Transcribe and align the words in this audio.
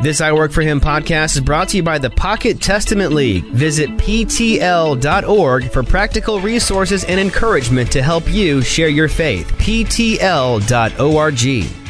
This 0.00 0.20
I 0.20 0.32
Work 0.32 0.52
For 0.52 0.62
Him 0.62 0.80
podcast 0.80 1.36
is 1.36 1.40
brought 1.40 1.68
to 1.70 1.76
you 1.76 1.82
by 1.82 1.98
the 1.98 2.10
Pocket 2.10 2.60
Testament 2.60 3.12
League. 3.12 3.44
Visit 3.44 3.88
PTL.org 3.90 5.70
for 5.70 5.82
practical 5.82 6.40
resources 6.40 7.04
and 7.04 7.18
encouragement 7.18 7.90
to 7.92 8.02
help 8.02 8.28
you 8.28 8.60
share 8.60 8.88
your 8.88 9.08
faith. 9.08 9.46
PTL.org. 9.52 10.66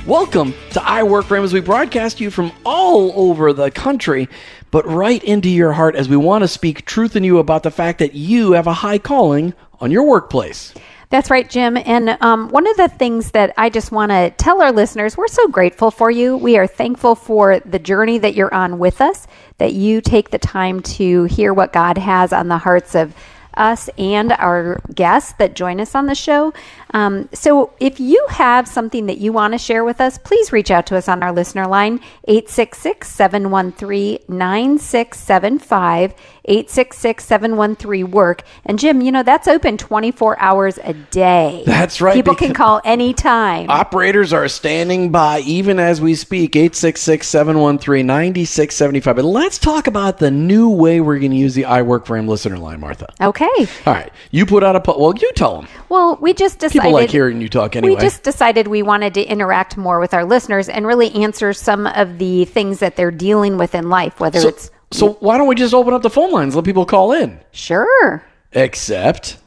Welcome 0.06 0.54
to 0.72 0.82
I 0.82 1.02
Work 1.02 1.24
For 1.24 1.36
Him 1.36 1.44
as 1.44 1.52
we 1.52 1.60
broadcast 1.60 2.20
you 2.20 2.30
from 2.30 2.52
all 2.64 3.12
over 3.16 3.52
the 3.52 3.70
country, 3.70 4.28
but 4.70 4.86
right 4.86 5.24
into 5.24 5.48
your 5.48 5.72
heart 5.72 5.96
as 5.96 6.08
we 6.08 6.16
want 6.16 6.42
to 6.42 6.48
speak 6.48 6.84
truth 6.84 7.16
in 7.16 7.24
you 7.24 7.38
about 7.38 7.62
the 7.62 7.70
fact 7.70 8.00
that 8.00 8.14
you 8.14 8.52
have 8.52 8.66
a 8.66 8.74
high 8.74 8.98
calling 8.98 9.54
on 9.80 9.90
your 9.90 10.04
workplace. 10.04 10.74
That's 11.14 11.30
right, 11.30 11.48
Jim. 11.48 11.76
And 11.76 12.18
um, 12.22 12.48
one 12.48 12.66
of 12.66 12.76
the 12.76 12.88
things 12.88 13.30
that 13.30 13.54
I 13.56 13.70
just 13.70 13.92
want 13.92 14.10
to 14.10 14.30
tell 14.30 14.60
our 14.60 14.72
listeners, 14.72 15.16
we're 15.16 15.28
so 15.28 15.46
grateful 15.46 15.92
for 15.92 16.10
you. 16.10 16.36
We 16.36 16.58
are 16.58 16.66
thankful 16.66 17.14
for 17.14 17.60
the 17.60 17.78
journey 17.78 18.18
that 18.18 18.34
you're 18.34 18.52
on 18.52 18.80
with 18.80 19.00
us, 19.00 19.28
that 19.58 19.74
you 19.74 20.00
take 20.00 20.30
the 20.30 20.40
time 20.40 20.80
to 20.80 21.22
hear 21.22 21.54
what 21.54 21.72
God 21.72 21.98
has 21.98 22.32
on 22.32 22.48
the 22.48 22.58
hearts 22.58 22.96
of 22.96 23.14
us 23.56 23.88
and 23.96 24.32
our 24.32 24.80
guests 24.92 25.34
that 25.38 25.54
join 25.54 25.80
us 25.80 25.94
on 25.94 26.06
the 26.06 26.16
show. 26.16 26.52
Um, 26.94 27.28
so 27.32 27.72
if 27.80 27.98
you 27.98 28.24
have 28.30 28.68
something 28.68 29.06
that 29.06 29.18
you 29.18 29.32
want 29.32 29.52
to 29.52 29.58
share 29.58 29.84
with 29.84 30.00
us, 30.00 30.16
please 30.16 30.52
reach 30.52 30.70
out 30.70 30.86
to 30.86 30.96
us 30.96 31.08
on 31.08 31.24
our 31.24 31.32
listener 31.32 31.66
line, 31.66 31.98
866 32.28 33.08
713 33.08 34.18
9675, 34.28 36.14
866 36.44 37.24
713 37.24 38.10
WORK. 38.12 38.42
And 38.64 38.78
Jim, 38.78 39.00
you 39.00 39.10
know, 39.10 39.24
that's 39.24 39.48
open 39.48 39.76
24 39.76 40.38
hours 40.38 40.78
a 40.84 40.94
day. 40.94 41.64
That's 41.66 42.00
right. 42.00 42.14
People 42.14 42.36
can 42.36 42.54
call 42.54 42.80
anytime. 42.84 43.68
Operators 43.70 44.32
are 44.32 44.46
standing 44.46 45.10
by 45.10 45.40
even 45.40 45.80
as 45.80 46.00
we 46.00 46.14
speak, 46.14 46.54
866 46.54 47.26
713 47.26 48.06
9675. 48.06 49.18
And 49.18 49.28
let's 49.28 49.58
talk 49.58 49.88
about 49.88 50.18
the 50.18 50.30
new 50.30 50.70
way 50.70 51.00
we're 51.00 51.18
going 51.18 51.32
to 51.32 51.36
use 51.36 51.54
the 51.54 51.64
I 51.64 51.82
Work 51.82 52.06
For 52.06 52.16
Him 52.16 52.28
listener 52.28 52.56
line, 52.56 52.78
Martha. 52.78 53.12
Okay. 53.20 53.50
All 53.84 53.92
right. 53.92 54.12
You 54.30 54.46
put 54.46 54.62
out 54.62 54.76
a, 54.76 54.80
po- 54.80 54.96
well, 54.96 55.12
you 55.16 55.32
tell 55.32 55.56
them. 55.56 55.68
Well, 55.88 56.18
we 56.20 56.34
just 56.34 56.60
decided. 56.60 56.83
People 56.84 57.00
like 57.00 57.10
hearing 57.10 57.40
you 57.40 57.48
talk 57.48 57.76
anyway. 57.76 57.96
We 57.96 58.00
just 58.00 58.22
decided 58.22 58.68
we 58.68 58.82
wanted 58.82 59.14
to 59.14 59.22
interact 59.22 59.76
more 59.76 60.00
with 60.00 60.14
our 60.14 60.24
listeners 60.24 60.68
and 60.68 60.86
really 60.86 61.10
answer 61.14 61.52
some 61.52 61.86
of 61.86 62.18
the 62.18 62.44
things 62.44 62.80
that 62.80 62.96
they're 62.96 63.10
dealing 63.10 63.58
with 63.58 63.74
in 63.74 63.88
life, 63.88 64.20
whether 64.20 64.40
so, 64.40 64.48
it's. 64.48 64.70
so 64.92 65.12
why 65.14 65.38
don't 65.38 65.48
we 65.48 65.54
just 65.54 65.74
open 65.74 65.94
up 65.94 66.02
the 66.02 66.10
phone 66.10 66.30
lines, 66.30 66.54
let 66.54 66.64
people 66.64 66.86
call 66.86 67.12
in? 67.12 67.40
Sure. 67.52 68.24
Except. 68.52 69.38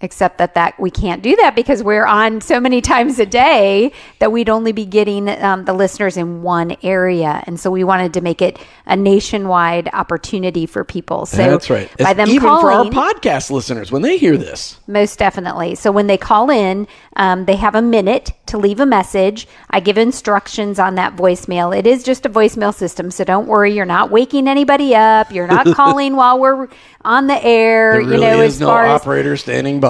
Except 0.00 0.38
that, 0.38 0.54
that 0.54 0.78
we 0.78 0.92
can't 0.92 1.22
do 1.22 1.34
that 1.36 1.56
because 1.56 1.82
we're 1.82 2.06
on 2.06 2.40
so 2.40 2.60
many 2.60 2.80
times 2.92 3.18
a 3.18 3.26
day 3.26 3.90
that 4.20 4.30
we'd 4.30 4.48
only 4.48 4.70
be 4.70 4.86
getting 4.86 5.28
um, 5.28 5.64
the 5.64 5.72
listeners 5.72 6.16
in 6.16 6.42
one 6.42 6.76
area, 6.84 7.42
and 7.46 7.58
so 7.58 7.70
we 7.70 7.82
wanted 7.82 8.14
to 8.14 8.20
make 8.20 8.40
it 8.40 8.58
a 8.86 8.94
nationwide 8.96 9.88
opportunity 9.92 10.66
for 10.66 10.84
people. 10.84 11.26
So 11.26 11.38
That's 11.38 11.68
right. 11.68 11.90
By 11.98 12.14
them 12.14 12.28
even 12.28 12.48
calling, 12.48 12.92
for 12.92 12.98
our 12.98 13.10
podcast 13.10 13.50
listeners 13.50 13.90
when 13.90 14.02
they 14.02 14.18
hear 14.18 14.36
this. 14.36 14.78
Most 14.86 15.18
definitely. 15.18 15.74
So 15.74 15.90
when 15.90 16.06
they 16.06 16.16
call 16.16 16.50
in, 16.50 16.86
um, 17.16 17.44
they 17.46 17.56
have 17.56 17.74
a 17.74 17.82
minute 17.82 18.30
to 18.46 18.58
leave 18.58 18.80
a 18.80 18.86
message. 18.86 19.48
I 19.70 19.80
give 19.80 19.98
instructions 19.98 20.78
on 20.78 20.94
that 20.94 21.16
voicemail. 21.16 21.76
It 21.76 21.86
is 21.86 22.04
just 22.04 22.24
a 22.24 22.30
voicemail 22.30 22.74
system, 22.74 23.10
so 23.10 23.24
don't 23.24 23.46
worry. 23.46 23.74
You're 23.74 23.84
not 23.84 24.10
waking 24.10 24.48
anybody 24.48 24.94
up. 24.94 25.32
You're 25.32 25.48
not 25.48 25.66
calling 25.74 26.16
while 26.16 26.38
we're 26.38 26.68
on 27.02 27.26
the 27.26 27.44
air. 27.44 27.98
Really 27.98 28.14
you 28.14 28.20
know, 28.20 28.40
is 28.40 28.54
as 28.54 28.60
no 28.60 28.66
far 28.66 28.86
as 28.86 29.00
operator 29.00 29.36
standing 29.36 29.80
by. 29.80 29.87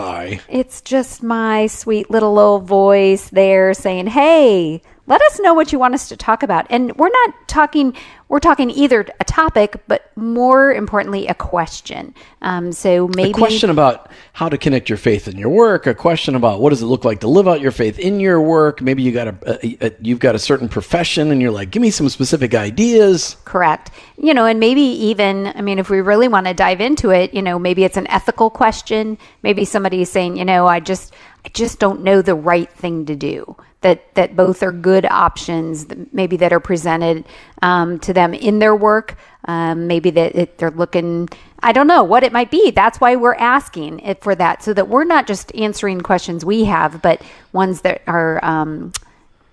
It's 0.48 0.80
just 0.80 1.22
my 1.22 1.66
sweet 1.66 2.10
little 2.10 2.38
old 2.38 2.64
voice 2.64 3.28
there 3.30 3.74
saying, 3.74 4.08
"Hey, 4.08 4.82
let 5.08 5.20
us 5.22 5.40
know 5.40 5.54
what 5.54 5.72
you 5.72 5.78
want 5.80 5.94
us 5.94 6.08
to 6.10 6.16
talk 6.16 6.42
about." 6.44 6.66
And 6.70 6.96
we're 6.96 7.08
not 7.08 7.48
talking. 7.48 7.94
We're 8.28 8.40
talking 8.40 8.70
either 8.70 9.06
a 9.20 9.24
topic, 9.24 9.82
but 9.88 10.12
more 10.14 10.70
importantly, 10.70 11.26
a 11.28 11.34
question. 11.34 12.12
Um, 12.42 12.72
so 12.72 13.08
maybe 13.08 13.30
A 13.30 13.32
question 13.32 13.70
about 13.70 14.12
how 14.34 14.50
to 14.50 14.58
connect 14.58 14.90
your 14.90 14.98
faith 14.98 15.28
in 15.28 15.38
your 15.38 15.48
work. 15.48 15.86
A 15.86 15.94
question 15.94 16.34
about 16.34 16.60
what 16.60 16.68
does 16.68 16.82
it 16.82 16.86
look 16.86 17.06
like 17.06 17.20
to 17.20 17.28
live 17.28 17.48
out 17.48 17.62
your 17.62 17.70
faith 17.72 17.98
in 17.98 18.20
your 18.20 18.42
work. 18.42 18.82
Maybe 18.82 19.02
you 19.02 19.12
got 19.12 19.28
a, 19.28 19.58
a, 19.64 19.86
a 19.86 19.92
you've 20.02 20.18
got 20.18 20.34
a 20.34 20.38
certain 20.38 20.68
profession, 20.68 21.30
and 21.30 21.40
you're 21.40 21.50
like, 21.50 21.70
give 21.70 21.80
me 21.80 21.90
some 21.90 22.10
specific 22.10 22.54
ideas. 22.54 23.38
Correct. 23.46 23.92
You 24.18 24.34
know, 24.34 24.44
and 24.44 24.60
maybe 24.60 24.82
even, 24.82 25.46
I 25.46 25.62
mean, 25.62 25.78
if 25.78 25.88
we 25.88 26.02
really 26.02 26.28
want 26.28 26.46
to 26.48 26.52
dive 26.52 26.82
into 26.82 27.10
it, 27.10 27.32
you 27.32 27.40
know, 27.40 27.58
maybe 27.58 27.84
it's 27.84 27.96
an 27.96 28.06
ethical 28.08 28.50
question. 28.50 29.16
Maybe 29.42 29.64
somebody 29.64 30.02
is 30.02 30.10
saying, 30.10 30.36
you 30.36 30.44
know, 30.44 30.66
I 30.66 30.80
just, 30.80 31.14
I 31.44 31.48
just 31.50 31.78
don't 31.78 32.02
know 32.02 32.22
the 32.22 32.34
right 32.34 32.70
thing 32.70 33.06
to 33.06 33.16
do. 33.16 33.56
That 33.80 34.12
that 34.16 34.34
both 34.34 34.64
are 34.64 34.72
good 34.72 35.06
options, 35.06 35.86
maybe 36.12 36.36
that 36.38 36.52
are 36.52 36.58
presented 36.60 37.24
um, 37.62 38.00
to 38.00 38.12
them 38.12 38.34
in 38.34 38.58
their 38.58 38.74
work. 38.74 39.16
Um, 39.44 39.86
maybe 39.86 40.10
that 40.10 40.34
it, 40.34 40.58
they're 40.58 40.72
looking. 40.72 41.28
I 41.60 41.70
don't 41.72 41.86
know 41.86 42.02
what 42.02 42.24
it 42.24 42.32
might 42.32 42.50
be. 42.50 42.72
That's 42.72 43.00
why 43.00 43.14
we're 43.14 43.34
asking 43.36 44.00
it 44.00 44.20
for 44.20 44.34
that, 44.34 44.64
so 44.64 44.74
that 44.74 44.88
we're 44.88 45.04
not 45.04 45.28
just 45.28 45.54
answering 45.54 46.00
questions 46.00 46.44
we 46.44 46.64
have, 46.64 47.00
but 47.02 47.22
ones 47.52 47.82
that 47.82 48.02
are 48.08 48.44
um, 48.44 48.92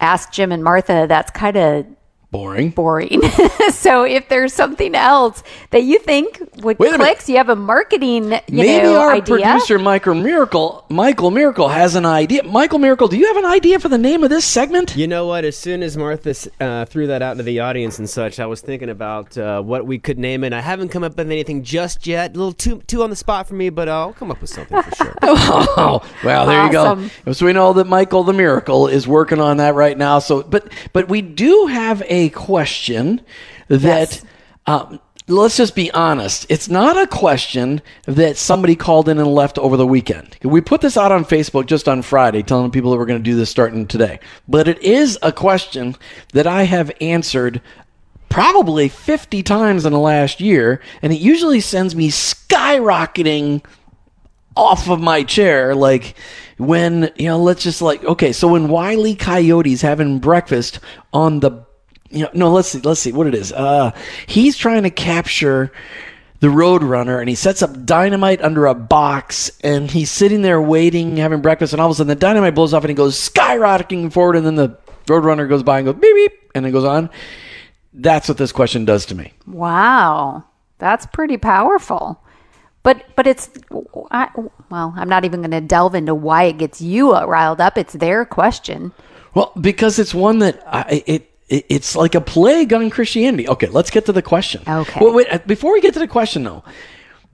Ask 0.00 0.32
Jim 0.32 0.50
and 0.50 0.64
Martha, 0.64 1.06
that's 1.08 1.30
kind 1.30 1.56
of 1.56 1.86
Boring. 2.32 2.70
boring. 2.70 3.20
so 3.70 4.04
if 4.04 4.28
there's 4.30 4.54
something 4.54 4.94
else 4.94 5.42
that 5.70 5.82
you 5.82 5.98
think 5.98 6.40
would 6.62 6.78
Wait 6.78 6.88
a 6.88 6.92
minute. 6.92 7.04
clicks, 7.04 7.28
you 7.28 7.36
have 7.36 7.50
a 7.50 7.54
marketing, 7.56 8.32
you 8.32 8.40
Maybe 8.48 8.82
know, 8.84 9.00
our 9.02 9.12
idea. 9.12 9.36
producer 9.36 9.78
Michael 9.78 10.14
Miracle, 10.14 10.86
Michael 10.88 11.30
Miracle 11.30 11.68
has 11.68 11.94
an 11.94 12.06
idea. 12.06 12.42
Michael 12.44 12.78
Miracle, 12.78 13.06
do 13.06 13.18
you 13.18 13.26
have 13.26 13.36
an 13.36 13.44
idea 13.44 13.78
for 13.78 13.90
the 13.90 13.98
name 13.98 14.24
of 14.24 14.30
this 14.30 14.46
segment? 14.46 14.96
You 14.96 15.06
know 15.06 15.26
what? 15.26 15.44
As 15.44 15.58
soon 15.58 15.82
as 15.82 15.98
Martha 15.98 16.34
uh, 16.58 16.86
threw 16.86 17.06
that 17.08 17.20
out 17.20 17.32
into 17.32 17.42
the 17.42 17.60
audience 17.60 17.98
and 17.98 18.08
such, 18.08 18.40
I 18.40 18.46
was 18.46 18.62
thinking 18.62 18.88
about 18.88 19.36
uh, 19.36 19.60
what 19.60 19.86
we 19.86 19.98
could 19.98 20.18
name 20.18 20.42
it. 20.42 20.54
I 20.54 20.62
haven't 20.62 20.88
come 20.88 21.04
up 21.04 21.18
with 21.18 21.30
anything 21.30 21.62
just 21.62 22.06
yet. 22.06 22.30
A 22.34 22.38
little 22.38 22.54
too 22.54 22.80
too 22.86 23.02
on 23.02 23.10
the 23.10 23.16
spot 23.16 23.46
for 23.46 23.54
me, 23.54 23.68
but 23.68 23.90
I'll 23.90 24.14
come 24.14 24.30
up 24.30 24.40
with 24.40 24.48
something 24.48 24.80
for 24.82 24.94
sure. 24.96 25.14
Oh, 25.22 26.00
well, 26.24 26.46
there 26.46 26.60
Awesome. 26.78 27.02
you 27.04 27.10
go. 27.26 27.32
So 27.32 27.44
we 27.44 27.52
know 27.52 27.74
that 27.74 27.86
Michael 27.86 28.24
the 28.24 28.32
Miracle 28.32 28.88
is 28.88 29.06
working 29.06 29.38
on 29.40 29.58
that 29.58 29.74
right 29.74 29.98
now. 29.98 30.18
So, 30.18 30.42
but 30.42 30.72
but 30.94 31.08
we 31.10 31.20
do 31.20 31.66
have 31.66 32.02
a 32.06 32.21
question 32.28 33.20
that. 33.68 34.12
Yes. 34.12 34.24
Um, 34.66 35.00
Let's 35.28 35.56
just 35.56 35.76
be 35.76 35.90
honest. 35.92 36.46
It's 36.48 36.68
not 36.68 36.96
a 36.96 37.06
question 37.06 37.80
that 38.06 38.36
somebody 38.36 38.74
called 38.74 39.08
in 39.08 39.18
and 39.18 39.32
left 39.32 39.56
over 39.56 39.76
the 39.76 39.86
weekend. 39.86 40.36
We 40.42 40.60
put 40.60 40.80
this 40.80 40.96
out 40.96 41.12
on 41.12 41.24
Facebook 41.24 41.66
just 41.66 41.88
on 41.88 42.02
Friday, 42.02 42.42
telling 42.42 42.72
people 42.72 42.90
that 42.90 42.98
we're 42.98 43.06
going 43.06 43.22
to 43.22 43.30
do 43.30 43.36
this 43.36 43.48
starting 43.48 43.86
today. 43.86 44.18
But 44.48 44.66
it 44.66 44.82
is 44.82 45.18
a 45.22 45.30
question 45.30 45.94
that 46.32 46.48
I 46.48 46.64
have 46.64 46.90
answered 47.00 47.62
probably 48.30 48.88
50 48.88 49.44
times 49.44 49.86
in 49.86 49.92
the 49.92 49.98
last 49.98 50.40
year, 50.40 50.80
and 51.02 51.12
it 51.12 51.20
usually 51.20 51.60
sends 51.60 51.94
me 51.94 52.10
skyrocketing 52.10 53.64
off 54.56 54.88
of 54.90 55.00
my 55.00 55.22
chair 55.22 55.74
like 55.74 56.14
when 56.58 57.10
you 57.16 57.24
know 57.24 57.38
let's 57.38 57.62
just 57.62 57.80
like 57.80 58.04
okay 58.04 58.34
so 58.34 58.48
when 58.48 58.68
wiley 58.68 59.14
coyote's 59.14 59.80
having 59.80 60.18
breakfast 60.18 60.78
on 61.14 61.40
the 61.40 61.64
you 62.12 62.22
know 62.22 62.30
no 62.34 62.50
let's 62.50 62.68
see 62.68 62.78
let's 62.80 63.00
see 63.00 63.12
what 63.12 63.26
it 63.26 63.34
is 63.34 63.52
uh 63.52 63.90
he's 64.26 64.56
trying 64.56 64.82
to 64.82 64.90
capture 64.90 65.72
the 66.40 66.48
roadrunner 66.48 67.20
and 67.20 67.28
he 67.28 67.34
sets 67.34 67.62
up 67.62 67.84
dynamite 67.84 68.42
under 68.42 68.66
a 68.66 68.74
box 68.74 69.50
and 69.62 69.90
he's 69.90 70.10
sitting 70.10 70.42
there 70.42 70.60
waiting 70.60 71.16
having 71.16 71.40
breakfast 71.40 71.72
and 71.72 71.80
all 71.80 71.88
of 71.88 71.92
a 71.92 71.94
sudden 71.94 72.08
the 72.08 72.14
dynamite 72.14 72.54
blows 72.54 72.74
off 72.74 72.82
and 72.84 72.90
he 72.90 72.94
goes 72.94 73.16
skyrocketing 73.16 74.12
forward 74.12 74.36
and 74.36 74.46
then 74.46 74.54
the 74.56 74.76
roadrunner 75.06 75.48
goes 75.48 75.62
by 75.62 75.78
and 75.78 75.86
goes 75.86 75.94
beep 75.94 76.14
beep 76.14 76.50
and 76.54 76.66
it 76.66 76.70
goes 76.70 76.84
on 76.84 77.10
that's 77.94 78.28
what 78.28 78.38
this 78.38 78.52
question 78.52 78.84
does 78.84 79.06
to 79.06 79.14
me 79.14 79.32
Wow, 79.46 80.44
that's 80.78 81.06
pretty 81.06 81.36
powerful. 81.36 82.20
But 82.82 83.04
but 83.14 83.26
it's 83.26 83.50
I, 84.10 84.28
well, 84.70 84.92
I'm 84.96 85.08
not 85.08 85.24
even 85.24 85.40
going 85.40 85.52
to 85.52 85.60
delve 85.60 85.94
into 85.94 86.14
why 86.14 86.44
it 86.44 86.58
gets 86.58 86.80
you 86.80 87.12
riled 87.14 87.60
up. 87.60 87.78
It's 87.78 87.92
their 87.92 88.24
question. 88.24 88.92
Well, 89.34 89.52
because 89.60 89.98
it's 89.98 90.12
one 90.14 90.40
that 90.40 90.62
I, 90.66 91.04
it, 91.06 91.30
it 91.52 91.66
it's 91.68 91.94
like 91.94 92.14
a 92.14 92.20
plague 92.20 92.72
on 92.72 92.90
Christianity. 92.90 93.48
Okay, 93.48 93.68
let's 93.68 93.90
get 93.90 94.06
to 94.06 94.12
the 94.12 94.22
question. 94.22 94.62
Okay. 94.66 95.00
Well, 95.00 95.14
wait, 95.14 95.46
before 95.46 95.72
we 95.72 95.80
get 95.80 95.94
to 95.94 96.00
the 96.00 96.08
question 96.08 96.42
though, 96.44 96.64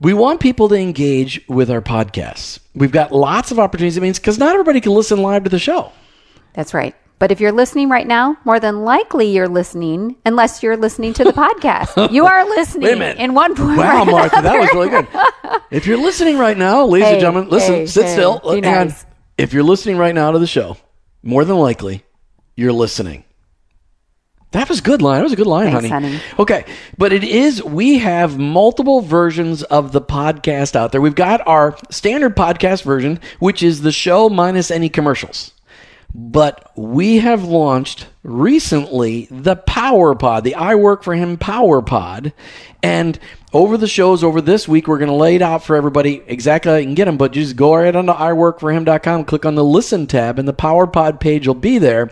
We 0.01 0.13
want 0.13 0.39
people 0.39 0.69
to 0.69 0.75
engage 0.75 1.41
with 1.47 1.69
our 1.69 1.81
podcasts. 1.81 2.59
We've 2.73 2.91
got 2.91 3.11
lots 3.11 3.51
of 3.51 3.59
opportunities. 3.59 3.97
It 3.97 4.01
means 4.01 4.19
because 4.19 4.37
not 4.37 4.53
everybody 4.53 4.79
can 4.81 4.93
listen 4.93 5.21
live 5.21 5.43
to 5.45 5.49
the 5.49 5.59
show. 5.59 5.91
That's 6.53 6.73
right. 6.73 6.95
But 7.19 7.31
if 7.33 7.41
you're 7.41 7.51
listening 7.51 7.89
right 7.89 8.07
now, 8.07 8.37
more 8.45 8.61
than 8.61 8.85
likely 8.85 9.27
you're 9.35 9.49
listening, 9.49 10.15
unless 10.25 10.63
you're 10.63 10.77
listening 10.77 11.11
to 11.15 11.25
the 11.25 11.33
podcast. 11.33 12.11
You 12.13 12.25
are 12.25 12.45
listening 12.47 12.87
Wait 12.87 12.93
a 12.93 12.99
minute. 12.99 13.17
in 13.17 13.33
one 13.33 13.55
point. 13.55 13.77
Wow, 13.77 14.05
Martha, 14.05 14.41
that 14.41 14.57
was 14.57 14.69
really 14.73 14.89
good. 14.89 15.07
If 15.69 15.85
you're 15.85 15.97
listening 15.97 16.37
right 16.37 16.57
now, 16.57 16.85
ladies 16.85 17.09
and 17.09 17.19
gentlemen, 17.19 17.49
listen, 17.49 17.73
hey, 17.75 17.85
sit 17.87 18.05
hey, 18.05 18.13
still. 18.13 18.39
on. 18.43 18.61
nice. 18.61 19.05
If 19.37 19.51
you're 19.53 19.63
listening 19.63 19.97
right 19.97 20.15
now 20.15 20.31
to 20.31 20.39
the 20.39 20.47
show, 20.47 20.77
more 21.21 21.43
than 21.43 21.57
likely, 21.57 22.03
you're 22.55 22.71
listening. 22.73 23.25
That 24.51 24.67
was 24.67 24.81
good 24.81 25.01
line. 25.01 25.17
That 25.17 25.23
was 25.23 25.33
a 25.33 25.35
good 25.35 25.45
line, 25.47 25.71
Thanks, 25.71 25.89
honey. 25.89 26.09
honey. 26.13 26.21
Okay, 26.39 26.65
but 26.97 27.13
it 27.13 27.23
is. 27.23 27.63
We 27.63 27.99
have 27.99 28.39
multiple 28.39 29.01
versions 29.01 29.61
of 29.63 29.91
the 29.91 30.01
podcast 30.01 30.75
out 30.75 30.91
there. 30.91 31.01
We've 31.01 31.13
got 31.13 31.45
our 31.47 31.77
standard 31.91 32.35
podcast 32.35 32.83
version, 32.83 33.19
which 33.37 33.61
is 33.61 33.81
the 33.81 33.91
show 33.91 34.27
minus 34.27 34.71
any 34.71 34.89
commercials. 34.89 35.53
But 36.15 36.71
we 36.75 37.19
have 37.19 37.43
launched 37.43 38.07
recently 38.23 39.27
the 39.29 39.55
Power 39.55 40.15
Pod, 40.15 40.43
the 40.43 40.55
I 40.55 40.73
Work 40.73 41.03
for 41.03 41.13
Him 41.13 41.37
Power 41.37 41.83
Pod. 41.83 42.33
And 42.81 43.19
over 43.53 43.77
the 43.77 43.87
shows 43.87 44.23
over 44.23 44.41
this 44.41 44.67
week, 44.67 44.87
we're 44.87 44.97
going 44.97 45.11
to 45.11 45.15
lay 45.15 45.35
it 45.35 45.43
out 45.43 45.63
for 45.63 45.75
everybody 45.75 46.23
exactly 46.25 46.71
how 46.71 46.77
you 46.77 46.85
can 46.87 46.95
get 46.95 47.05
them. 47.05 47.17
But 47.17 47.33
just 47.33 47.55
go 47.55 47.75
right 47.75 47.95
onto 47.95 48.11
iworkforhim.com, 48.11 49.25
click 49.25 49.45
on 49.45 49.53
the 49.53 49.63
Listen 49.63 50.07
tab, 50.07 50.39
and 50.39 50.47
the 50.47 50.53
Power 50.53 50.87
Pod 50.87 51.19
page 51.19 51.45
will 51.45 51.53
be 51.53 51.77
there. 51.77 52.09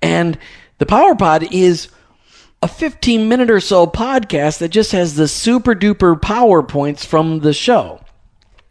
And 0.00 0.38
the 0.78 0.86
Power 0.86 1.14
Pod 1.14 1.52
is 1.52 1.88
a 2.62 2.68
15 2.68 3.28
minute 3.28 3.50
or 3.50 3.60
so 3.60 3.86
podcast 3.86 4.58
that 4.58 4.68
just 4.68 4.92
has 4.92 5.16
the 5.16 5.28
super 5.28 5.74
duper 5.74 6.18
PowerPoints 6.18 7.04
from 7.04 7.40
the 7.40 7.52
show. 7.52 8.00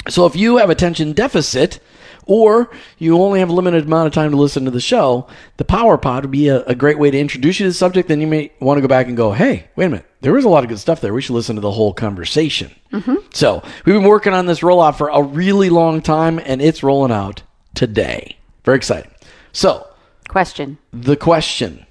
So 0.10 0.26
if 0.26 0.36
you 0.36 0.58
have 0.58 0.70
attention 0.70 1.14
deficit 1.14 1.80
or 2.26 2.72
you 2.98 3.18
only 3.18 3.40
have 3.40 3.50
a 3.50 3.54
limited 3.54 3.86
amount 3.86 4.08
of 4.08 4.14
time 4.14 4.32
to 4.32 4.38
listen 4.38 4.66
to 4.66 4.72
the 4.72 4.80
show, 4.80 5.28
the 5.58 5.66
Power 5.66 5.98
Pod 5.98 6.24
would 6.24 6.32
be 6.32 6.48
a, 6.48 6.64
a 6.66 6.76
great 6.76 6.98
way 6.98 7.12
to 7.12 7.20
introduce 7.20 7.60
you 7.60 7.66
to 7.66 7.70
the 7.70 7.74
subject. 7.74 8.08
Then 8.08 8.22
you 8.22 8.28
may 8.28 8.52
want 8.60 8.78
to 8.78 8.82
go 8.82 8.88
back 8.88 9.08
and 9.08 9.18
go, 9.18 9.32
hey, 9.32 9.68
wait 9.76 9.86
a 9.86 9.90
minute, 9.90 10.06
there 10.22 10.34
was 10.34 10.46
a 10.46 10.50
lot 10.50 10.64
of 10.64 10.70
good 10.70 10.80
stuff 10.80 11.02
there. 11.02 11.14
We 11.14 11.22
should 11.22 11.34
listen 11.34 11.56
to 11.56 11.62
the 11.62 11.72
whole 11.72 11.94
conversation. 11.94 12.72
Mm-hmm. 12.94 13.16
So 13.34 13.62
we've 13.86 13.96
been 13.96 14.04
working 14.04 14.34
on 14.34 14.46
this 14.46 14.62
rollout 14.62 14.98
for 14.98 15.10
a 15.10 15.22
really 15.22 15.70
long 15.70 16.02
time, 16.02 16.40
and 16.40 16.62
it's 16.62 16.84
rolling 16.84 17.12
out 17.12 17.44
today. 17.76 18.38
Very 18.64 18.78
exciting. 18.78 19.12
So 19.52 19.88
Question. 20.30 20.78
the 20.94 21.18
question 21.18 21.86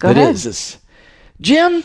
Go 0.00 0.08
that 0.08 0.16
ahead. 0.16 0.34
is 0.34 0.46
is, 0.46 0.78
Jim, 1.40 1.84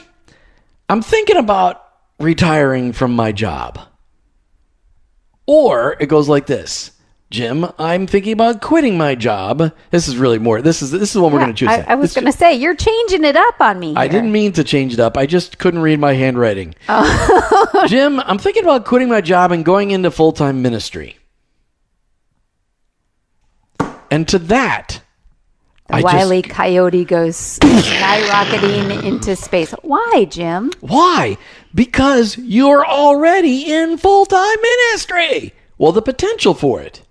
I'm 0.89 1.01
thinking 1.01 1.37
about 1.37 1.83
retiring 2.19 2.91
from 2.91 3.15
my 3.15 3.31
job. 3.31 3.79
Or 5.45 5.95
it 5.99 6.07
goes 6.07 6.27
like 6.27 6.47
this. 6.47 6.91
Jim, 7.31 7.65
I'm 7.77 8.07
thinking 8.07 8.33
about 8.33 8.61
quitting 8.61 8.97
my 8.97 9.15
job. 9.15 9.73
This 9.91 10.07
is 10.07 10.15
really 10.15 10.39
more. 10.39 10.61
This 10.61 10.81
is 10.81 10.91
this 10.91 11.13
is 11.13 11.21
what 11.21 11.31
we're 11.31 11.39
going 11.39 11.53
to 11.53 11.57
choose. 11.57 11.69
I, 11.69 11.83
I 11.87 11.95
was 11.95 12.13
going 12.13 12.25
to 12.25 12.31
say 12.31 12.53
you're 12.55 12.75
changing 12.75 13.23
it 13.23 13.35
up 13.35 13.59
on 13.59 13.79
me. 13.79 13.93
I 13.95 14.07
didn't 14.07 14.31
mean 14.31 14.53
to 14.53 14.63
change 14.63 14.93
it 14.93 14.99
up. 14.99 15.17
I 15.17 15.25
just 15.25 15.57
couldn't 15.57 15.81
read 15.81 15.99
my 15.99 16.13
handwriting. 16.13 16.75
Oh. 16.87 17.85
Jim, 17.87 18.19
I'm 18.21 18.37
thinking 18.37 18.63
about 18.63 18.85
quitting 18.85 19.09
my 19.09 19.21
job 19.21 19.51
and 19.51 19.65
going 19.65 19.91
into 19.91 20.11
full 20.11 20.31
time 20.31 20.61
ministry. 20.61 21.17
And 24.11 24.27
to 24.29 24.39
that, 24.39 25.01
The 25.87 25.95
I 25.97 26.01
just- 26.01 26.13
wily 26.15 26.41
coyote 26.41 27.05
goes 27.05 27.59
skyrocketing 27.59 29.03
into 29.03 29.35
space. 29.35 29.71
Why, 29.83 30.25
Jim? 30.29 30.71
Why? 30.81 31.37
Because 31.75 32.37
you're 32.39 32.85
already 32.85 33.71
in 33.71 33.97
full 33.97 34.25
time 34.25 34.57
ministry. 34.61 35.53
Well, 35.77 35.91
the 35.91 36.01
potential 36.01 36.53
for 36.53 36.81
it. 36.81 37.01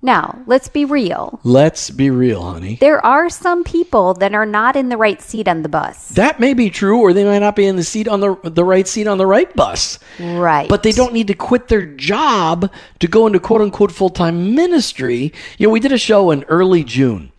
Now, 0.00 0.42
let's 0.46 0.68
be 0.68 0.84
real. 0.84 1.40
Let's 1.42 1.90
be 1.90 2.08
real, 2.08 2.42
honey. 2.42 2.78
There 2.80 3.04
are 3.04 3.28
some 3.28 3.64
people 3.64 4.14
that 4.14 4.32
are 4.32 4.46
not 4.46 4.76
in 4.76 4.90
the 4.90 4.96
right 4.96 5.20
seat 5.20 5.48
on 5.48 5.62
the 5.62 5.68
bus. 5.68 6.10
That 6.10 6.38
may 6.38 6.54
be 6.54 6.70
true, 6.70 7.00
or 7.00 7.12
they 7.12 7.24
might 7.24 7.40
not 7.40 7.56
be 7.56 7.66
in 7.66 7.74
the 7.74 7.82
seat 7.82 8.06
on 8.06 8.20
the 8.20 8.36
the 8.44 8.64
right 8.64 8.86
seat 8.86 9.08
on 9.08 9.18
the 9.18 9.26
right 9.26 9.54
bus. 9.56 9.98
Right. 10.20 10.68
But 10.68 10.84
they 10.84 10.92
don't 10.92 11.12
need 11.12 11.26
to 11.26 11.34
quit 11.34 11.66
their 11.66 11.84
job 11.84 12.70
to 13.00 13.08
go 13.08 13.26
into 13.26 13.40
quote 13.40 13.60
unquote 13.60 13.90
full 13.90 14.10
time 14.10 14.54
ministry. 14.54 15.32
You 15.58 15.66
know, 15.66 15.72
we 15.72 15.80
did 15.80 15.92
a 15.92 15.98
show 15.98 16.30
in 16.30 16.44
early 16.44 16.84
June 16.84 17.32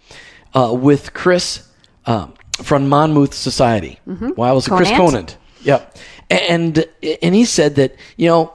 uh, 0.53 0.73
with 0.73 1.13
Chris 1.13 1.67
um, 2.05 2.33
from 2.61 2.89
Monmouth 2.89 3.33
Society. 3.33 3.99
Wow, 4.35 4.51
it 4.51 4.55
was 4.55 4.67
Chris 4.67 4.89
Conant? 4.97 5.37
Yep. 5.61 5.97
And 6.29 6.85
and 7.21 7.33
he 7.35 7.45
said 7.45 7.75
that 7.75 7.95
you 8.17 8.27
know 8.27 8.53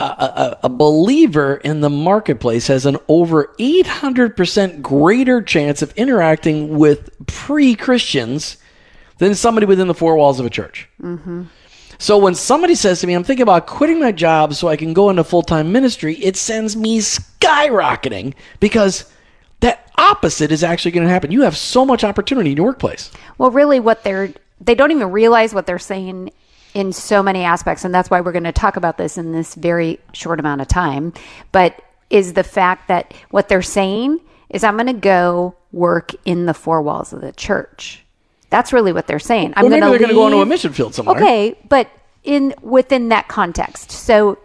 a, 0.00 0.04
a, 0.04 0.58
a 0.64 0.68
believer 0.68 1.56
in 1.56 1.80
the 1.80 1.90
marketplace 1.90 2.66
has 2.66 2.86
an 2.86 2.96
over 3.08 3.54
800% 3.58 4.82
greater 4.82 5.40
chance 5.42 5.82
of 5.82 5.92
interacting 5.96 6.76
with 6.76 7.10
pre 7.26 7.74
Christians 7.74 8.56
than 9.18 9.34
somebody 9.34 9.66
within 9.66 9.86
the 9.88 9.94
four 9.94 10.16
walls 10.16 10.40
of 10.40 10.46
a 10.46 10.50
church. 10.50 10.88
So 11.98 12.18
when 12.18 12.34
somebody 12.34 12.74
says 12.74 13.00
to 13.00 13.06
me, 13.06 13.14
I'm 13.14 13.22
thinking 13.22 13.44
about 13.44 13.68
quitting 13.68 14.00
my 14.00 14.10
job 14.10 14.54
so 14.54 14.66
I 14.66 14.76
can 14.76 14.92
go 14.92 15.08
into 15.08 15.22
full 15.22 15.42
time 15.42 15.70
ministry, 15.70 16.16
it 16.16 16.36
sends 16.36 16.74
me 16.76 16.98
skyrocketing 16.98 18.34
because 18.58 19.04
that 19.62 19.90
opposite 19.96 20.52
is 20.52 20.62
actually 20.62 20.90
going 20.90 21.06
to 21.06 21.12
happen. 21.12 21.30
You 21.32 21.42
have 21.42 21.56
so 21.56 21.84
much 21.84 22.04
opportunity 22.04 22.50
in 22.50 22.56
your 22.56 22.66
workplace. 22.66 23.10
Well, 23.38 23.50
really, 23.50 23.80
what 23.80 24.04
they're 24.04 24.32
they 24.60 24.74
don't 24.74 24.92
even 24.92 25.10
realize 25.10 25.54
what 25.54 25.66
they're 25.66 25.78
saying 25.78 26.30
in 26.74 26.92
so 26.92 27.22
many 27.22 27.42
aspects, 27.42 27.84
and 27.84 27.94
that's 27.94 28.10
why 28.10 28.20
we're 28.20 28.32
going 28.32 28.44
to 28.44 28.52
talk 28.52 28.76
about 28.76 28.96
this 28.98 29.18
in 29.18 29.32
this 29.32 29.54
very 29.54 29.98
short 30.12 30.38
amount 30.38 30.60
of 30.60 30.68
time. 30.68 31.12
But 31.50 31.80
is 32.10 32.34
the 32.34 32.44
fact 32.44 32.88
that 32.88 33.14
what 33.30 33.48
they're 33.48 33.62
saying 33.62 34.20
is, 34.50 34.64
I'm 34.64 34.76
going 34.76 34.86
to 34.86 34.92
go 34.92 35.54
work 35.72 36.12
in 36.24 36.46
the 36.46 36.54
four 36.54 36.82
walls 36.82 37.12
of 37.12 37.20
the 37.20 37.32
church. 37.32 38.04
That's 38.50 38.72
really 38.72 38.92
what 38.92 39.06
they're 39.06 39.18
saying. 39.18 39.54
I'm 39.56 39.64
Well, 39.64 39.70
maybe 39.70 39.80
gonna 39.80 39.90
they're 39.90 39.98
going 39.98 40.08
to 40.10 40.14
go 40.14 40.26
into 40.26 40.40
a 40.40 40.46
mission 40.46 40.72
field 40.72 40.94
somewhere. 40.94 41.16
Okay, 41.16 41.56
but 41.68 41.88
in 42.24 42.54
within 42.62 43.08
that 43.08 43.28
context. 43.28 43.90
So 43.90 44.38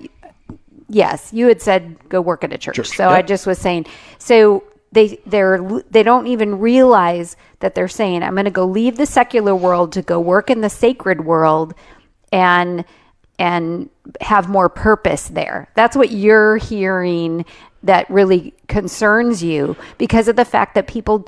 yes, 0.89 1.31
you 1.33 1.47
had 1.47 1.61
said 1.61 1.97
go 2.09 2.21
work 2.21 2.43
at 2.43 2.53
a 2.53 2.57
church. 2.57 2.75
Church, 2.75 2.89
So 2.89 3.09
I 3.09 3.21
just 3.21 3.45
was 3.45 3.59
saying 3.59 3.85
so 4.17 4.63
they 4.91 5.19
they're 5.25 5.59
they 5.89 6.03
don't 6.03 6.27
even 6.27 6.59
realize 6.59 7.35
that 7.59 7.75
they're 7.75 7.87
saying 7.87 8.23
I'm 8.23 8.33
going 8.33 8.45
to 8.45 8.51
go 8.51 8.65
leave 8.65 8.97
the 8.97 9.05
secular 9.05 9.55
world 9.55 9.91
to 9.93 10.01
go 10.01 10.19
work 10.19 10.49
in 10.49 10.61
the 10.61 10.69
sacred 10.69 11.25
world 11.25 11.73
and 12.31 12.85
and 13.39 13.89
have 14.21 14.49
more 14.49 14.69
purpose 14.69 15.27
there. 15.27 15.69
That's 15.75 15.95
what 15.95 16.11
you're 16.11 16.57
hearing 16.57 17.45
that 17.83 18.09
really 18.09 18.53
concerns 18.67 19.43
you 19.43 19.75
because 19.97 20.27
of 20.27 20.35
the 20.35 20.45
fact 20.45 20.75
that 20.75 20.87
people 20.87 21.27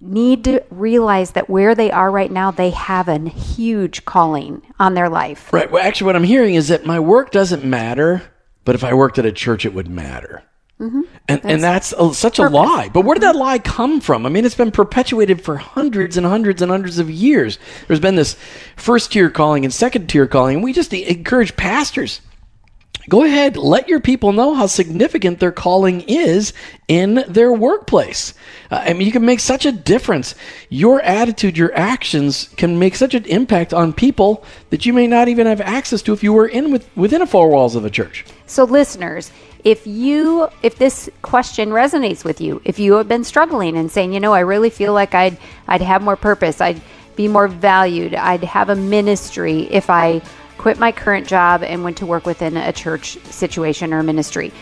need 0.00 0.44
to 0.44 0.62
realize 0.70 1.32
that 1.32 1.48
where 1.48 1.74
they 1.74 1.90
are 1.90 2.10
right 2.10 2.30
now, 2.30 2.50
they 2.50 2.70
have 2.70 3.08
a 3.08 3.18
huge 3.28 4.04
calling 4.04 4.62
on 4.78 4.94
their 4.94 5.08
life. 5.08 5.52
Right. 5.52 5.70
Well, 5.70 5.84
actually, 5.84 6.06
what 6.06 6.16
I'm 6.16 6.24
hearing 6.24 6.54
is 6.54 6.68
that 6.68 6.84
my 6.84 6.98
work 6.98 7.30
doesn't 7.30 7.64
matter, 7.64 8.22
but 8.64 8.74
if 8.74 8.82
I 8.82 8.94
worked 8.94 9.18
at 9.18 9.26
a 9.26 9.32
church, 9.32 9.64
it 9.64 9.74
would 9.74 9.88
matter. 9.88 10.42
Mm-hmm. 10.82 11.02
And 11.28 11.40
and 11.44 11.62
that's 11.62 11.94
a, 11.96 12.12
such 12.12 12.40
a 12.40 12.48
lie. 12.48 12.90
But 12.92 13.04
where 13.04 13.14
did 13.14 13.22
that 13.22 13.36
lie 13.36 13.60
come 13.60 14.00
from? 14.00 14.26
I 14.26 14.28
mean, 14.28 14.44
it's 14.44 14.56
been 14.56 14.72
perpetuated 14.72 15.40
for 15.40 15.56
hundreds 15.56 16.16
and 16.16 16.26
hundreds 16.26 16.60
and 16.60 16.72
hundreds 16.72 16.98
of 16.98 17.08
years. 17.08 17.60
There's 17.86 18.00
been 18.00 18.16
this 18.16 18.36
first 18.74 19.12
tier 19.12 19.30
calling 19.30 19.64
and 19.64 19.72
second 19.72 20.08
tier 20.08 20.26
calling, 20.26 20.56
and 20.56 20.64
we 20.64 20.72
just 20.72 20.92
encourage 20.92 21.56
pastors. 21.56 22.20
Go 23.08 23.24
ahead, 23.24 23.56
let 23.56 23.88
your 23.88 23.98
people 23.98 24.32
know 24.32 24.54
how 24.54 24.66
significant 24.66 25.40
their 25.40 25.50
calling 25.50 26.02
is 26.02 26.52
in 26.86 27.24
their 27.26 27.52
workplace. 27.52 28.32
Uh, 28.70 28.76
I 28.86 28.92
mean, 28.92 29.06
you 29.06 29.12
can 29.12 29.24
make 29.24 29.40
such 29.40 29.66
a 29.66 29.72
difference. 29.72 30.36
Your 30.68 31.00
attitude, 31.00 31.58
your 31.58 31.74
actions 31.74 32.48
can 32.56 32.78
make 32.78 32.94
such 32.94 33.14
an 33.14 33.24
impact 33.24 33.74
on 33.74 33.92
people 33.92 34.44
that 34.70 34.86
you 34.86 34.92
may 34.92 35.08
not 35.08 35.26
even 35.26 35.48
have 35.48 35.60
access 35.60 36.00
to 36.02 36.12
if 36.12 36.22
you 36.22 36.32
were 36.32 36.46
in 36.46 36.70
with, 36.70 36.88
within 36.96 37.20
the 37.20 37.26
four 37.26 37.48
walls 37.50 37.74
of 37.74 37.84
a 37.84 37.90
church. 37.90 38.24
So 38.46 38.64
listeners, 38.64 39.32
if 39.64 39.86
you 39.86 40.48
if 40.62 40.76
this 40.76 41.08
question 41.22 41.70
resonates 41.70 42.24
with 42.24 42.40
you, 42.40 42.60
if 42.64 42.78
you 42.78 42.94
have 42.94 43.08
been 43.08 43.24
struggling 43.24 43.76
and 43.76 43.90
saying, 43.90 44.12
you 44.12 44.20
know, 44.20 44.32
I 44.32 44.40
really 44.40 44.70
feel 44.70 44.92
like 44.92 45.14
I'd 45.14 45.38
I'd 45.68 45.82
have 45.82 46.02
more 46.02 46.16
purpose, 46.16 46.60
I'd 46.60 46.80
be 47.14 47.28
more 47.28 47.48
valued, 47.48 48.14
I'd 48.14 48.44
have 48.44 48.70
a 48.70 48.76
ministry 48.76 49.62
if 49.70 49.90
I 49.90 50.22
quit 50.58 50.78
my 50.78 50.92
current 50.92 51.26
job 51.26 51.62
and 51.62 51.84
went 51.84 51.96
to 51.98 52.06
work 52.06 52.26
within 52.26 52.56
a 52.56 52.72
church 52.72 53.18
situation 53.24 53.92
or 53.92 54.02
ministry. 54.02 54.52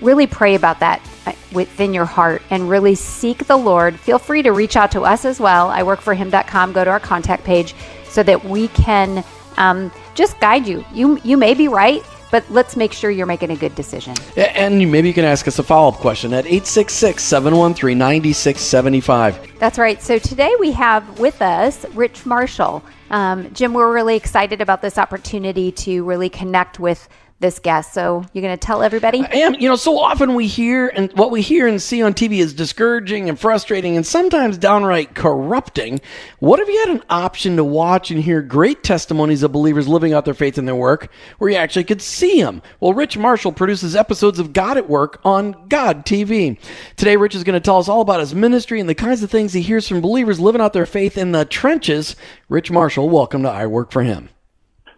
Really 0.00 0.26
pray 0.26 0.54
about 0.54 0.80
that 0.80 1.00
uh, 1.26 1.32
within 1.52 1.94
your 1.94 2.04
heart 2.04 2.42
and 2.50 2.68
really 2.68 2.94
seek 2.94 3.46
the 3.46 3.56
Lord. 3.56 3.98
Feel 3.98 4.18
free 4.18 4.42
to 4.42 4.50
reach 4.52 4.76
out 4.76 4.90
to 4.92 5.02
us 5.02 5.24
as 5.24 5.38
well. 5.38 5.68
I 5.68 5.82
work 5.82 6.00
for 6.00 6.12
him.com. 6.12 6.72
Go 6.72 6.84
to 6.84 6.90
our 6.90 7.00
contact 7.00 7.44
page 7.44 7.74
so 8.04 8.22
that 8.22 8.44
we 8.44 8.68
can 8.68 9.24
um, 9.56 9.92
just 10.14 10.38
guide 10.40 10.66
you. 10.66 10.84
You 10.92 11.20
you 11.24 11.36
may 11.36 11.54
be 11.54 11.68
right, 11.68 12.02
but 12.32 12.50
let's 12.50 12.76
make 12.76 12.92
sure 12.92 13.10
you're 13.10 13.26
making 13.26 13.50
a 13.50 13.56
good 13.56 13.74
decision. 13.74 14.14
And 14.36 14.90
maybe 14.90 15.06
you 15.06 15.14
can 15.14 15.26
ask 15.26 15.46
us 15.46 15.58
a 15.58 15.62
follow 15.62 15.90
up 15.90 15.96
question 15.96 16.32
at 16.32 16.46
866 16.46 17.22
713 17.22 17.96
9675. 17.96 19.58
That's 19.58 19.78
right. 19.78 20.02
So 20.02 20.18
today 20.18 20.52
we 20.58 20.72
have 20.72 21.20
with 21.20 21.40
us 21.42 21.84
Rich 21.90 22.24
Marshall. 22.24 22.82
Um, 23.10 23.52
Jim, 23.52 23.74
we're 23.74 23.92
really 23.92 24.16
excited 24.16 24.62
about 24.62 24.80
this 24.80 24.96
opportunity 24.96 25.70
to 25.72 26.02
really 26.04 26.30
connect 26.30 26.80
with 26.80 27.06
this 27.42 27.58
guest. 27.58 27.92
So 27.92 28.24
you're 28.32 28.40
going 28.40 28.56
to 28.56 28.66
tell 28.66 28.82
everybody? 28.82 29.20
I 29.20 29.36
am. 29.38 29.54
You 29.54 29.68
know, 29.68 29.76
so 29.76 29.98
often 29.98 30.34
we 30.34 30.46
hear 30.46 30.88
and 30.88 31.12
what 31.12 31.30
we 31.30 31.42
hear 31.42 31.66
and 31.66 31.82
see 31.82 32.02
on 32.02 32.14
TV 32.14 32.38
is 32.38 32.54
discouraging 32.54 33.28
and 33.28 33.38
frustrating 33.38 33.96
and 33.96 34.06
sometimes 34.06 34.56
downright 34.56 35.14
corrupting. 35.14 36.00
What 36.38 36.60
if 36.60 36.68
you 36.68 36.78
had 36.86 36.96
an 36.96 37.02
option 37.10 37.56
to 37.56 37.64
watch 37.64 38.10
and 38.10 38.22
hear 38.22 38.40
great 38.40 38.82
testimonies 38.82 39.42
of 39.42 39.52
believers 39.52 39.86
living 39.86 40.14
out 40.14 40.24
their 40.24 40.32
faith 40.32 40.56
in 40.56 40.64
their 40.64 40.74
work 40.74 41.10
where 41.36 41.50
you 41.50 41.56
actually 41.56 41.84
could 41.84 42.00
see 42.00 42.40
them? 42.40 42.62
Well, 42.80 42.94
Rich 42.94 43.18
Marshall 43.18 43.52
produces 43.52 43.94
episodes 43.94 44.38
of 44.38 44.54
God 44.54 44.78
at 44.78 44.88
Work 44.88 45.20
on 45.24 45.68
God 45.68 46.06
TV. 46.06 46.58
Today, 46.96 47.16
Rich 47.16 47.34
is 47.34 47.44
going 47.44 47.54
to 47.54 47.60
tell 47.60 47.78
us 47.78 47.88
all 47.88 48.00
about 48.00 48.20
his 48.20 48.34
ministry 48.34 48.80
and 48.80 48.88
the 48.88 48.94
kinds 48.94 49.22
of 49.22 49.30
things 49.30 49.52
he 49.52 49.60
hears 49.60 49.86
from 49.86 50.00
believers 50.00 50.40
living 50.40 50.62
out 50.62 50.72
their 50.72 50.86
faith 50.86 51.18
in 51.18 51.32
the 51.32 51.44
trenches. 51.44 52.16
Rich 52.48 52.70
Marshall, 52.70 53.10
welcome 53.10 53.42
to 53.42 53.50
I 53.50 53.66
Work 53.66 53.90
for 53.90 54.02
Him. 54.02 54.28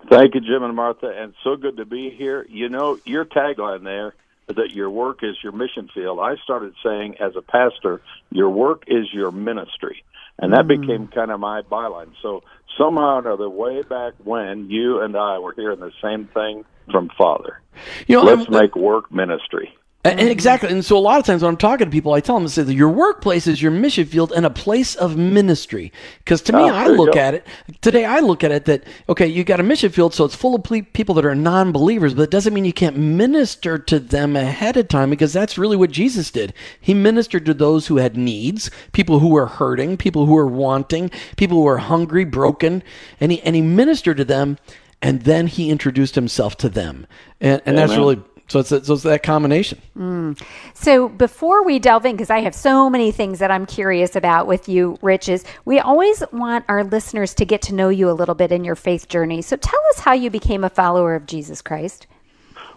Thank 0.08 0.34
you, 0.34 0.40
Jim 0.40 0.62
and 0.62 0.76
Martha, 0.76 1.08
and 1.08 1.34
so 1.42 1.56
good 1.56 1.78
to 1.78 1.84
be 1.84 2.10
here. 2.10 2.46
You 2.48 2.68
know, 2.68 2.98
your 3.04 3.24
tagline 3.24 3.84
there 3.84 4.14
that 4.48 4.72
your 4.72 4.90
work 4.90 5.20
is 5.22 5.36
your 5.42 5.52
mission 5.52 5.88
field. 5.94 6.20
I 6.20 6.36
started 6.44 6.74
saying 6.84 7.16
as 7.18 7.34
a 7.36 7.42
pastor, 7.42 8.02
your 8.30 8.50
work 8.50 8.84
is 8.86 9.06
your 9.12 9.30
ministry. 9.30 10.04
And 10.38 10.52
that 10.52 10.66
mm. 10.66 10.80
became 10.80 11.08
kind 11.08 11.30
of 11.30 11.40
my 11.40 11.62
byline. 11.62 12.10
So 12.20 12.42
somehow 12.76 13.16
or 13.16 13.18
another, 13.20 13.48
way 13.48 13.82
back 13.82 14.14
when 14.22 14.68
you 14.68 15.00
and 15.00 15.16
I 15.16 15.38
were 15.38 15.54
hearing 15.54 15.80
the 15.80 15.92
same 16.02 16.26
thing 16.26 16.64
from 16.90 17.10
Father. 17.16 17.60
You 18.06 18.16
know, 18.16 18.24
let's 18.24 18.46
I'm, 18.48 18.52
make 18.52 18.76
work 18.76 19.10
ministry. 19.10 19.73
And, 20.06 20.20
and, 20.20 20.28
exactly, 20.28 20.68
and 20.68 20.84
so 20.84 20.98
a 20.98 21.00
lot 21.00 21.18
of 21.18 21.24
times 21.24 21.40
when 21.40 21.48
I'm 21.48 21.56
talking 21.56 21.86
to 21.86 21.90
people, 21.90 22.12
I 22.12 22.20
tell 22.20 22.34
them 22.34 22.44
to 22.44 22.52
say 22.52 22.62
that 22.62 22.74
your 22.74 22.90
workplace 22.90 23.46
is 23.46 23.62
your 23.62 23.70
mission 23.70 24.04
field 24.04 24.32
and 24.32 24.44
a 24.44 24.50
place 24.50 24.94
of 24.94 25.16
ministry. 25.16 25.92
Because 26.18 26.42
to 26.42 26.52
me, 26.52 26.64
oh, 26.64 26.74
I 26.74 26.88
look 26.88 27.16
at 27.16 27.32
it 27.32 27.46
today. 27.80 28.04
I 28.04 28.20
look 28.20 28.44
at 28.44 28.52
it 28.52 28.66
that 28.66 28.84
okay, 29.08 29.26
you 29.26 29.44
got 29.44 29.60
a 29.60 29.62
mission 29.62 29.90
field, 29.90 30.12
so 30.12 30.26
it's 30.26 30.34
full 30.34 30.54
of 30.54 30.62
people 30.92 31.14
that 31.14 31.24
are 31.24 31.34
non-believers, 31.34 32.12
but 32.12 32.22
it 32.24 32.30
doesn't 32.30 32.52
mean 32.52 32.66
you 32.66 32.72
can't 32.74 32.98
minister 32.98 33.78
to 33.78 33.98
them 33.98 34.36
ahead 34.36 34.76
of 34.76 34.88
time 34.88 35.08
because 35.08 35.32
that's 35.32 35.56
really 35.56 35.76
what 35.76 35.90
Jesus 35.90 36.30
did. 36.30 36.52
He 36.78 36.92
ministered 36.92 37.46
to 37.46 37.54
those 37.54 37.86
who 37.86 37.96
had 37.96 38.14
needs, 38.14 38.70
people 38.92 39.20
who 39.20 39.28
were 39.28 39.46
hurting, 39.46 39.96
people 39.96 40.26
who 40.26 40.34
were 40.34 40.46
wanting, 40.46 41.10
people 41.38 41.56
who 41.56 41.64
were 41.64 41.78
hungry, 41.78 42.26
broken, 42.26 42.82
and 43.20 43.32
he 43.32 43.40
and 43.40 43.56
he 43.56 43.62
ministered 43.62 44.18
to 44.18 44.24
them, 44.26 44.58
and 45.00 45.22
then 45.22 45.46
he 45.46 45.70
introduced 45.70 46.14
himself 46.14 46.58
to 46.58 46.68
them, 46.68 47.06
and 47.40 47.62
and 47.64 47.78
that's 47.78 47.96
really 47.96 48.22
so 48.48 48.58
it's, 48.60 48.68
so 48.68 48.76
it's 48.76 49.02
that 49.04 49.22
combination. 49.22 49.80
Mm. 49.96 50.40
So 50.74 51.08
before 51.08 51.64
we 51.64 51.78
delve 51.78 52.04
in, 52.04 52.12
because 52.12 52.30
I 52.30 52.40
have 52.40 52.54
so 52.54 52.90
many 52.90 53.10
things 53.10 53.38
that 53.38 53.50
I'm 53.50 53.66
curious 53.66 54.16
about 54.16 54.46
with 54.46 54.68
you, 54.68 54.98
Rich, 55.00 55.28
is 55.28 55.44
we 55.64 55.78
always 55.80 56.22
want 56.32 56.64
our 56.68 56.84
listeners 56.84 57.34
to 57.34 57.44
get 57.44 57.62
to 57.62 57.74
know 57.74 57.88
you 57.88 58.10
a 58.10 58.12
little 58.12 58.34
bit 58.34 58.52
in 58.52 58.64
your 58.64 58.74
faith 58.74 59.08
journey. 59.08 59.40
So 59.40 59.56
tell 59.56 59.80
us 59.90 60.00
how 60.00 60.12
you 60.12 60.30
became 60.30 60.62
a 60.62 60.70
follower 60.70 61.14
of 61.14 61.26
Jesus 61.26 61.62
Christ. 61.62 62.06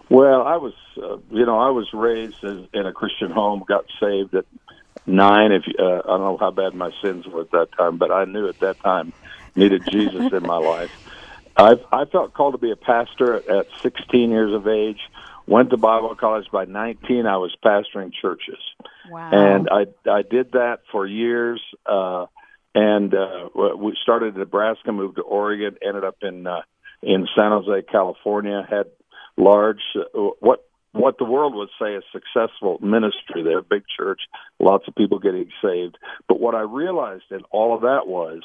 Well, 0.08 0.42
I 0.42 0.56
was, 0.56 0.72
uh, 0.96 1.18
you 1.30 1.44
know, 1.44 1.58
I 1.58 1.68
was 1.68 1.92
raised 1.92 2.42
in 2.42 2.86
a 2.86 2.92
Christian 2.92 3.30
home, 3.30 3.62
got 3.68 3.84
saved 4.00 4.34
at 4.34 4.46
nine. 5.06 5.52
If 5.52 5.64
uh, 5.78 5.82
I 5.82 6.16
don't 6.16 6.20
know 6.20 6.36
how 6.38 6.50
bad 6.50 6.74
my 6.74 6.90
sins 7.02 7.26
were 7.26 7.42
at 7.42 7.50
that 7.50 7.72
time, 7.72 7.98
but 7.98 8.10
I 8.10 8.24
knew 8.24 8.48
at 8.48 8.58
that 8.60 8.80
time 8.80 9.12
needed 9.54 9.82
Jesus 9.90 10.32
in 10.32 10.44
my 10.44 10.56
life. 10.56 10.90
I 11.58 11.74
I 11.92 12.04
felt 12.06 12.32
called 12.32 12.54
to 12.54 12.58
be 12.58 12.70
a 12.70 12.76
pastor 12.76 13.34
at 13.50 13.66
16 13.82 14.30
years 14.30 14.54
of 14.54 14.66
age 14.66 15.00
went 15.48 15.70
to 15.70 15.76
Bible 15.76 16.14
college. 16.14 16.46
By 16.52 16.64
19, 16.66 17.26
I 17.26 17.38
was 17.38 17.54
pastoring 17.64 18.12
churches. 18.20 18.58
Wow. 19.10 19.30
And 19.32 19.68
I 19.70 19.86
I 20.10 20.22
did 20.22 20.52
that 20.52 20.80
for 20.92 21.06
years. 21.06 21.62
Uh, 21.86 22.26
and 22.74 23.14
uh, 23.14 23.48
we 23.76 23.96
started 24.02 24.34
in 24.34 24.40
Nebraska, 24.40 24.92
moved 24.92 25.16
to 25.16 25.22
Oregon, 25.22 25.76
ended 25.84 26.04
up 26.04 26.16
in 26.22 26.46
uh, 26.46 26.62
in 27.02 27.26
San 27.34 27.50
Jose, 27.50 27.86
California. 27.90 28.66
Had 28.68 28.86
large 29.36 29.80
uh, 29.96 30.18
what 30.40 30.64
what 30.92 31.18
the 31.18 31.24
world 31.24 31.54
would 31.54 31.68
say 31.80 31.94
a 31.94 32.00
successful 32.12 32.78
ministry 32.80 33.42
there, 33.42 33.62
big 33.62 33.84
church, 33.96 34.20
lots 34.58 34.86
of 34.88 34.94
people 34.94 35.18
getting 35.18 35.50
saved. 35.62 35.96
But 36.28 36.40
what 36.40 36.54
I 36.54 36.60
realized 36.60 37.30
in 37.30 37.42
all 37.50 37.74
of 37.74 37.82
that 37.82 38.06
was 38.06 38.42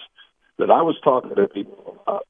that 0.57 0.69
I 0.69 0.81
was 0.81 0.95
talking 1.03 1.35
to 1.35 1.47
people 1.47 2.01
about 2.05 2.27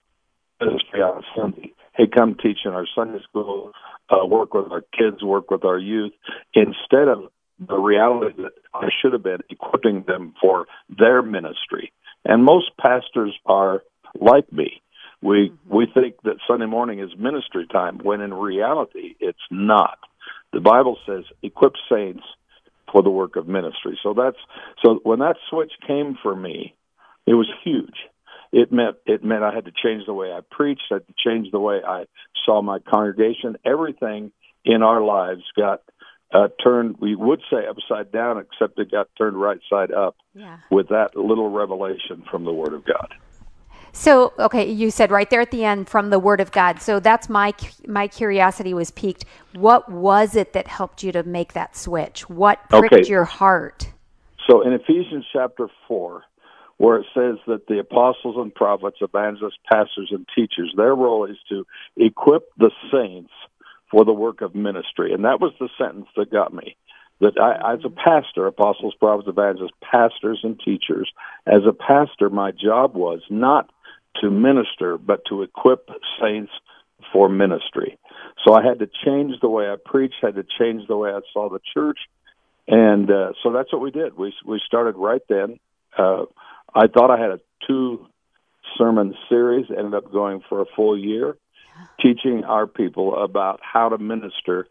ministry 0.61 1.01
on 1.01 1.23
Sunday. 1.35 1.72
Hey, 1.95 2.07
come 2.07 2.35
teach 2.41 2.59
in 2.65 2.71
our 2.71 2.87
Sunday 2.95 3.19
school 3.29 3.71
uh, 4.09 4.25
work 4.25 4.53
with 4.53 4.71
our 4.71 4.81
kids, 4.81 5.23
work 5.23 5.51
with 5.51 5.63
our 5.63 5.77
youth, 5.77 6.11
instead 6.53 7.07
of 7.07 7.29
the 7.59 7.77
reality 7.77 8.41
that 8.41 8.53
I 8.73 8.89
should 9.01 9.13
have 9.13 9.23
been 9.23 9.41
equipping 9.49 10.03
them 10.07 10.33
for 10.41 10.65
their 10.89 11.21
ministry. 11.21 11.93
And 12.25 12.43
most 12.43 12.71
pastors 12.79 13.35
are 13.45 13.83
like 14.19 14.51
me. 14.51 14.81
We 15.21 15.49
mm-hmm. 15.49 15.75
we 15.75 15.87
think 15.93 16.15
that 16.23 16.37
Sunday 16.47 16.65
morning 16.65 16.99
is 16.99 17.11
ministry 17.17 17.67
time 17.71 17.99
when 17.99 18.21
in 18.21 18.33
reality 18.33 19.15
it's 19.19 19.37
not. 19.51 19.97
The 20.51 20.59
Bible 20.59 20.97
says 21.05 21.23
equip 21.41 21.73
saints 21.89 22.23
for 22.91 23.01
the 23.01 23.09
work 23.09 23.35
of 23.35 23.47
ministry. 23.47 23.97
So 24.03 24.13
that's 24.13 24.37
so 24.83 24.99
when 25.03 25.19
that 25.19 25.37
switch 25.49 25.71
came 25.87 26.17
for 26.21 26.35
me, 26.35 26.75
it 27.25 27.33
was 27.33 27.49
huge 27.63 27.95
it 28.53 28.71
meant 28.71 28.97
it 29.05 29.23
meant 29.23 29.43
I 29.43 29.53
had 29.53 29.65
to 29.65 29.71
change 29.71 30.05
the 30.05 30.13
way 30.13 30.31
I 30.31 30.39
preached, 30.49 30.83
I 30.91 30.95
had 30.95 31.07
to 31.07 31.13
change 31.17 31.51
the 31.51 31.59
way 31.59 31.81
I 31.85 32.05
saw 32.45 32.61
my 32.61 32.79
congregation. 32.79 33.57
Everything 33.65 34.31
in 34.63 34.83
our 34.83 35.01
lives 35.01 35.41
got 35.57 35.81
uh, 36.31 36.49
turned. 36.63 36.97
We 36.99 37.15
would 37.15 37.41
say 37.51 37.65
upside 37.67 38.11
down, 38.11 38.37
except 38.37 38.79
it 38.79 38.91
got 38.91 39.09
turned 39.17 39.41
right 39.41 39.59
side 39.69 39.91
up 39.91 40.15
yeah. 40.35 40.59
with 40.69 40.89
that 40.89 41.15
little 41.15 41.49
revelation 41.49 42.23
from 42.29 42.45
the 42.45 42.53
Word 42.53 42.73
of 42.73 42.85
God. 42.85 43.15
So, 43.91 44.33
okay, 44.39 44.71
you 44.71 44.89
said 44.89 45.11
right 45.11 45.29
there 45.29 45.41
at 45.41 45.51
the 45.51 45.63
end 45.63 45.89
from 45.89 46.11
the 46.11 46.19
Word 46.19 46.39
of 46.39 46.51
God. 46.51 46.79
So 46.79 46.99
that's 46.99 47.29
my 47.29 47.53
my 47.87 48.07
curiosity 48.07 48.73
was 48.75 48.91
piqued. 48.91 49.25
What 49.55 49.91
was 49.91 50.35
it 50.35 50.53
that 50.53 50.67
helped 50.67 51.01
you 51.03 51.11
to 51.11 51.23
make 51.23 51.53
that 51.53 51.75
switch? 51.75 52.29
What 52.29 52.59
pricked 52.69 52.93
okay. 52.93 53.09
your 53.09 53.25
heart? 53.25 53.89
So 54.47 54.61
in 54.61 54.73
Ephesians 54.73 55.25
chapter 55.31 55.69
four, 55.87 56.23
where 56.83 56.97
it 56.97 57.05
says 57.13 57.37
that 57.47 57.65
the 57.69 57.79
apostles 57.79 58.35
and 58.35 58.53
prophets, 58.53 58.97
evangelists, 58.99 59.57
pastors, 59.71 60.09
and 60.11 60.27
teachers, 60.35 60.73
their 60.75 60.93
role 60.93 61.23
is 61.23 61.37
to 61.47 61.65
equip 61.95 62.49
the 62.57 62.71
saints 62.91 63.31
for 63.89 64.03
the 64.03 64.11
work 64.11 64.41
of 64.41 64.53
ministry. 64.53 65.13
And 65.13 65.23
that 65.23 65.39
was 65.39 65.53
the 65.61 65.69
sentence 65.77 66.07
that 66.17 66.29
got 66.29 66.53
me. 66.53 66.75
That 67.21 67.39
I, 67.39 67.75
as 67.75 67.79
a 67.85 67.89
pastor, 67.89 68.47
apostles, 68.47 68.95
prophets, 68.99 69.29
evangelists, 69.29 69.77
pastors, 69.81 70.41
and 70.43 70.59
teachers, 70.59 71.09
as 71.47 71.61
a 71.65 71.71
pastor, 71.71 72.29
my 72.29 72.51
job 72.51 72.95
was 72.95 73.21
not 73.29 73.69
to 74.19 74.29
minister, 74.29 74.97
but 74.97 75.21
to 75.29 75.41
equip 75.41 75.87
saints 76.21 76.51
for 77.13 77.29
ministry. 77.29 77.97
So 78.45 78.55
I 78.55 78.61
had 78.61 78.79
to 78.79 78.89
change 79.05 79.35
the 79.41 79.47
way 79.47 79.69
I 79.69 79.75
preached, 79.85 80.15
had 80.21 80.35
to 80.35 80.43
change 80.59 80.85
the 80.89 80.97
way 80.97 81.11
I 81.11 81.21
saw 81.31 81.47
the 81.49 81.61
church, 81.73 81.99
and 82.67 83.09
uh, 83.09 83.31
so 83.41 83.53
that's 83.53 83.71
what 83.71 83.81
we 83.81 83.91
did. 83.91 84.17
We 84.17 84.33
we 84.45 84.59
started 84.67 84.95
right 84.97 85.21
then. 85.29 85.59
Uh, 85.97 86.25
I 86.75 86.87
thought 86.87 87.11
I 87.11 87.19
had 87.21 87.31
a 87.31 87.39
two 87.67 88.07
sermon 88.77 89.13
series, 89.29 89.67
ended 89.69 89.93
up 89.93 90.11
going 90.11 90.41
for 90.49 90.61
a 90.61 90.65
full 90.75 90.97
year, 90.97 91.37
teaching 92.01 92.43
our 92.43 92.67
people 92.67 93.23
about 93.23 93.59
how 93.61 93.89
to 93.89 93.97
minister 93.97 94.67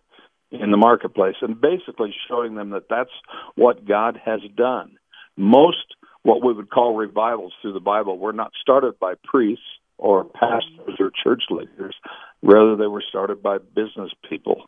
in 0.51 0.71
the 0.71 0.77
marketplace 0.77 1.37
and 1.41 1.61
basically 1.61 2.15
showing 2.29 2.55
them 2.55 2.71
that 2.71 2.89
that's 2.89 3.11
what 3.55 3.87
God 3.87 4.21
has 4.25 4.41
done. 4.57 4.97
Most 5.37 5.95
what 6.23 6.45
we 6.45 6.53
would 6.53 6.71
call 6.71 6.95
revivals 6.95 7.53
through 7.61 7.73
the 7.73 7.81
Bible 7.81 8.19
were 8.19 8.33
not 8.33 8.53
started 8.61 8.99
by 9.01 9.15
priests 9.25 9.65
or 9.99 10.25
pastors 10.25 10.97
or 11.01 11.11
church 11.23 11.43
leaders. 11.51 11.95
Rather, 12.43 12.77
they 12.77 12.87
were 12.87 13.03
started 13.09 13.43
by 13.43 13.59
business 13.59 14.11
people, 14.29 14.65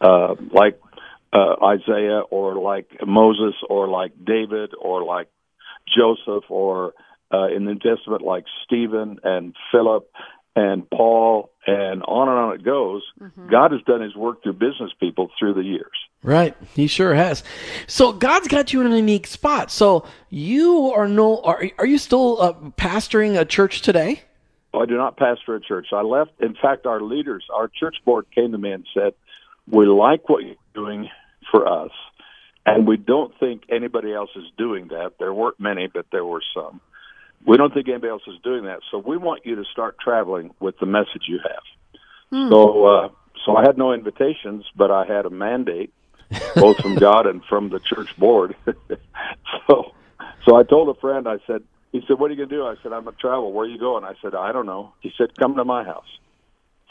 uh, 0.00 0.34
like 0.50 0.78
uh, 1.32 1.54
Isaiah 1.64 2.20
or 2.30 2.56
like 2.56 2.88
Moses 3.06 3.54
or 3.68 3.88
like 3.88 4.12
David 4.24 4.72
or 4.78 5.02
like 5.02 5.28
Joseph 5.86 6.44
or 6.48 6.94
uh, 7.32 7.46
in 7.46 7.64
the 7.64 7.74
New 7.74 7.78
Testament 7.78 8.22
like 8.22 8.44
Stephen 8.64 9.18
and 9.24 9.54
Philip 9.70 10.10
and 10.54 10.88
Paul 10.90 11.50
and 11.66 12.02
on 12.02 12.28
and 12.28 12.38
on 12.38 12.54
it 12.54 12.64
goes. 12.64 13.02
Mm-hmm. 13.20 13.48
God 13.48 13.72
has 13.72 13.80
done 13.82 14.02
his 14.02 14.14
work 14.14 14.42
through 14.42 14.54
business 14.54 14.92
people 15.00 15.30
through 15.38 15.54
the 15.54 15.62
years. 15.62 15.90
Right. 16.22 16.54
He 16.74 16.86
sure 16.86 17.14
has. 17.14 17.42
So 17.86 18.12
God's 18.12 18.48
got 18.48 18.72
you 18.72 18.80
in 18.82 18.92
a 18.92 18.96
unique 18.96 19.26
spot. 19.26 19.70
So 19.70 20.06
you 20.30 20.92
are 20.92 21.08
no 21.08 21.40
are 21.40 21.64
are 21.78 21.86
you 21.86 21.98
still 21.98 22.40
uh, 22.40 22.52
pastoring 22.76 23.38
a 23.40 23.44
church 23.44 23.82
today? 23.82 24.22
I 24.74 24.86
do 24.86 24.96
not 24.96 25.16
pastor 25.16 25.54
a 25.54 25.60
church. 25.60 25.88
I 25.92 26.00
left. 26.00 26.30
In 26.40 26.54
fact, 26.54 26.86
our 26.86 27.00
leaders, 27.00 27.44
our 27.54 27.68
church 27.68 27.96
board 28.04 28.26
came 28.34 28.52
to 28.52 28.58
me 28.58 28.72
and 28.72 28.86
said, 28.94 29.14
"We 29.68 29.86
like 29.86 30.28
what 30.28 30.44
you're 30.44 30.54
doing 30.74 31.08
for 31.50 31.66
us. 31.66 31.90
And 32.64 32.86
we 32.86 32.96
don't 32.96 33.32
think 33.40 33.62
anybody 33.70 34.12
else 34.12 34.30
is 34.36 34.44
doing 34.56 34.88
that. 34.88 35.14
There 35.18 35.34
weren't 35.34 35.58
many, 35.58 35.88
but 35.92 36.06
there 36.12 36.24
were 36.24 36.42
some. 36.54 36.80
We 37.44 37.56
don't 37.56 37.74
think 37.74 37.88
anybody 37.88 38.10
else 38.10 38.22
is 38.28 38.40
doing 38.44 38.64
that. 38.64 38.80
So 38.90 38.98
we 38.98 39.16
want 39.16 39.44
you 39.44 39.56
to 39.56 39.64
start 39.72 39.96
traveling 39.98 40.52
with 40.60 40.78
the 40.78 40.86
message 40.86 41.24
you 41.26 41.40
have. 41.42 42.00
Hmm. 42.30 42.50
So, 42.50 42.84
uh, 42.86 43.08
so 43.44 43.56
I 43.56 43.62
had 43.62 43.76
no 43.76 43.92
invitations, 43.92 44.64
but 44.76 44.92
I 44.92 45.04
had 45.06 45.26
a 45.26 45.30
mandate, 45.30 45.92
both 46.54 46.78
from 46.78 46.94
God 47.00 47.26
and 47.26 47.42
from 47.48 47.68
the 47.70 47.80
church 47.80 48.10
board. 48.16 48.54
so, 49.68 49.92
so 50.46 50.56
I 50.56 50.62
told 50.62 50.96
a 50.96 51.00
friend. 51.00 51.26
I 51.26 51.38
said, 51.48 51.62
he 51.90 52.00
said, 52.06 52.18
"What 52.18 52.30
are 52.30 52.34
you 52.34 52.46
gonna 52.46 52.56
do?" 52.56 52.64
I 52.64 52.76
said, 52.82 52.92
"I'm 52.92 53.04
gonna 53.04 53.16
travel. 53.20 53.52
Where 53.52 53.66
are 53.66 53.68
you 53.68 53.78
going?" 53.78 54.04
I 54.04 54.14
said, 54.22 54.34
"I 54.34 54.52
don't 54.52 54.66
know." 54.66 54.92
He 55.00 55.10
said, 55.18 55.36
"Come 55.36 55.56
to 55.56 55.64
my 55.64 55.82
house." 55.84 56.06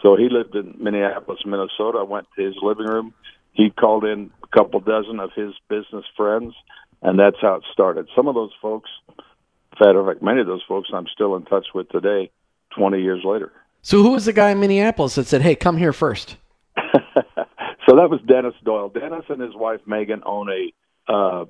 So 0.01 0.16
he 0.16 0.30
lived 0.30 0.56
in 0.56 0.75
Minneapolis, 0.80 1.40
Minnesota. 1.46 2.00
I 2.00 2.04
went 2.04 2.28
to 2.36 2.44
his 2.44 2.56
living 2.62 2.86
room. 2.86 3.13
He 3.53 3.70
called 3.70 4.05
in 4.05 4.31
a 4.43 4.48
couple 4.48 4.79
dozen 4.79 5.20
of 5.20 5.31
his 5.36 5.53
business 5.70 6.05
friends, 6.15 6.53
and 7.01 7.20
that's 7.20 7.38
how 7.41 7.55
it 7.55 7.63
started. 7.72 8.08
Some 8.15 8.27
of 8.27 8.36
those 8.36 8.51
folks, 8.62 8.89
in 9.10 10.05
fact, 10.05 10.22
many 10.22 10.41
of 10.41 10.48
those 10.48 10.63
folks, 10.67 10.89
I'm 10.93 11.08
still 11.13 11.36
in 11.36 11.43
touch 11.43 11.67
with 11.74 11.89
today, 11.89 12.31
20 12.77 13.01
years 13.01 13.22
later. 13.24 13.51
So 13.81 14.03
who 14.03 14.12
was 14.12 14.25
the 14.25 14.34
guy 14.34 14.51
in 14.51 14.60
Minneapolis 14.60 15.15
that 15.15 15.25
said, 15.25 15.41
"Hey, 15.41 15.55
come 15.55 15.77
here 15.77 15.93
first? 15.93 16.38
so 16.77 17.96
that 17.96 18.10
was 18.10 18.20
Dennis 18.27 18.53
Doyle. 18.63 18.89
Dennis 18.89 19.25
and 19.27 19.41
his 19.41 19.55
wife 19.55 19.81
Megan 19.88 20.22
own 20.25 20.50
a 20.50 21.12
uh, 21.12 21.46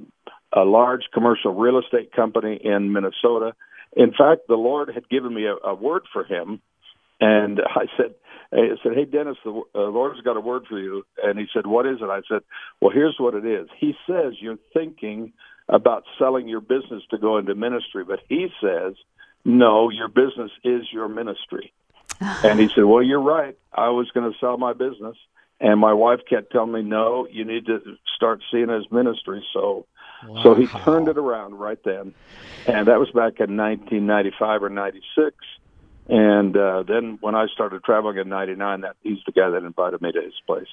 a 0.53 0.61
large 0.61 1.03
commercial 1.13 1.53
real 1.53 1.79
estate 1.79 2.11
company 2.13 2.59
in 2.61 2.91
Minnesota. 2.91 3.53
In 3.95 4.11
fact, 4.11 4.47
the 4.47 4.55
Lord 4.55 4.89
had 4.93 5.09
given 5.09 5.33
me 5.33 5.45
a, 5.45 5.55
a 5.67 5.75
word 5.75 6.03
for 6.11 6.23
him, 6.23 6.61
and 7.19 7.59
I 7.65 7.85
said, 7.97 8.15
I 8.53 8.75
said, 8.83 8.93
"Hey, 8.95 9.05
Dennis, 9.05 9.37
the 9.45 9.61
uh, 9.73 9.79
Lord's 9.79 10.21
got 10.21 10.37
a 10.37 10.41
word 10.41 10.63
for 10.67 10.79
you." 10.79 11.05
And 11.23 11.39
he 11.39 11.45
said, 11.53 11.67
"What 11.67 11.85
is 11.85 11.97
it?" 12.01 12.09
I 12.09 12.21
said, 12.27 12.41
"Well, 12.81 12.91
here's 12.91 13.15
what 13.17 13.33
it 13.33 13.45
is. 13.45 13.67
He 13.77 13.95
says 14.07 14.33
you're 14.39 14.59
thinking 14.73 15.33
about 15.69 16.03
selling 16.19 16.47
your 16.47 16.61
business 16.61 17.03
to 17.11 17.17
go 17.17 17.37
into 17.37 17.55
ministry, 17.55 18.03
but 18.03 18.19
he 18.27 18.47
says." 18.61 18.95
No, 19.43 19.89
your 19.89 20.07
business 20.07 20.51
is 20.63 20.83
your 20.91 21.07
ministry. 21.07 21.73
and 22.43 22.59
he 22.59 22.69
said, 22.75 22.83
Well, 22.83 23.03
you're 23.03 23.21
right. 23.21 23.57
I 23.73 23.89
was 23.89 24.09
going 24.11 24.31
to 24.31 24.37
sell 24.39 24.57
my 24.57 24.73
business. 24.73 25.17
And 25.59 25.79
my 25.79 25.93
wife 25.93 26.21
kept 26.27 26.51
telling 26.51 26.71
me, 26.71 26.81
No, 26.81 27.27
you 27.29 27.45
need 27.45 27.65
to 27.67 27.79
start 28.15 28.41
seeing 28.51 28.69
it 28.69 28.75
as 28.75 28.91
ministry. 28.91 29.45
So 29.53 29.85
wow. 30.27 30.43
so 30.43 30.55
he 30.55 30.67
turned 30.67 31.07
it 31.07 31.17
around 31.17 31.55
right 31.55 31.79
then. 31.83 32.13
And 32.67 32.87
that 32.87 32.99
was 32.99 33.09
back 33.09 33.39
in 33.39 33.57
1995 33.57 34.63
or 34.63 34.69
96. 34.69 35.35
And 36.11 36.57
uh, 36.57 36.83
then 36.83 37.17
when 37.21 37.35
I 37.35 37.47
started 37.47 37.85
traveling 37.85 38.17
in 38.17 38.27
'99, 38.27 38.81
that 38.81 38.97
he's 39.01 39.19
the 39.25 39.31
guy 39.31 39.49
that 39.49 39.63
invited 39.63 40.01
me 40.01 40.11
to 40.11 40.21
his 40.21 40.33
place. 40.45 40.67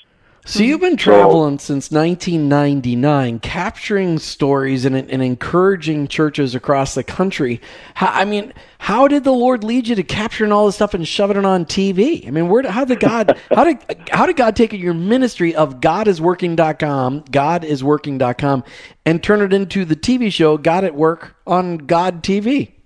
So 0.45 0.65
you've 0.65 0.81
been 0.81 0.97
traveling 0.97 1.59
so, 1.59 1.75
since 1.75 1.91
1999, 1.91 3.39
capturing 3.41 4.19
stories 4.19 4.85
and, 4.85 4.97
and 4.97 5.23
encouraging 5.23 6.09
churches 6.09 6.55
across 6.55 6.95
the 6.95 7.05
country. 7.05 7.61
How, 7.95 8.09
I 8.09 8.25
mean, 8.25 8.53
how 8.79 9.07
did 9.07 9.23
the 9.23 9.33
Lord 9.33 9.63
lead 9.63 9.87
you 9.87 9.95
to 9.95 10.03
capturing 10.03 10.51
all 10.51 10.67
this 10.67 10.77
stuff 10.77 10.95
and 10.95 11.07
shoving 11.07 11.37
it 11.37 11.45
on 11.45 11.67
TV? 11.67 12.27
I 12.27 12.31
mean, 12.31 12.49
where 12.49 12.69
how 12.69 12.85
did 12.85 12.99
God 12.99 13.39
how 13.51 13.63
did 13.63 14.09
how 14.11 14.27
did 14.27 14.37
God 14.37 14.57
take 14.57 14.73
your 14.73 14.95
ministry 14.95 15.55
of 15.55 15.81
godisworking.com, 15.81 17.23
godisworking.com 17.25 18.65
and 19.07 19.23
turn 19.23 19.43
it 19.43 19.53
into 19.53 19.85
the 19.85 19.97
TV 19.97 20.33
show 20.33 20.57
God 20.59 20.83
at 20.83 20.97
Work 20.97 21.37
on 21.47 21.79
God 21.79 22.25
TV? 22.25 22.78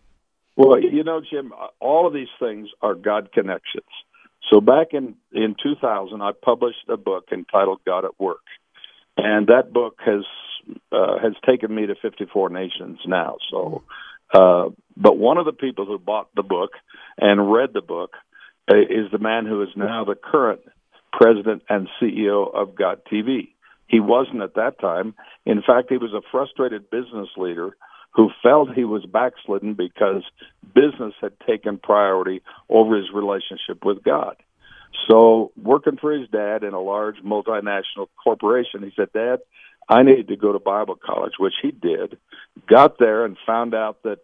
Well, 0.62 0.80
you 0.80 1.02
know, 1.02 1.20
Jim, 1.28 1.52
all 1.80 2.06
of 2.06 2.14
these 2.14 2.28
things 2.38 2.68
are 2.82 2.94
God 2.94 3.32
connections. 3.32 3.86
So 4.50 4.60
back 4.60 4.88
in 4.92 5.16
in 5.32 5.56
2000, 5.60 6.22
I 6.22 6.30
published 6.40 6.88
a 6.88 6.96
book 6.96 7.28
entitled 7.32 7.80
God 7.84 8.04
at 8.04 8.20
Work, 8.20 8.44
and 9.16 9.48
that 9.48 9.72
book 9.72 9.98
has 10.04 10.24
uh, 10.92 11.18
has 11.20 11.32
taken 11.44 11.74
me 11.74 11.86
to 11.86 11.96
54 12.00 12.50
nations 12.50 13.00
now. 13.06 13.38
So, 13.50 13.82
uh, 14.32 14.68
but 14.96 15.18
one 15.18 15.36
of 15.38 15.46
the 15.46 15.52
people 15.52 15.84
who 15.84 15.98
bought 15.98 16.28
the 16.36 16.44
book 16.44 16.70
and 17.18 17.52
read 17.52 17.70
the 17.74 17.82
book 17.82 18.12
uh, 18.70 18.76
is 18.76 19.10
the 19.10 19.18
man 19.18 19.46
who 19.46 19.62
is 19.62 19.70
now 19.74 20.04
the 20.04 20.14
current 20.14 20.60
president 21.12 21.62
and 21.68 21.88
CEO 22.00 22.54
of 22.54 22.76
God 22.76 23.00
TV. 23.12 23.48
He 23.88 23.98
wasn't 23.98 24.42
at 24.42 24.54
that 24.54 24.78
time. 24.80 25.14
In 25.44 25.60
fact, 25.60 25.88
he 25.90 25.98
was 25.98 26.12
a 26.14 26.22
frustrated 26.30 26.88
business 26.88 27.28
leader 27.36 27.76
who 28.14 28.30
felt 28.42 28.72
he 28.72 28.84
was 28.84 29.04
backslidden 29.06 29.74
because 29.74 30.22
business 30.74 31.14
had 31.20 31.32
taken 31.46 31.78
priority 31.78 32.42
over 32.68 32.96
his 32.96 33.10
relationship 33.12 33.84
with 33.84 34.02
God. 34.02 34.36
So, 35.08 35.52
working 35.60 35.96
for 35.96 36.12
his 36.12 36.28
dad 36.28 36.64
in 36.64 36.74
a 36.74 36.80
large 36.80 37.16
multinational 37.24 38.08
corporation, 38.22 38.82
he 38.82 38.92
said, 38.94 39.08
Dad, 39.12 39.40
I 39.88 40.02
need 40.02 40.28
to 40.28 40.36
go 40.36 40.52
to 40.52 40.58
Bible 40.58 40.96
college, 41.02 41.32
which 41.38 41.54
he 41.62 41.70
did. 41.70 42.18
Got 42.68 42.98
there 42.98 43.24
and 43.24 43.36
found 43.46 43.74
out 43.74 44.02
that 44.02 44.18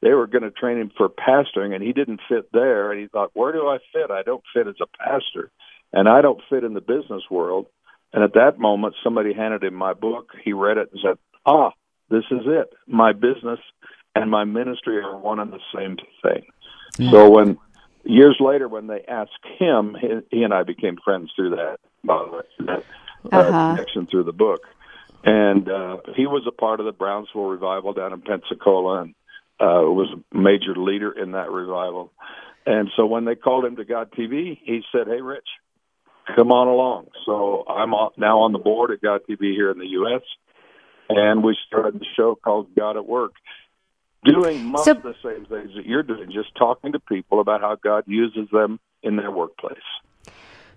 they 0.00 0.12
were 0.12 0.26
going 0.26 0.42
to 0.42 0.50
train 0.50 0.78
him 0.78 0.90
for 0.96 1.08
pastoring, 1.08 1.74
and 1.74 1.82
he 1.82 1.92
didn't 1.92 2.20
fit 2.28 2.50
there. 2.52 2.90
And 2.90 3.00
he 3.00 3.08
thought, 3.08 3.30
Where 3.34 3.52
do 3.52 3.68
I 3.68 3.78
fit? 3.92 4.10
I 4.10 4.22
don't 4.22 4.42
fit 4.54 4.66
as 4.66 4.76
a 4.80 4.86
pastor, 4.86 5.50
and 5.92 6.08
I 6.08 6.22
don't 6.22 6.40
fit 6.48 6.64
in 6.64 6.74
the 6.74 6.80
business 6.80 7.22
world. 7.30 7.66
And 8.12 8.24
at 8.24 8.34
that 8.34 8.58
moment, 8.58 8.94
somebody 9.04 9.34
handed 9.34 9.64
him 9.64 9.74
my 9.74 9.92
book. 9.92 10.32
He 10.42 10.54
read 10.54 10.78
it 10.78 10.90
and 10.92 11.00
said, 11.02 11.18
Ah, 11.44 11.72
this 12.08 12.24
is 12.30 12.42
it. 12.46 12.72
My 12.86 13.12
business 13.12 13.60
and 14.14 14.30
my 14.30 14.44
ministry 14.44 14.98
are 14.98 15.16
one 15.16 15.40
and 15.40 15.52
the 15.52 15.60
same 15.74 15.96
thing. 16.22 16.44
Mm-hmm. 16.94 17.10
So 17.10 17.30
when 17.30 17.58
years 18.04 18.36
later, 18.40 18.68
when 18.68 18.86
they 18.86 19.02
asked 19.06 19.32
him, 19.58 19.96
he, 20.00 20.08
he 20.38 20.42
and 20.42 20.54
I 20.54 20.62
became 20.62 20.96
friends 21.04 21.30
through 21.36 21.50
that, 21.50 21.78
that 22.04 22.84
uh, 23.32 23.36
uh-huh. 23.36 23.74
connection 23.74 24.06
through 24.06 24.24
the 24.24 24.32
book. 24.32 24.62
And 25.24 25.68
uh, 25.68 25.98
he 26.14 26.26
was 26.26 26.44
a 26.46 26.52
part 26.52 26.78
of 26.80 26.86
the 26.86 26.92
Brownsville 26.92 27.46
revival 27.46 27.92
down 27.92 28.12
in 28.12 28.20
Pensacola, 28.20 29.02
and 29.02 29.14
uh, 29.58 29.82
was 29.90 30.14
a 30.14 30.36
major 30.36 30.76
leader 30.76 31.10
in 31.10 31.32
that 31.32 31.50
revival. 31.50 32.12
And 32.64 32.90
so 32.96 33.06
when 33.06 33.24
they 33.24 33.34
called 33.34 33.64
him 33.64 33.76
to 33.76 33.84
God 33.84 34.12
TV, 34.12 34.58
he 34.62 34.82
said, 34.92 35.08
"Hey, 35.08 35.20
Rich, 35.20 35.48
come 36.36 36.52
on 36.52 36.68
along." 36.68 37.08
So 37.24 37.64
I'm 37.66 37.90
now 38.16 38.40
on 38.40 38.52
the 38.52 38.60
board 38.60 38.92
at 38.92 39.00
God 39.00 39.22
TV 39.28 39.52
here 39.52 39.70
in 39.70 39.78
the 39.78 39.86
U.S 39.86 40.22
and 41.08 41.42
we 41.42 41.56
started 41.66 42.00
the 42.00 42.06
show 42.16 42.34
called 42.34 42.74
God 42.74 42.96
at 42.96 43.06
Work, 43.06 43.32
doing 44.24 44.64
most 44.64 44.84
so, 44.84 44.92
of 44.92 45.02
the 45.02 45.14
same 45.22 45.46
things 45.46 45.70
that 45.76 45.86
you're 45.86 46.02
doing, 46.02 46.30
just 46.32 46.54
talking 46.56 46.92
to 46.92 47.00
people 47.00 47.40
about 47.40 47.60
how 47.60 47.76
God 47.76 48.04
uses 48.06 48.48
them 48.50 48.80
in 49.02 49.16
their 49.16 49.30
workplace. 49.30 49.78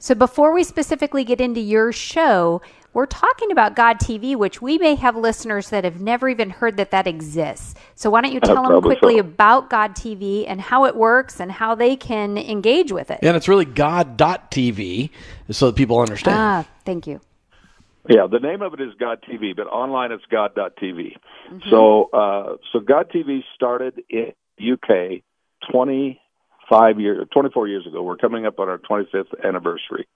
So 0.02 0.16
before 0.16 0.54
we 0.54 0.64
specifically 0.64 1.26
get 1.26 1.42
into 1.42 1.60
your 1.60 1.92
show, 1.92 2.62
we're 2.94 3.06
talking 3.06 3.52
about 3.52 3.76
God 3.76 4.00
TV, 4.00 4.36
which 4.36 4.62
we 4.62 4.78
may 4.78 4.96
have 4.96 5.16
listeners 5.16 5.70
that 5.70 5.84
have 5.84 6.00
never 6.00 6.30
even 6.30 6.50
heard 6.50 6.78
that 6.78 6.92
that 6.92 7.06
exists. 7.06 7.76
So 7.96 8.10
why 8.10 8.22
don't 8.22 8.32
you 8.32 8.40
tell 8.40 8.64
them 8.64 8.82
quickly 8.82 9.16
so. 9.16 9.20
about 9.20 9.70
God 9.70 9.96
TV 9.96 10.46
and 10.48 10.62
how 10.62 10.86
it 10.86 10.96
works 10.96 11.42
and 11.42 11.52
how 11.52 11.76
they 11.76 11.98
can 11.98 12.38
engage 12.38 12.94
with 12.94 13.12
it? 13.12 13.20
And 13.22 13.36
it's 13.36 13.50
really 13.50 13.66
God.tv 13.66 15.10
so 15.52 15.68
that 15.68 15.76
people 15.76 16.00
understand. 16.00 16.38
Ah, 16.38 16.66
thank 16.86 17.06
you. 17.06 17.20
Yeah, 18.10 18.26
the 18.30 18.40
name 18.40 18.64
of 18.64 18.74
it 18.74 18.82
is 18.82 18.90
God 19.00 19.20
TV, 19.22 19.56
but 19.56 19.68
online 19.68 20.12
it's 20.12 20.24
God.tv. 20.32 20.82
Mm-hmm. 20.82 21.70
So, 21.70 22.10
uh, 22.12 22.58
so 22.74 22.80
God 22.80 23.12
TV 23.14 23.42
started 23.54 24.02
in 24.10 24.34
UK 24.60 25.22
25 25.72 27.00
years, 27.00 27.28
24 27.32 27.68
years 27.68 27.86
ago. 27.86 28.02
We're 28.02 28.18
coming 28.18 28.48
up 28.48 28.58
on 28.60 28.68
our 28.68 28.80
25th 28.80 29.46
anniversary. 29.46 30.08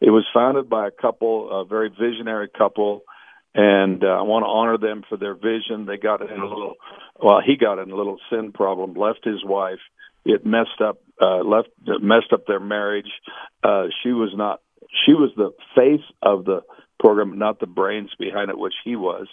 It 0.00 0.10
was 0.10 0.24
founded 0.32 0.70
by 0.70 0.86
a 0.86 0.90
couple, 0.92 1.50
a 1.50 1.64
very 1.64 1.88
visionary 1.88 2.48
couple, 2.56 3.02
and 3.52 4.04
uh, 4.04 4.06
I 4.06 4.22
want 4.22 4.44
to 4.44 4.48
honor 4.48 4.78
them 4.78 5.02
for 5.08 5.16
their 5.16 5.34
vision. 5.34 5.86
They 5.86 5.96
got 5.96 6.22
in 6.22 6.38
a 6.38 6.46
little, 6.46 6.74
well, 7.20 7.40
he 7.44 7.56
got 7.56 7.80
in 7.80 7.90
a 7.90 7.96
little 7.96 8.18
sin 8.30 8.52
problem, 8.52 8.94
left 8.94 9.24
his 9.24 9.44
wife. 9.44 9.80
It 10.24 10.46
messed 10.46 10.80
up, 10.80 11.00
uh, 11.20 11.42
left, 11.42 11.70
messed 12.00 12.32
up 12.32 12.46
their 12.46 12.60
marriage. 12.60 13.10
Uh, 13.64 13.86
she 14.04 14.12
was 14.12 14.30
not, 14.36 14.60
she 15.04 15.14
was 15.14 15.30
the 15.36 15.50
face 15.74 16.06
of 16.22 16.44
the 16.44 16.62
program, 17.00 17.38
not 17.38 17.58
the 17.58 17.66
brains 17.66 18.10
behind 18.18 18.50
it, 18.50 18.58
which 18.58 18.74
he 18.84 18.94
was. 18.94 19.26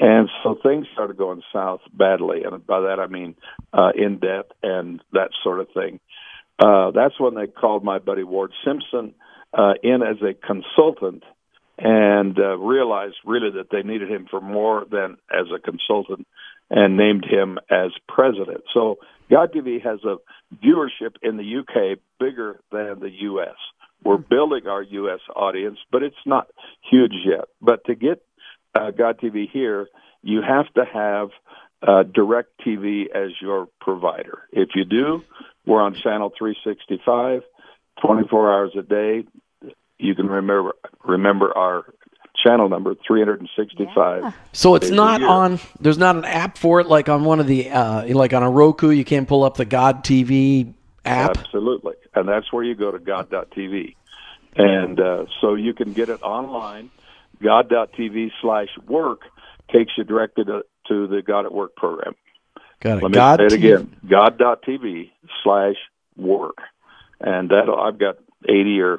And 0.00 0.28
so 0.42 0.56
things 0.62 0.86
started 0.92 1.16
going 1.16 1.42
south 1.52 1.80
badly, 1.92 2.42
and 2.42 2.66
by 2.66 2.80
that 2.80 2.98
I 2.98 3.06
mean 3.06 3.36
uh, 3.72 3.92
in 3.94 4.18
debt 4.18 4.50
and 4.62 5.02
that 5.12 5.30
sort 5.44 5.60
of 5.60 5.68
thing. 5.74 6.00
Uh, 6.58 6.90
that's 6.90 7.18
when 7.20 7.34
they 7.34 7.46
called 7.46 7.84
my 7.84 7.98
buddy 7.98 8.22
Ward 8.22 8.52
Simpson 8.64 9.14
uh, 9.52 9.74
in 9.82 10.02
as 10.02 10.16
a 10.22 10.34
consultant 10.34 11.22
and 11.78 12.38
uh, 12.38 12.56
realized 12.58 13.16
really 13.24 13.50
that 13.52 13.70
they 13.70 13.82
needed 13.82 14.10
him 14.10 14.26
for 14.30 14.40
more 14.40 14.84
than 14.90 15.16
as 15.30 15.46
a 15.54 15.58
consultant 15.58 16.26
and 16.70 16.96
named 16.96 17.24
him 17.24 17.58
as 17.70 17.90
president. 18.08 18.62
So 18.72 18.98
God 19.30 19.52
TV 19.52 19.82
has 19.82 20.00
a 20.04 20.16
viewership 20.64 21.16
in 21.22 21.36
the 21.36 21.60
UK 21.60 21.98
bigger 22.18 22.60
than 22.70 23.00
the 23.00 23.10
U.S. 23.22 23.56
We're 24.04 24.18
building 24.18 24.66
our 24.66 24.82
U.S. 24.82 25.20
audience, 25.34 25.78
but 25.92 26.02
it's 26.02 26.16
not 26.24 26.48
huge 26.90 27.14
yet. 27.24 27.46
But 27.60 27.84
to 27.86 27.94
get 27.94 28.22
uh, 28.74 28.90
God 28.90 29.18
TV 29.20 29.50
here, 29.50 29.88
you 30.22 30.42
have 30.42 30.72
to 30.74 30.84
have 30.84 31.28
uh, 31.86 32.02
Direct 32.04 32.50
TV 32.66 33.10
as 33.14 33.30
your 33.40 33.68
provider. 33.80 34.42
If 34.52 34.70
you 34.74 34.84
do, 34.84 35.22
we're 35.66 35.82
on 35.82 35.94
channel 35.94 36.32
365, 36.36 37.42
24 38.02 38.52
hours 38.52 38.72
a 38.78 38.82
day. 38.82 39.24
You 39.98 40.14
can 40.14 40.26
remember 40.26 40.72
remember 41.04 41.56
our 41.56 41.84
channel 42.42 42.68
number 42.68 42.94
365 43.06 44.22
yeah. 44.22 44.32
so 44.52 44.74
it's 44.74 44.88
not 44.88 45.22
on 45.22 45.58
there's 45.80 45.98
not 45.98 46.16
an 46.16 46.24
app 46.24 46.56
for 46.56 46.80
it 46.80 46.86
like 46.86 47.08
on 47.08 47.24
one 47.24 47.38
of 47.38 47.46
the 47.46 47.68
uh, 47.68 48.06
like 48.14 48.32
on 48.32 48.42
a 48.42 48.48
roku 48.48 48.88
you 48.88 49.04
can't 49.04 49.28
pull 49.28 49.44
up 49.44 49.56
the 49.56 49.64
god 49.64 50.02
tv 50.02 50.72
app 51.04 51.36
absolutely 51.36 51.94
and 52.14 52.28
that's 52.28 52.52
where 52.52 52.64
you 52.64 52.74
go 52.74 52.90
to 52.90 52.98
God.tv. 52.98 53.94
And 54.56 55.00
uh, 55.00 55.26
so 55.40 55.54
you 55.54 55.74
can 55.74 55.92
get 55.92 56.08
it 56.08 56.22
online. 56.22 56.90
God.tv 57.42 58.30
slash 58.42 58.68
work 58.86 59.22
takes 59.72 59.92
you 59.96 60.04
directly 60.04 60.44
to, 60.44 60.62
to 60.88 61.06
the 61.06 61.22
God 61.22 61.46
at 61.46 61.52
Work 61.52 61.76
program. 61.76 62.14
Got 62.80 62.98
it. 62.98 63.02
Let 63.02 63.10
me 63.10 63.14
God 63.14 63.38
say 63.38 63.46
it 63.46 63.52
again. 63.52 63.96
God.tv 64.08 65.10
slash 65.44 65.76
work. 66.16 66.58
And 67.20 67.50
that 67.50 67.68
I've 67.68 67.98
got 67.98 68.16
80 68.44 68.80
or 68.80 68.98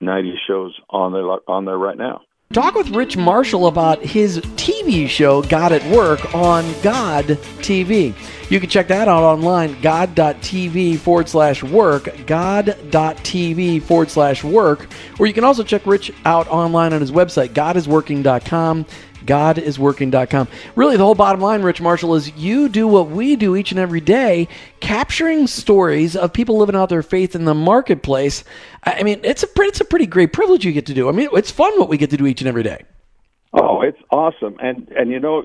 90 0.00 0.34
shows 0.46 0.78
on 0.90 1.12
there, 1.12 1.50
on 1.50 1.64
there 1.64 1.78
right 1.78 1.96
now. 1.96 2.22
Talk 2.52 2.74
with 2.74 2.90
Rich 2.90 3.16
Marshall 3.16 3.68
about 3.68 4.02
his 4.04 4.38
TV 4.56 5.08
show, 5.08 5.40
God 5.40 5.70
at 5.70 5.84
Work, 5.88 6.34
on 6.34 6.64
God 6.82 7.26
TV. 7.62 8.12
You 8.50 8.58
can 8.58 8.68
check 8.68 8.88
that 8.88 9.06
out 9.06 9.22
online, 9.22 9.80
god.tv 9.80 10.98
forward 10.98 11.28
slash 11.28 11.62
work, 11.62 12.08
god.tv 12.26 13.80
forward 13.84 14.10
slash 14.10 14.42
work, 14.42 14.88
or 15.20 15.28
you 15.28 15.32
can 15.32 15.44
also 15.44 15.62
check 15.62 15.86
Rich 15.86 16.12
out 16.24 16.48
online 16.48 16.92
on 16.92 17.00
his 17.00 17.12
website, 17.12 17.50
godisworking.com, 17.50 18.84
godisworking.com. 19.24 20.48
Really, 20.76 20.96
the 20.96 21.04
whole 21.04 21.14
bottom 21.14 21.40
line, 21.40 21.62
Rich 21.62 21.80
Marshall, 21.80 22.14
is 22.14 22.30
you 22.36 22.68
do 22.68 22.86
what 22.86 23.10
we 23.10 23.36
do 23.36 23.56
each 23.56 23.70
and 23.70 23.80
every 23.80 24.00
day, 24.00 24.48
capturing 24.80 25.46
stories 25.46 26.16
of 26.16 26.32
people 26.32 26.58
living 26.58 26.76
out 26.76 26.88
their 26.88 27.02
faith 27.02 27.34
in 27.34 27.44
the 27.44 27.54
marketplace. 27.54 28.44
I 28.84 29.02
mean, 29.02 29.20
it's 29.24 29.42
a 29.42 29.46
pretty, 29.46 29.70
it's 29.70 29.80
a 29.80 29.84
pretty 29.84 30.06
great 30.06 30.32
privilege 30.32 30.64
you 30.64 30.72
get 30.72 30.86
to 30.86 30.94
do. 30.94 31.08
I 31.08 31.12
mean, 31.12 31.28
it's 31.32 31.50
fun 31.50 31.78
what 31.78 31.88
we 31.88 31.96
get 31.96 32.10
to 32.10 32.16
do 32.16 32.26
each 32.26 32.40
and 32.40 32.48
every 32.48 32.62
day. 32.62 32.84
Oh, 33.52 33.82
it's 33.82 33.98
awesome. 34.10 34.56
And 34.60 34.88
and 34.90 35.10
you 35.10 35.18
know, 35.18 35.44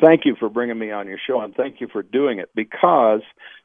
thank 0.00 0.24
you 0.24 0.36
for 0.38 0.48
bringing 0.48 0.78
me 0.78 0.90
on 0.90 1.06
your 1.06 1.18
show 1.24 1.40
and 1.40 1.54
thank 1.54 1.80
you 1.80 1.88
for 1.88 2.02
doing 2.02 2.38
it 2.38 2.50
because 2.54 3.22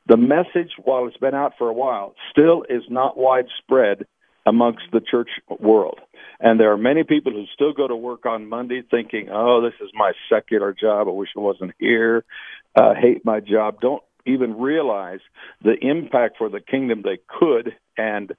the 0.08 0.18
message 0.18 0.72
while 0.84 1.08
it's 1.08 1.18
been 1.18 1.36
out 1.36 1.54
for 1.58 1.70
a 1.70 1.74
while 1.74 2.16
still 2.32 2.64
is 2.70 2.84
not 2.90 3.18
widespread 3.18 4.06
amongst 4.46 4.84
the 4.92 5.02
church 5.02 5.30
world. 5.60 6.00
And 6.46 6.60
there 6.60 6.72
are 6.72 6.78
many 6.78 7.04
people 7.04 7.32
who 7.32 7.46
still 7.56 7.74
go 7.74 7.88
to 7.88 7.96
work 7.96 8.28
on 8.28 8.48
Monday 8.48 8.84
thinking, 8.84 9.30
"Oh, 9.32 9.62
this 9.62 9.74
is 9.82 9.90
my 9.96 10.14
secular 10.30 10.74
job. 10.74 11.08
I 11.08 11.12
wish 11.12 11.30
I 11.36 11.40
wasn't 11.40 11.74
here. 11.80 12.24
Uh 12.76 12.94
hate 12.94 13.26
my 13.26 13.40
job." 13.40 13.82
Don't 13.82 14.04
even 14.28 14.60
realize 14.60 15.22
the 15.64 15.76
impact 15.82 16.38
for 16.38 16.50
the 16.50 16.62
kingdom 16.62 17.02
they 17.02 17.18
could 17.40 17.76
and 17.98 18.32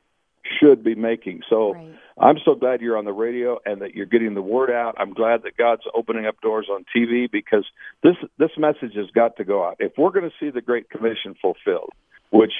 should 0.60 0.84
be 0.84 0.94
making. 0.94 1.42
So 1.50 1.72
Right. 1.74 1.98
I'm 2.18 2.38
so 2.44 2.54
glad 2.54 2.80
you're 2.80 2.96
on 2.96 3.04
the 3.04 3.12
radio 3.12 3.58
and 3.66 3.82
that 3.82 3.96
you're 3.96 4.06
getting 4.06 4.34
the 4.34 4.42
word 4.42 4.70
out. 4.70 4.94
I'm 4.98 5.12
glad 5.12 5.42
that 5.42 5.56
God's 5.56 5.82
opening 5.92 6.26
up 6.26 6.40
doors 6.40 6.68
on 6.70 6.84
TV 6.94 7.26
because 7.30 7.66
this 8.02 8.16
this 8.38 8.56
message 8.56 8.94
has 8.94 9.10
got 9.10 9.36
to 9.38 9.44
go 9.44 9.64
out. 9.64 9.76
If 9.80 9.98
we're 9.98 10.10
going 10.10 10.30
to 10.30 10.36
see 10.38 10.50
the 10.50 10.60
Great 10.60 10.88
Commission 10.90 11.34
fulfilled, 11.42 11.90
which 12.30 12.54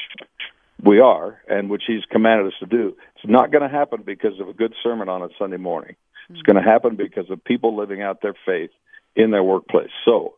we 0.83 0.99
are, 1.01 1.41
and 1.49 1.71
which 1.71 1.85
He's 1.87 2.05
commanded 2.11 2.49
us 2.49 2.59
to 2.59 2.67
do, 2.67 2.97
not 3.29 3.51
going 3.51 3.63
to 3.63 3.69
happen 3.69 4.03
because 4.05 4.41
of 4.41 4.49
a 4.49 4.53
good 4.53 4.75
sermon 4.83 5.09
on 5.09 5.23
a 5.23 5.29
Sunday 5.39 5.57
morning. 5.57 5.97
It's 6.31 6.43
going 6.43 6.57
to 6.57 6.63
happen 6.63 6.97
because 6.97 7.31
of 7.31 7.43
people 7.45 7.77
living 7.77 8.03
out 8.03 8.21
their 8.21 8.35
faith 8.45 8.71
in 9.15 9.31
their 9.31 9.45
workplace. 9.45 9.91
So 10.05 10.35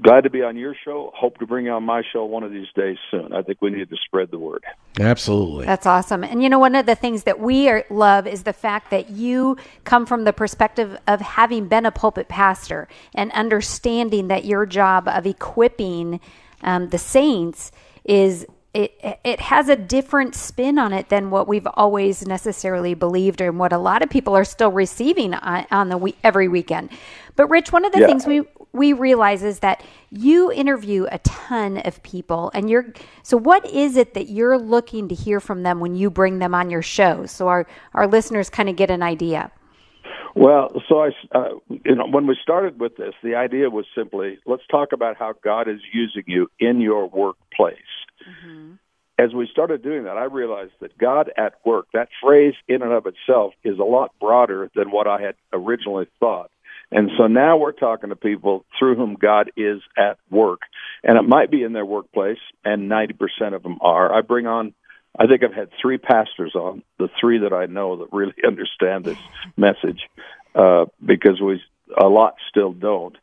glad 0.00 0.22
to 0.22 0.30
be 0.30 0.42
on 0.42 0.56
your 0.56 0.74
show. 0.84 1.12
Hope 1.14 1.38
to 1.38 1.46
bring 1.46 1.66
you 1.66 1.72
on 1.72 1.82
my 1.82 2.02
show 2.12 2.24
one 2.24 2.42
of 2.42 2.52
these 2.52 2.66
days 2.74 2.96
soon. 3.10 3.32
I 3.32 3.42
think 3.42 3.60
we 3.60 3.70
need 3.70 3.90
to 3.90 3.96
spread 4.04 4.30
the 4.30 4.38
word. 4.38 4.64
Absolutely. 5.00 5.66
That's 5.66 5.86
awesome. 5.86 6.24
And 6.24 6.42
you 6.42 6.48
know, 6.48 6.58
one 6.58 6.74
of 6.74 6.86
the 6.86 6.94
things 6.94 7.24
that 7.24 7.40
we 7.40 7.68
are, 7.68 7.84
love 7.90 8.26
is 8.26 8.42
the 8.42 8.52
fact 8.52 8.90
that 8.90 9.10
you 9.10 9.56
come 9.84 10.06
from 10.06 10.24
the 10.24 10.32
perspective 10.32 10.98
of 11.06 11.20
having 11.20 11.68
been 11.68 11.86
a 11.86 11.92
pulpit 11.92 12.28
pastor 12.28 12.88
and 13.14 13.30
understanding 13.32 14.28
that 14.28 14.44
your 14.44 14.66
job 14.66 15.08
of 15.08 15.26
equipping 15.26 16.20
um, 16.62 16.88
the 16.88 16.98
saints 16.98 17.72
is. 18.04 18.46
It, 18.76 19.18
it 19.24 19.40
has 19.40 19.68
a 19.70 19.76
different 19.76 20.34
spin 20.34 20.78
on 20.78 20.92
it 20.92 21.08
than 21.08 21.30
what 21.30 21.48
we've 21.48 21.66
always 21.74 22.26
necessarily 22.26 22.94
believed 22.94 23.40
and 23.40 23.58
what 23.58 23.72
a 23.72 23.78
lot 23.78 24.02
of 24.02 24.10
people 24.10 24.36
are 24.36 24.44
still 24.44 24.70
receiving 24.70 25.34
on, 25.34 25.66
on 25.70 25.88
the 25.88 25.96
we- 25.98 26.16
every 26.22 26.48
weekend. 26.48 26.90
But 27.36 27.48
Rich, 27.48 27.72
one 27.72 27.84
of 27.86 27.92
the 27.92 28.00
Yeah. 28.00 28.06
things 28.06 28.26
we 28.26 28.42
we 28.72 28.92
realize 28.92 29.42
is 29.42 29.60
that 29.60 29.82
you 30.10 30.52
interview 30.52 31.06
a 31.10 31.18
ton 31.20 31.78
of 31.78 32.02
people 32.02 32.50
and 32.54 32.68
you're 32.68 32.86
so 33.22 33.38
what 33.38 33.64
is 33.70 33.96
it 33.96 34.12
that 34.12 34.28
you're 34.28 34.58
looking 34.58 35.08
to 35.08 35.14
hear 35.14 35.40
from 35.40 35.62
them 35.62 35.80
when 35.80 35.94
you 35.94 36.10
bring 36.10 36.38
them 36.40 36.54
on 36.54 36.68
your 36.68 36.82
show 36.82 37.24
so 37.24 37.48
our 37.48 37.66
our 37.94 38.06
listeners 38.06 38.50
kind 38.50 38.68
of 38.68 38.76
get 38.76 38.90
an 38.90 39.02
idea 39.02 39.50
Well, 40.34 40.82
so 40.88 41.02
I, 41.02 41.10
uh, 41.34 41.48
you 41.86 41.94
know, 41.94 42.06
when 42.10 42.26
we 42.26 42.36
started 42.42 42.78
with 42.78 42.96
this, 42.98 43.14
the 43.22 43.36
idea 43.36 43.70
was 43.70 43.86
simply 43.96 44.38
let's 44.44 44.66
talk 44.70 44.92
about 44.92 45.16
how 45.16 45.32
God 45.42 45.66
is 45.68 45.80
using 45.94 46.24
you 46.26 46.48
in 46.60 46.82
your 46.82 47.08
workplace. 47.08 47.76
As 49.18 49.32
we 49.32 49.48
started 49.50 49.82
doing 49.82 50.04
that, 50.04 50.18
I 50.18 50.24
realized 50.24 50.72
that 50.80 50.98
God 50.98 51.30
at 51.38 51.54
work, 51.64 51.86
that 51.94 52.08
phrase 52.22 52.54
in 52.68 52.82
and 52.82 52.92
of 52.92 53.06
itself 53.06 53.54
is 53.64 53.78
a 53.78 53.84
lot 53.84 54.12
broader 54.20 54.70
than 54.74 54.90
what 54.90 55.06
I 55.06 55.20
had 55.22 55.36
originally 55.54 56.06
thought. 56.20 56.50
And 56.92 57.10
so 57.18 57.26
now 57.26 57.56
we're 57.56 57.72
talking 57.72 58.10
to 58.10 58.16
people 58.16 58.64
through 58.78 58.96
whom 58.96 59.14
God 59.14 59.50
is 59.56 59.80
at 59.96 60.18
work. 60.30 60.60
And 61.02 61.18
it 61.18 61.22
might 61.22 61.50
be 61.50 61.62
in 61.62 61.72
their 61.72 61.84
workplace, 61.84 62.38
and 62.64 62.90
90% 62.90 63.54
of 63.54 63.62
them 63.62 63.78
are. 63.80 64.12
I 64.12 64.20
bring 64.20 64.46
on, 64.46 64.74
I 65.18 65.26
think 65.26 65.42
I've 65.42 65.54
had 65.54 65.70
three 65.80 65.98
pastors 65.98 66.54
on, 66.54 66.82
the 66.98 67.08
three 67.18 67.38
that 67.38 67.52
I 67.52 67.66
know 67.66 67.96
that 67.96 68.12
really 68.12 68.34
understand 68.46 69.04
this 69.04 69.18
message, 69.56 70.08
uh, 70.54 70.86
because 71.04 71.40
we, 71.40 71.62
a 71.96 72.08
lot 72.08 72.36
still 72.48 72.72
don't. 72.72 73.16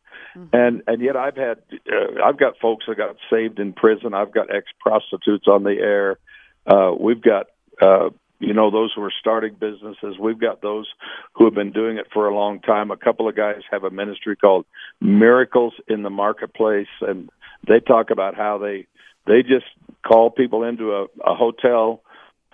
And 0.52 0.82
and 0.86 1.00
yet 1.00 1.16
I've 1.16 1.36
had 1.36 1.58
uh, 1.90 2.22
I've 2.24 2.38
got 2.38 2.58
folks 2.60 2.86
that 2.88 2.96
got 2.96 3.16
saved 3.30 3.58
in 3.58 3.72
prison. 3.72 4.14
I've 4.14 4.32
got 4.32 4.54
ex 4.54 4.66
prostitutes 4.80 5.46
on 5.46 5.62
the 5.62 5.76
air. 5.78 6.18
Uh, 6.66 6.92
we've 6.98 7.22
got 7.22 7.46
uh, 7.80 8.10
you 8.40 8.52
know 8.52 8.70
those 8.70 8.92
who 8.94 9.02
are 9.02 9.12
starting 9.18 9.54
businesses. 9.54 10.18
We've 10.18 10.40
got 10.40 10.60
those 10.60 10.88
who 11.34 11.44
have 11.44 11.54
been 11.54 11.72
doing 11.72 11.98
it 11.98 12.06
for 12.12 12.28
a 12.28 12.34
long 12.34 12.60
time. 12.60 12.90
A 12.90 12.96
couple 12.96 13.28
of 13.28 13.36
guys 13.36 13.62
have 13.70 13.84
a 13.84 13.90
ministry 13.90 14.36
called 14.36 14.66
Miracles 15.00 15.74
in 15.88 16.02
the 16.02 16.10
Marketplace, 16.10 16.88
and 17.00 17.30
they 17.66 17.80
talk 17.80 18.10
about 18.10 18.34
how 18.34 18.58
they 18.58 18.86
they 19.26 19.42
just 19.42 19.66
call 20.06 20.30
people 20.30 20.64
into 20.64 20.92
a, 20.92 21.04
a 21.24 21.34
hotel 21.34 22.02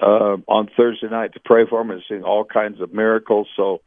uh, 0.01 0.37
on 0.49 0.69
Thursday 0.77 1.09
night 1.09 1.33
to 1.35 1.40
pray 1.45 1.66
for 1.69 1.81
them 1.81 1.90
and 1.90 2.03
seeing 2.09 2.23
all 2.23 2.45
kinds 2.45 2.81
of 2.81 2.93
miracles. 2.93 3.49
So 3.57 3.81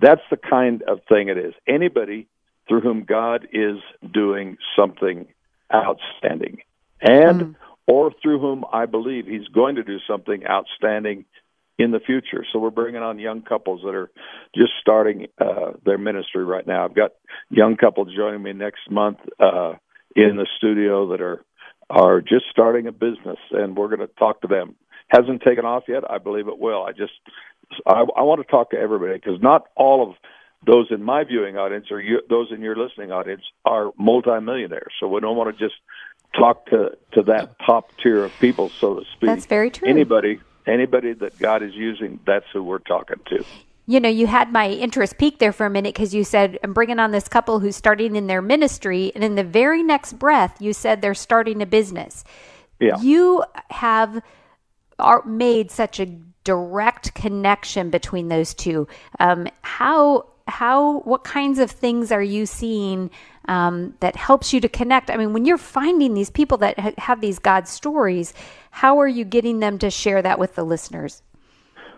that's 0.00 0.22
the 0.30 0.36
kind 0.36 0.82
of 0.82 1.00
thing 1.08 1.28
it 1.28 1.38
is. 1.38 1.54
Anybody 1.66 2.28
through 2.68 2.80
whom 2.80 3.04
God 3.04 3.48
is 3.52 3.78
doing 4.12 4.56
something 4.76 5.26
outstanding 5.72 6.58
and 7.00 7.56
or 7.86 8.12
through 8.22 8.40
whom 8.40 8.64
I 8.72 8.86
believe 8.86 9.26
he's 9.26 9.48
going 9.48 9.76
to 9.76 9.82
do 9.82 9.98
something 10.06 10.44
outstanding 10.46 11.24
in 11.78 11.92
the 11.92 12.00
future. 12.00 12.44
So 12.52 12.58
we're 12.58 12.70
bringing 12.70 13.02
on 13.02 13.18
young 13.18 13.42
couples 13.42 13.82
that 13.84 13.94
are 13.94 14.10
just 14.54 14.72
starting 14.80 15.28
uh, 15.40 15.72
their 15.84 15.98
ministry 15.98 16.44
right 16.44 16.66
now. 16.66 16.84
I've 16.84 16.94
got 16.94 17.12
young 17.50 17.76
couples 17.76 18.08
joining 18.14 18.42
me 18.42 18.52
next 18.52 18.90
month 18.90 19.18
uh, 19.38 19.74
in 20.16 20.36
the 20.36 20.46
studio 20.56 21.08
that 21.10 21.20
are 21.20 21.44
are 21.90 22.20
just 22.20 22.44
starting 22.50 22.86
a 22.86 22.92
business, 22.92 23.38
and 23.50 23.74
we're 23.74 23.88
going 23.88 24.06
to 24.06 24.14
talk 24.18 24.42
to 24.42 24.48
them. 24.48 24.74
Hasn't 25.08 25.40
taken 25.40 25.64
off 25.64 25.84
yet. 25.88 26.02
I 26.10 26.18
believe 26.18 26.48
it 26.48 26.58
will. 26.58 26.82
I 26.82 26.92
just 26.92 27.12
I, 27.86 28.04
I 28.16 28.22
want 28.22 28.44
to 28.44 28.50
talk 28.50 28.70
to 28.70 28.76
everybody 28.76 29.14
because 29.14 29.40
not 29.40 29.68
all 29.74 30.06
of 30.06 30.16
those 30.66 30.86
in 30.90 31.02
my 31.02 31.24
viewing 31.24 31.56
audience 31.56 31.86
or 31.90 32.00
you, 32.00 32.20
those 32.28 32.48
in 32.52 32.60
your 32.60 32.76
listening 32.76 33.12
audience 33.12 33.42
are 33.64 33.90
multimillionaires. 33.98 34.92
So 35.00 35.08
we 35.08 35.20
don't 35.20 35.36
want 35.36 35.56
to 35.56 35.64
just 35.64 35.76
talk 36.36 36.66
to 36.66 36.96
to 37.12 37.22
that 37.22 37.56
top 37.64 37.90
tier 38.02 38.24
of 38.24 38.32
people, 38.40 38.68
so 38.68 38.96
to 38.96 39.04
speak. 39.14 39.28
That's 39.28 39.46
very 39.46 39.70
true. 39.70 39.88
Anybody 39.88 40.40
anybody 40.66 41.14
that 41.14 41.38
God 41.38 41.62
is 41.62 41.74
using, 41.74 42.20
that's 42.26 42.44
who 42.52 42.62
we're 42.62 42.78
talking 42.80 43.20
to. 43.30 43.44
you 43.86 43.98
know 44.00 44.08
you 44.08 44.26
had 44.26 44.52
my 44.52 44.68
interest 44.68 45.16
peaked 45.16 45.38
there 45.38 45.52
for 45.52 45.64
a 45.64 45.70
minute 45.70 45.94
because 45.94 46.12
you 46.14 46.22
said 46.22 46.58
i'm 46.62 46.74
bringing 46.74 46.98
on 46.98 47.10
this 47.10 47.26
couple 47.26 47.58
who's 47.60 47.74
starting 47.74 48.16
in 48.16 48.26
their 48.26 48.42
ministry 48.42 49.10
and 49.14 49.24
in 49.24 49.34
the 49.34 49.42
very 49.44 49.82
next 49.82 50.18
breath 50.18 50.60
you 50.60 50.74
said 50.74 51.00
they're 51.00 51.14
starting 51.14 51.62
a 51.62 51.66
business 51.66 52.22
Yeah. 52.80 53.00
you 53.00 53.42
have 53.70 54.20
are 54.98 55.22
made 55.24 55.70
such 55.70 56.00
a 56.00 56.06
direct 56.44 57.14
connection 57.14 57.88
between 57.88 58.28
those 58.28 58.52
two 58.52 58.86
um, 59.20 59.46
how 59.62 60.26
how 60.48 61.00
what 61.00 61.24
kinds 61.24 61.58
of 61.58 61.70
things 61.70 62.10
are 62.10 62.22
you 62.22 62.46
seeing 62.46 63.10
um, 63.46 63.94
that 64.00 64.16
helps 64.16 64.52
you 64.52 64.60
to 64.60 64.68
connect? 64.68 65.10
I 65.10 65.16
mean 65.16 65.32
when 65.32 65.44
you're 65.44 65.58
finding 65.58 66.14
these 66.14 66.30
people 66.30 66.58
that 66.58 66.78
ha- 66.78 66.92
have 66.98 67.20
these 67.20 67.38
god 67.38 67.68
stories 67.68 68.34
how 68.70 69.00
are 69.00 69.08
you 69.08 69.24
getting 69.24 69.58
them 69.58 69.78
to 69.78 69.90
share 69.90 70.22
that 70.22 70.38
with 70.38 70.54
the 70.54 70.64
listeners? 70.64 71.22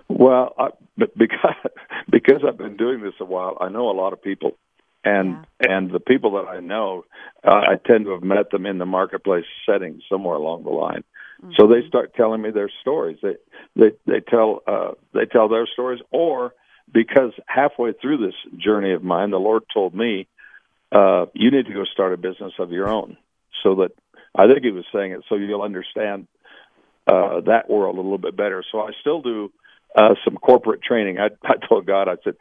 Well, 0.08 0.54
I, 0.58 0.68
because 0.96 1.54
because 2.10 2.42
I've 2.46 2.58
been 2.58 2.76
doing 2.76 3.02
this 3.02 3.14
a 3.20 3.24
while, 3.24 3.58
I 3.60 3.68
know 3.68 3.90
a 3.90 3.92
lot 3.92 4.12
of 4.12 4.22
people, 4.22 4.56
and 5.04 5.46
and 5.60 5.90
the 5.90 6.00
people 6.00 6.32
that 6.32 6.48
I 6.48 6.60
know, 6.60 7.04
uh, 7.44 7.50
I 7.50 7.76
tend 7.86 8.06
to 8.06 8.12
have 8.12 8.22
met 8.22 8.50
them 8.50 8.66
in 8.66 8.78
the 8.78 8.86
marketplace 8.86 9.44
setting 9.66 10.00
somewhere 10.10 10.36
along 10.36 10.64
the 10.64 10.70
line. 10.70 11.04
So 11.56 11.66
they 11.66 11.86
start 11.88 12.14
telling 12.14 12.42
me 12.42 12.50
their 12.50 12.70
stories. 12.80 13.18
They 13.22 13.36
they 13.76 13.92
they 14.06 14.20
tell 14.20 14.62
uh, 14.66 14.92
they 15.14 15.24
tell 15.24 15.48
their 15.48 15.66
stories, 15.66 16.00
or 16.10 16.52
because 16.92 17.32
halfway 17.46 17.92
through 17.92 18.18
this 18.18 18.34
journey 18.56 18.92
of 18.92 19.02
mine, 19.02 19.30
the 19.30 19.38
Lord 19.38 19.62
told 19.72 19.94
me, 19.94 20.26
uh, 20.92 21.26
"You 21.34 21.50
need 21.50 21.66
to 21.66 21.74
go 21.74 21.84
start 21.84 22.12
a 22.12 22.16
business 22.16 22.52
of 22.58 22.72
your 22.72 22.88
own." 22.88 23.16
So 23.62 23.76
that 23.76 23.92
I 24.34 24.46
think 24.46 24.64
He 24.64 24.70
was 24.70 24.84
saying 24.92 25.12
it 25.12 25.24
so 25.28 25.36
you'll 25.36 25.62
understand 25.62 26.26
uh, 27.06 27.40
that 27.46 27.68
world 27.68 27.96
a 27.96 28.00
little 28.00 28.18
bit 28.18 28.36
better. 28.36 28.64
So 28.70 28.80
I 28.80 28.90
still 29.00 29.22
do 29.22 29.52
uh, 29.96 30.14
some 30.24 30.36
corporate 30.36 30.82
training. 30.82 31.18
I, 31.18 31.30
I 31.44 31.54
told 31.68 31.86
God, 31.86 32.08
I 32.08 32.16
said, 32.22 32.34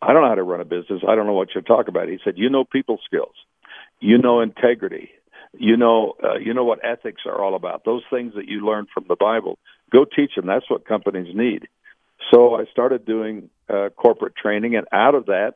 I 0.00 0.12
don't 0.12 0.22
know 0.22 0.28
how 0.28 0.34
to 0.34 0.42
run 0.42 0.60
a 0.60 0.64
business. 0.64 1.02
I 1.06 1.14
don't 1.14 1.26
know 1.26 1.32
what 1.32 1.48
you're 1.54 1.62
talking 1.62 1.88
about. 1.88 2.08
He 2.08 2.18
said, 2.24 2.34
you 2.36 2.50
know 2.50 2.64
people 2.64 2.98
skills, 3.04 3.34
you 4.00 4.18
know 4.18 4.40
integrity, 4.40 5.10
you 5.58 5.76
know 5.76 6.14
uh, 6.22 6.36
you 6.36 6.52
know 6.52 6.64
what 6.64 6.84
ethics 6.84 7.22
are 7.26 7.42
all 7.42 7.54
about. 7.54 7.84
Those 7.84 8.02
things 8.10 8.34
that 8.34 8.48
you 8.48 8.66
learn 8.66 8.86
from 8.92 9.04
the 9.08 9.16
Bible, 9.16 9.58
go 9.90 10.04
teach 10.04 10.34
them. 10.36 10.46
That's 10.46 10.68
what 10.68 10.86
companies 10.86 11.34
need. 11.34 11.68
So 12.30 12.54
I 12.54 12.64
started 12.66 13.04
doing 13.04 13.50
uh, 13.68 13.90
corporate 13.96 14.34
training, 14.36 14.76
and 14.76 14.86
out 14.92 15.14
of 15.14 15.26
that, 15.26 15.54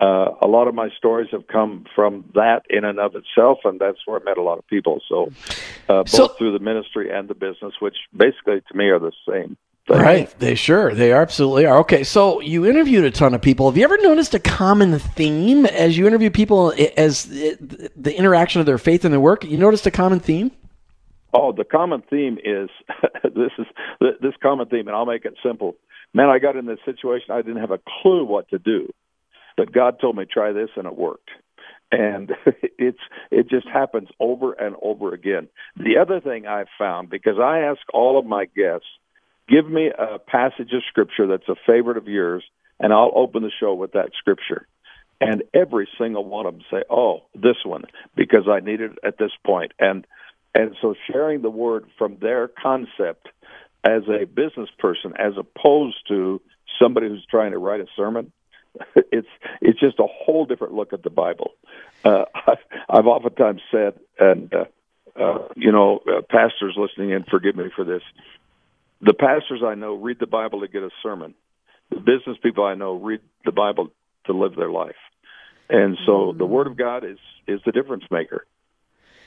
uh, 0.00 0.34
a 0.42 0.48
lot 0.48 0.68
of 0.68 0.74
my 0.74 0.88
stories 0.96 1.28
have 1.30 1.46
come 1.46 1.84
from 1.94 2.30
that 2.34 2.62
in 2.68 2.84
and 2.84 2.98
of 2.98 3.14
itself, 3.14 3.58
and 3.64 3.80
that's 3.80 3.98
where 4.06 4.20
I 4.20 4.24
met 4.24 4.38
a 4.38 4.42
lot 4.42 4.58
of 4.58 4.66
people. 4.66 5.00
So, 5.08 5.30
uh, 5.88 6.02
both 6.02 6.08
so, 6.08 6.28
through 6.28 6.52
the 6.52 6.58
ministry 6.58 7.10
and 7.10 7.28
the 7.28 7.34
business, 7.34 7.74
which 7.80 7.96
basically 8.16 8.60
to 8.60 8.76
me 8.76 8.86
are 8.86 8.98
the 8.98 9.12
same. 9.28 9.56
Thing. 9.86 9.98
Right, 9.98 10.34
they 10.38 10.54
sure 10.54 10.94
they 10.94 11.12
absolutely 11.12 11.66
are. 11.66 11.76
Okay, 11.80 12.04
so 12.04 12.40
you 12.40 12.64
interviewed 12.64 13.04
a 13.04 13.10
ton 13.10 13.34
of 13.34 13.42
people. 13.42 13.68
Have 13.68 13.76
you 13.76 13.84
ever 13.84 13.98
noticed 13.98 14.32
a 14.32 14.38
common 14.38 14.98
theme 14.98 15.66
as 15.66 15.98
you 15.98 16.06
interview 16.06 16.30
people 16.30 16.72
as 16.96 17.26
the 17.26 18.14
interaction 18.16 18.60
of 18.60 18.66
their 18.66 18.78
faith 18.78 19.04
and 19.04 19.12
their 19.12 19.20
work? 19.20 19.44
You 19.44 19.58
noticed 19.58 19.86
a 19.86 19.90
common 19.90 20.20
theme? 20.20 20.52
Oh, 21.34 21.52
the 21.52 21.64
common 21.64 22.02
theme 22.08 22.38
is 22.44 22.70
this 23.24 23.52
is 23.58 23.66
this 24.22 24.34
common 24.42 24.68
theme, 24.68 24.88
and 24.88 24.96
I'll 24.96 25.06
make 25.06 25.24
it 25.24 25.34
simple. 25.44 25.76
Man, 26.14 26.28
I 26.28 26.38
got 26.38 26.56
in 26.56 26.66
this 26.66 26.78
situation. 26.84 27.32
I 27.32 27.42
didn't 27.42 27.60
have 27.60 27.72
a 27.72 27.80
clue 28.02 28.24
what 28.24 28.48
to 28.50 28.58
do 28.58 28.88
but 29.56 29.72
God 29.72 29.98
told 30.00 30.16
me 30.16 30.24
try 30.24 30.52
this 30.52 30.70
and 30.76 30.86
it 30.86 30.96
worked. 30.96 31.30
And 31.92 32.32
it's 32.78 32.98
it 33.30 33.48
just 33.48 33.68
happens 33.68 34.08
over 34.20 34.52
and 34.54 34.76
over 34.82 35.12
again. 35.14 35.48
The 35.76 35.98
other 36.00 36.20
thing 36.20 36.46
I've 36.46 36.68
found 36.78 37.10
because 37.10 37.38
I 37.40 37.60
ask 37.60 37.80
all 37.92 38.18
of 38.18 38.26
my 38.26 38.46
guests, 38.46 38.86
give 39.48 39.68
me 39.68 39.90
a 39.96 40.18
passage 40.18 40.72
of 40.72 40.82
scripture 40.88 41.26
that's 41.26 41.48
a 41.48 41.56
favorite 41.66 41.96
of 41.98 42.08
yours, 42.08 42.44
and 42.80 42.92
I'll 42.92 43.12
open 43.14 43.42
the 43.42 43.50
show 43.60 43.74
with 43.74 43.92
that 43.92 44.10
scripture. 44.18 44.66
And 45.20 45.44
every 45.54 45.88
single 45.98 46.24
one 46.24 46.46
of 46.46 46.54
them 46.54 46.64
say, 46.70 46.82
"Oh, 46.90 47.22
this 47.34 47.56
one," 47.64 47.84
because 48.16 48.48
I 48.48 48.60
need 48.60 48.80
it 48.80 48.98
at 49.04 49.18
this 49.18 49.30
point. 49.46 49.72
And 49.78 50.06
and 50.54 50.76
so 50.80 50.94
sharing 51.10 51.42
the 51.42 51.50
word 51.50 51.86
from 51.98 52.16
their 52.20 52.48
concept 52.48 53.28
as 53.82 54.02
a 54.08 54.24
business 54.24 54.70
person, 54.78 55.12
as 55.18 55.34
opposed 55.36 55.96
to 56.08 56.40
somebody 56.80 57.08
who's 57.08 57.26
trying 57.30 57.52
to 57.52 57.58
write 57.58 57.80
a 57.80 57.86
sermon, 57.96 58.32
it's 58.96 59.28
it's 59.60 59.78
just 59.78 59.98
a 59.98 60.06
whole 60.06 60.46
different 60.46 60.74
look 60.74 60.92
at 60.92 61.02
the 61.02 61.10
Bible. 61.10 61.52
Uh, 62.04 62.24
I've, 62.34 62.58
I've 62.88 63.06
oftentimes 63.06 63.60
said, 63.70 63.94
and 64.18 64.52
uh, 64.54 64.64
uh, 65.20 65.48
you 65.56 65.72
know, 65.72 66.00
uh, 66.08 66.22
pastors 66.28 66.74
listening 66.76 67.10
in, 67.10 67.24
forgive 67.24 67.56
me 67.56 67.66
for 67.74 67.84
this. 67.84 68.02
The 69.00 69.14
pastors 69.14 69.62
I 69.64 69.74
know 69.74 69.94
read 69.94 70.18
the 70.18 70.26
Bible 70.26 70.60
to 70.60 70.68
get 70.68 70.82
a 70.82 70.90
sermon. 71.02 71.34
The 71.90 71.96
business 72.00 72.38
people 72.42 72.64
I 72.64 72.74
know 72.74 72.94
read 72.94 73.20
the 73.44 73.52
Bible 73.52 73.90
to 74.26 74.32
live 74.32 74.56
their 74.56 74.70
life, 74.70 74.96
and 75.68 75.98
so 76.06 76.12
mm-hmm. 76.12 76.38
the 76.38 76.46
Word 76.46 76.66
of 76.66 76.76
God 76.76 77.04
is 77.04 77.18
is 77.46 77.60
the 77.66 77.72
difference 77.72 78.04
maker. 78.10 78.46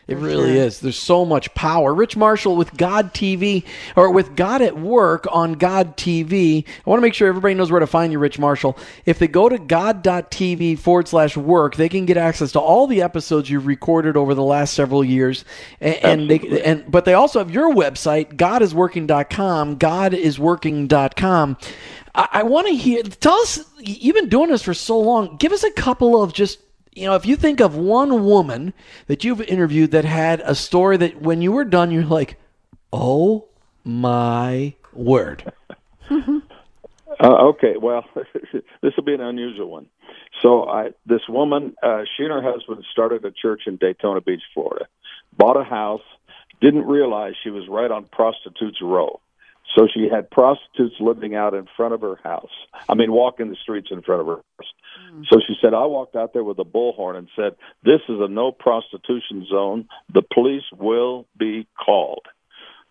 It 0.07 0.15
really 0.17 0.53
sure. 0.53 0.63
is. 0.63 0.79
There's 0.79 0.97
so 0.97 1.25
much 1.25 1.53
power. 1.53 1.93
Rich 1.93 2.15
Marshall 2.15 2.55
with 2.55 2.75
God 2.77 3.13
TV 3.13 3.65
or 3.97 4.09
with 4.09 4.37
God 4.37 4.61
at 4.61 4.77
Work 4.77 5.27
on 5.29 5.53
God 5.53 5.97
TV. 5.97 6.63
I 6.65 6.89
want 6.89 6.99
to 6.99 7.01
make 7.01 7.13
sure 7.13 7.27
everybody 7.27 7.55
knows 7.55 7.71
where 7.71 7.81
to 7.81 7.87
find 7.87 8.13
you, 8.13 8.19
Rich 8.19 8.39
Marshall. 8.39 8.77
If 9.05 9.19
they 9.19 9.27
go 9.27 9.49
to 9.49 9.57
god.tv 9.57 10.79
forward 10.79 11.09
slash 11.09 11.35
work, 11.35 11.75
they 11.75 11.89
can 11.89 12.05
get 12.05 12.15
access 12.15 12.53
to 12.53 12.59
all 12.59 12.87
the 12.87 13.01
episodes 13.01 13.49
you've 13.49 13.67
recorded 13.67 14.15
over 14.15 14.33
the 14.33 14.43
last 14.43 14.73
several 14.73 15.03
years. 15.03 15.43
And, 15.81 15.95
and 15.95 16.29
they 16.29 16.61
and 16.63 16.89
but 16.89 17.03
they 17.03 17.13
also 17.13 17.39
have 17.39 17.51
your 17.51 17.73
website, 17.73 18.35
godisworking.com, 18.35 19.77
godisworking.com. 19.77 21.57
I, 22.15 22.29
I 22.31 22.43
want 22.43 22.67
to 22.67 22.75
hear 22.75 23.03
tell 23.03 23.35
us 23.35 23.59
you've 23.77 24.15
been 24.15 24.29
doing 24.29 24.49
this 24.51 24.63
for 24.63 24.73
so 24.73 24.99
long. 24.99 25.35
Give 25.35 25.51
us 25.51 25.63
a 25.63 25.71
couple 25.71 26.23
of 26.23 26.31
just 26.31 26.59
you 26.97 27.05
know, 27.05 27.15
if 27.15 27.25
you 27.25 27.35
think 27.35 27.59
of 27.59 27.75
one 27.75 28.25
woman 28.25 28.73
that 29.05 29.23
you've 29.23 29.41
interviewed 29.41 29.91
that 29.91 30.03
had 30.03 30.41
a 30.41 30.55
story 30.55 30.97
that 30.97 31.21
when 31.21 31.41
you 31.41 31.51
were 31.51 31.63
done, 31.63 31.91
you're 31.91 32.03
like, 32.03 32.39
oh 32.91 33.47
my 33.83 34.73
word. 34.93 35.51
uh, 36.09 36.41
okay, 37.19 37.75
well, 37.79 38.03
this 38.81 38.93
will 38.97 39.03
be 39.03 39.13
an 39.13 39.21
unusual 39.21 39.69
one. 39.69 39.87
So, 40.41 40.67
I 40.67 40.91
this 41.05 41.21
woman, 41.29 41.75
uh, 41.81 42.03
she 42.15 42.23
and 42.23 42.31
her 42.31 42.41
husband 42.41 42.83
started 42.91 43.25
a 43.25 43.31
church 43.31 43.61
in 43.67 43.77
Daytona 43.77 44.21
Beach, 44.21 44.43
Florida. 44.53 44.87
Bought 45.35 45.57
a 45.57 45.63
house, 45.63 46.01
didn't 46.61 46.85
realize 46.85 47.33
she 47.43 47.49
was 47.49 47.67
right 47.67 47.89
on 47.89 48.05
Prostitutes 48.05 48.81
Row. 48.81 49.19
So 49.75 49.87
she 49.93 50.07
had 50.09 50.31
prostitutes 50.31 50.95
living 50.99 51.35
out 51.35 51.53
in 51.53 51.67
front 51.75 51.93
of 51.93 52.01
her 52.01 52.17
house. 52.23 52.51
I 52.87 52.95
mean, 52.95 53.11
walking 53.11 53.49
the 53.49 53.57
streets 53.61 53.89
in 53.91 54.01
front 54.01 54.21
of 54.21 54.27
her 54.27 54.35
house. 54.35 54.67
Mm. 55.13 55.25
So 55.29 55.39
she 55.45 55.55
said, 55.61 55.73
I 55.73 55.85
walked 55.85 56.15
out 56.15 56.33
there 56.33 56.43
with 56.43 56.57
a 56.59 56.65
bullhorn 56.65 57.17
and 57.17 57.27
said, 57.35 57.55
This 57.83 58.01
is 58.09 58.17
a 58.19 58.27
no 58.27 58.51
prostitution 58.51 59.45
zone. 59.49 59.87
The 60.13 60.21
police 60.21 60.63
will 60.77 61.25
be 61.37 61.67
called. 61.83 62.25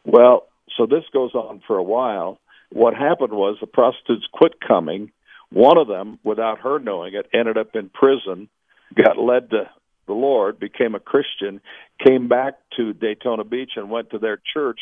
Well, 0.05 0.49
so 0.77 0.87
this 0.87 1.05
goes 1.13 1.35
on 1.35 1.63
for 1.67 1.77
a 1.77 1.83
while. 1.83 2.39
What 2.71 2.95
happened 2.95 3.33
was 3.33 3.57
the 3.61 3.67
prostitutes 3.67 4.27
quit 4.33 4.61
coming. 4.61 5.13
One 5.51 5.79
of 5.79 5.89
them, 5.89 6.19
without 6.25 6.61
her 6.61 6.79
knowing 6.79 7.15
it, 7.15 7.27
ended 7.33 7.57
up 7.57 7.75
in 7.75 7.89
prison, 7.89 8.49
got 8.95 9.19
led 9.19 9.51
to 9.51 9.71
the 10.07 10.13
Lord, 10.13 10.59
became 10.59 10.95
a 10.95 11.01
Christian, 11.01 11.61
came 12.05 12.29
back 12.29 12.55
to 12.77 12.93
Daytona 12.93 13.45
Beach 13.45 13.73
and 13.77 13.91
went 13.91 14.11
to 14.11 14.19
their 14.19 14.41
church 14.55 14.81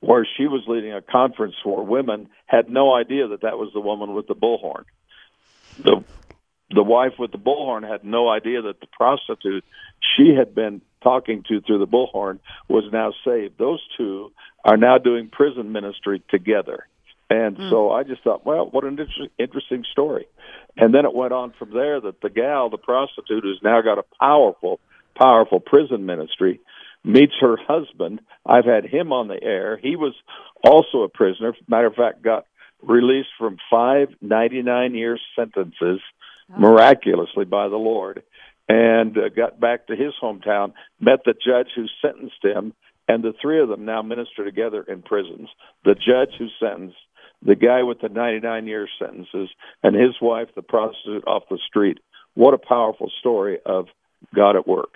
where 0.00 0.26
she 0.36 0.46
was 0.46 0.62
leading 0.66 0.92
a 0.92 1.02
conference 1.02 1.54
for 1.62 1.84
women, 1.84 2.28
had 2.46 2.68
no 2.68 2.94
idea 2.94 3.28
that 3.28 3.42
that 3.42 3.58
was 3.58 3.70
the 3.72 3.80
woman 3.80 4.14
with 4.14 4.26
the 4.26 4.34
bullhorn. 4.34 4.84
The 5.82 6.04
the 6.70 6.82
wife 6.82 7.12
with 7.18 7.30
the 7.30 7.38
bullhorn 7.38 7.88
had 7.88 8.04
no 8.04 8.28
idea 8.28 8.62
that 8.62 8.80
the 8.80 8.86
prostitute 8.86 9.64
she 10.16 10.34
had 10.34 10.54
been 10.54 10.80
talking 11.02 11.44
to 11.48 11.60
through 11.60 11.78
the 11.78 11.86
bullhorn 11.86 12.38
was 12.68 12.84
now 12.92 13.12
saved. 13.24 13.58
Those 13.58 13.80
two 13.96 14.32
are 14.64 14.76
now 14.76 14.98
doing 14.98 15.28
prison 15.28 15.72
ministry 15.72 16.22
together. 16.30 16.86
And 17.30 17.56
mm. 17.56 17.70
so 17.70 17.90
I 17.90 18.02
just 18.02 18.22
thought, 18.22 18.44
well, 18.44 18.68
what 18.70 18.84
an 18.84 18.98
inter- 18.98 19.32
interesting 19.38 19.84
story. 19.90 20.26
And 20.76 20.94
then 20.94 21.04
it 21.04 21.14
went 21.14 21.32
on 21.32 21.52
from 21.58 21.72
there 21.72 22.00
that 22.00 22.20
the 22.20 22.30
gal, 22.30 22.70
the 22.70 22.78
prostitute, 22.78 23.44
who's 23.44 23.60
now 23.62 23.80
got 23.82 23.98
a 23.98 24.04
powerful, 24.20 24.80
powerful 25.16 25.60
prison 25.60 26.06
ministry, 26.06 26.60
meets 27.04 27.34
her 27.40 27.56
husband. 27.56 28.20
I've 28.46 28.64
had 28.64 28.84
him 28.84 29.12
on 29.12 29.28
the 29.28 29.42
air. 29.42 29.76
He 29.76 29.96
was 29.96 30.14
also 30.62 31.02
a 31.02 31.08
prisoner. 31.08 31.54
Matter 31.68 31.86
of 31.86 31.94
fact, 31.94 32.22
got 32.22 32.46
released 32.82 33.28
from 33.38 33.58
five 33.70 34.08
99 34.20 34.94
year 34.94 35.18
sentences 35.36 36.00
oh. 36.50 36.58
miraculously 36.58 37.44
by 37.44 37.68
the 37.68 37.76
Lord 37.76 38.22
and 38.68 39.16
uh, 39.18 39.28
got 39.28 39.60
back 39.60 39.86
to 39.86 39.96
his 39.96 40.14
hometown, 40.22 40.72
met 41.00 41.20
the 41.24 41.34
judge 41.34 41.68
who 41.76 41.86
sentenced 42.00 42.42
him, 42.42 42.72
and 43.06 43.22
the 43.22 43.34
three 43.40 43.60
of 43.60 43.68
them 43.68 43.84
now 43.84 44.00
minister 44.00 44.44
together 44.44 44.82
in 44.82 45.02
prisons. 45.02 45.48
The 45.84 45.94
judge 45.94 46.34
who 46.38 46.48
sentenced, 46.58 46.96
the 47.44 47.56
guy 47.56 47.82
with 47.82 48.00
the 48.00 48.08
99 48.08 48.66
year 48.66 48.88
sentences, 48.98 49.50
and 49.82 49.94
his 49.94 50.14
wife, 50.20 50.48
the 50.54 50.62
prostitute 50.62 51.26
off 51.26 51.42
the 51.50 51.58
street. 51.68 51.98
What 52.32 52.54
a 52.54 52.58
powerful 52.58 53.10
story 53.20 53.58
of 53.66 53.86
God 54.34 54.56
at 54.56 54.66
work. 54.66 54.94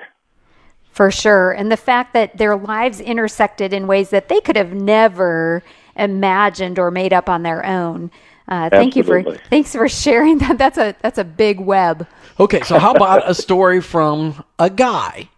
For 0.99 1.13
sure. 1.13 1.53
And 1.53 1.71
the 1.71 1.77
fact 1.77 2.13
that 2.15 2.39
their 2.39 2.57
lives 2.57 2.99
intersected 2.99 3.73
in 3.73 3.87
ways 3.87 4.11
that 4.11 4.29
they 4.29 4.41
could 4.41 4.57
have 4.57 4.73
never 4.73 5.63
imagined 5.95 6.77
or 6.77 6.91
made 6.91 7.13
up 7.13 7.29
on 7.29 7.45
their 7.45 7.65
own. 7.65 8.11
Uh, 8.49 8.69
thank 8.69 8.97
you 8.97 9.05
for 9.05 9.23
thanks 9.49 9.71
for 9.71 9.89
sharing 9.89 10.39
that. 10.39 10.59
That's 10.59 10.77
a 10.77 10.97
that's 11.01 11.19
a 11.19 11.23
big 11.23 11.61
web. 11.61 12.05
Okay, 12.41 12.63
so 12.63 12.81
how 12.81 12.91
about 12.91 13.31
a 13.31 13.33
story 13.33 13.81
from 13.81 14.43
a 14.59 14.71
guy? 14.71 15.29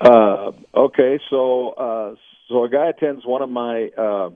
Uh, 0.00 0.52
okay, 0.72 1.18
so 1.28 1.70
uh, 1.70 2.14
so 2.48 2.62
a 2.62 2.68
guy 2.68 2.88
attends 2.88 3.26
one 3.26 3.42
of 3.42 3.50
my 3.50 3.90
uh, 3.98 4.30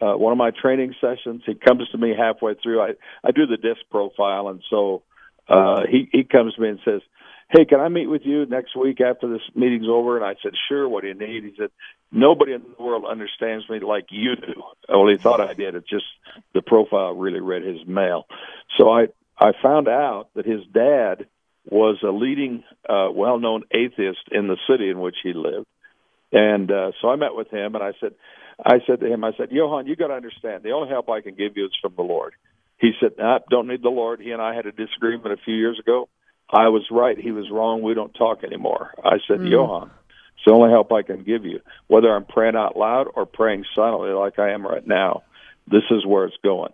uh, 0.00 0.16
one 0.16 0.32
of 0.32 0.38
my 0.38 0.50
training 0.50 0.92
sessions. 1.00 1.42
He 1.46 1.54
comes 1.54 1.88
to 1.90 1.98
me 1.98 2.16
halfway 2.18 2.54
through. 2.54 2.80
I 2.80 2.94
I 3.22 3.30
do 3.30 3.46
the 3.46 3.58
disc 3.58 3.82
profile, 3.92 4.48
and 4.48 4.60
so 4.68 5.04
uh, 5.48 5.82
he 5.88 6.08
he 6.10 6.24
comes 6.24 6.54
to 6.54 6.60
me 6.60 6.70
and 6.70 6.80
says, 6.84 7.02
hey, 7.48 7.64
can 7.64 7.80
I 7.80 7.88
meet 7.88 8.06
with 8.06 8.22
you 8.24 8.46
next 8.46 8.76
week 8.76 9.00
after 9.00 9.28
this 9.28 9.42
meeting's 9.54 9.88
over? 9.88 10.16
And 10.16 10.24
I 10.24 10.34
said, 10.42 10.52
sure. 10.68 10.88
What 10.88 11.02
do 11.02 11.08
you 11.08 11.14
need? 11.14 11.44
He 11.44 11.54
said, 11.56 11.70
nobody 12.10 12.52
in 12.52 12.62
the 12.62 12.82
world 12.82 13.04
understands 13.08 13.68
me 13.68 13.80
like 13.80 14.06
you 14.10 14.36
do. 14.36 14.62
Well, 14.88 15.08
he 15.08 15.16
thought 15.16 15.40
I 15.40 15.54
did. 15.54 15.74
It's 15.74 15.88
just 15.88 16.06
the 16.54 16.62
profile 16.62 17.14
really 17.14 17.40
read 17.40 17.62
his 17.62 17.86
mail. 17.86 18.26
So 18.78 18.90
I 18.90 19.08
I 19.38 19.52
found 19.62 19.86
out 19.86 20.28
that 20.34 20.46
his 20.46 20.62
dad 20.72 21.26
was 21.68 21.98
a 22.02 22.10
leading, 22.10 22.64
uh, 22.88 23.08
well-known 23.12 23.64
atheist 23.70 24.28
in 24.30 24.46
the 24.46 24.56
city 24.70 24.88
in 24.88 25.00
which 25.00 25.16
he 25.22 25.32
lived, 25.34 25.66
and 26.32 26.70
uh, 26.70 26.92
so 27.00 27.08
I 27.08 27.16
met 27.16 27.34
with 27.34 27.50
him 27.50 27.74
and 27.74 27.84
I 27.84 27.92
said, 28.00 28.14
I 28.64 28.78
said 28.86 29.00
to 29.00 29.06
him, 29.06 29.24
I 29.24 29.32
said, 29.36 29.50
Johan, 29.50 29.86
you 29.86 29.96
got 29.96 30.08
to 30.08 30.14
understand, 30.14 30.62
the 30.62 30.70
only 30.70 30.88
help 30.88 31.10
I 31.10 31.20
can 31.20 31.34
give 31.34 31.56
you 31.56 31.66
is 31.66 31.72
from 31.82 31.94
the 31.96 32.02
Lord. 32.02 32.34
He 32.78 32.92
said, 33.00 33.12
nah, 33.18 33.40
don't 33.50 33.68
need 33.68 33.82
the 33.82 33.90
Lord. 33.90 34.20
He 34.20 34.30
and 34.30 34.40
I 34.40 34.54
had 34.54 34.66
a 34.66 34.72
disagreement 34.72 35.32
a 35.32 35.42
few 35.44 35.54
years 35.54 35.78
ago. 35.78 36.08
I 36.50 36.68
was 36.68 36.86
right, 36.90 37.18
he 37.18 37.32
was 37.32 37.50
wrong, 37.50 37.82
we 37.82 37.94
don't 37.94 38.14
talk 38.14 38.44
anymore. 38.44 38.92
I 39.04 39.18
said, 39.26 39.40
mm. 39.40 39.50
Johan, 39.50 39.90
it's 40.34 40.44
the 40.46 40.52
only 40.52 40.70
help 40.70 40.92
I 40.92 41.02
can 41.02 41.24
give 41.24 41.44
you, 41.44 41.60
whether 41.88 42.14
I'm 42.14 42.24
praying 42.24 42.56
out 42.56 42.76
loud 42.76 43.08
or 43.14 43.26
praying 43.26 43.64
silently 43.74 44.10
like 44.10 44.38
I 44.38 44.50
am 44.52 44.66
right 44.66 44.86
now. 44.86 45.22
this 45.66 45.82
is 45.90 46.06
where 46.06 46.24
it's 46.24 46.36
going. 46.42 46.72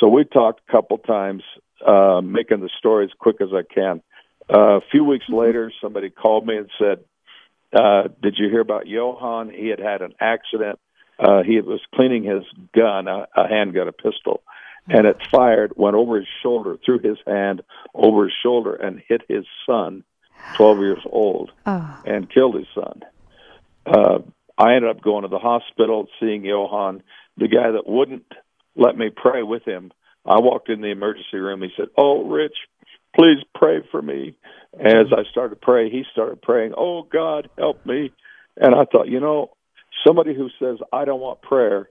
So 0.00 0.08
we 0.08 0.24
talked 0.24 0.60
a 0.68 0.72
couple 0.72 0.98
times, 0.98 1.42
uh, 1.86 2.20
making 2.20 2.60
the 2.60 2.70
story 2.78 3.04
as 3.04 3.12
quick 3.18 3.36
as 3.40 3.50
I 3.52 3.62
can. 3.62 4.02
Uh, 4.52 4.78
a 4.78 4.80
few 4.90 5.04
weeks 5.04 5.26
later, 5.28 5.72
somebody 5.80 6.10
called 6.10 6.46
me 6.46 6.56
and 6.56 6.68
said, 6.78 7.04
uh, 7.72 8.08
"Did 8.20 8.36
you 8.38 8.48
hear 8.50 8.60
about 8.60 8.86
Johan? 8.86 9.50
He 9.50 9.68
had 9.68 9.78
had 9.78 10.02
an 10.02 10.14
accident. 10.20 10.78
Uh, 11.18 11.42
he 11.42 11.60
was 11.60 11.80
cleaning 11.94 12.24
his 12.24 12.42
gun, 12.74 13.06
a, 13.06 13.28
a 13.36 13.48
handgun, 13.48 13.88
a 13.88 13.92
pistol, 13.92 14.42
and 14.88 15.06
it 15.06 15.16
fired, 15.30 15.72
went 15.76 15.96
over 15.96 16.16
his 16.16 16.28
shoulder, 16.42 16.76
through 16.84 16.98
his 17.00 17.18
hand, 17.26 17.62
over 17.94 18.24
his 18.24 18.32
shoulder, 18.42 18.74
and 18.74 19.02
hit 19.08 19.22
his 19.28 19.46
son, 19.66 20.04
12 20.56 20.78
years 20.78 21.02
old, 21.06 21.50
Oh. 21.66 21.98
and 22.04 22.30
killed 22.30 22.54
his 22.56 22.66
son. 22.74 23.02
Uh, 23.86 24.18
I 24.58 24.74
ended 24.74 24.90
up 24.90 25.02
going 25.02 25.22
to 25.22 25.28
the 25.28 25.38
hospital, 25.38 26.08
seeing 26.20 26.44
Johan, 26.44 27.02
the 27.36 27.48
guy 27.48 27.70
that 27.72 27.88
wouldn't 27.88 28.30
let 28.76 28.96
me 28.96 29.10
pray 29.10 29.42
with 29.42 29.64
him. 29.64 29.90
I 30.26 30.38
walked 30.40 30.68
in 30.68 30.80
the 30.80 30.90
emergency 30.90 31.38
room. 31.38 31.62
He 31.62 31.72
said, 31.76 31.88
"Oh, 31.96 32.24
Rich, 32.24 32.56
please 33.14 33.38
pray 33.54 33.82
for 33.90 34.00
me." 34.00 34.34
As 34.78 35.12
I 35.12 35.24
started 35.30 35.60
praying, 35.60 35.90
he 35.92 36.04
started 36.12 36.40
praying, 36.42 36.74
"Oh 36.76 37.02
God, 37.02 37.48
help 37.58 37.84
me!" 37.84 38.12
And 38.56 38.74
I 38.74 38.84
thought, 38.84 39.08
you 39.08 39.20
know, 39.20 39.50
somebody 40.06 40.34
who 40.34 40.48
says, 40.58 40.78
"I 40.92 41.04
don't 41.04 41.20
want 41.20 41.42
prayer," 41.42 41.88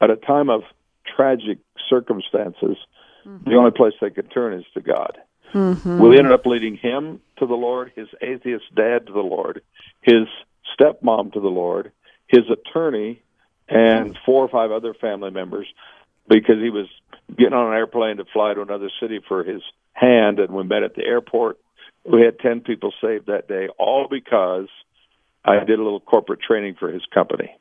at 0.00 0.10
a 0.10 0.16
time 0.16 0.48
of 0.50 0.62
tragic 1.04 1.58
circumstances, 1.88 2.76
the 3.24 3.30
mm-hmm. 3.30 3.54
only 3.54 3.70
place 3.70 3.94
they 4.00 4.10
could 4.10 4.30
turn 4.30 4.54
is 4.54 4.64
to 4.74 4.80
God. 4.80 5.18
Mm-hmm. 5.52 6.00
We 6.00 6.16
ended 6.16 6.32
up 6.32 6.46
leading 6.46 6.76
him 6.76 7.20
to 7.38 7.46
the 7.46 7.54
Lord, 7.54 7.92
his 7.96 8.08
atheist 8.20 8.64
dad 8.74 9.06
to 9.06 9.12
the 9.12 9.20
Lord, 9.20 9.62
his 10.00 10.26
stepmom 10.78 11.32
to 11.32 11.40
the 11.40 11.48
Lord, 11.48 11.92
his 12.28 12.44
attorney, 12.50 13.22
and 13.68 14.10
mm-hmm. 14.10 14.24
four 14.24 14.44
or 14.44 14.48
five 14.48 14.70
other 14.70 14.94
family 14.94 15.30
members 15.30 15.66
because 16.28 16.56
he 16.62 16.70
was 16.70 16.86
getting 17.36 17.54
on 17.54 17.72
an 17.72 17.74
airplane 17.74 18.16
to 18.18 18.24
fly 18.32 18.54
to 18.54 18.62
another 18.62 18.90
city 19.00 19.20
for 19.26 19.44
his 19.44 19.62
hand, 19.92 20.38
and 20.38 20.54
we 20.54 20.62
met 20.62 20.82
at 20.82 20.94
the 20.94 21.04
airport. 21.04 21.58
We 22.04 22.22
had 22.22 22.38
10 22.38 22.60
people 22.60 22.92
saved 23.00 23.26
that 23.26 23.48
day, 23.48 23.68
all 23.78 24.06
because 24.08 24.68
I 25.44 25.64
did 25.64 25.78
a 25.78 25.82
little 25.82 26.00
corporate 26.00 26.40
training 26.40 26.76
for 26.78 26.90
his 26.90 27.02
company. 27.12 27.56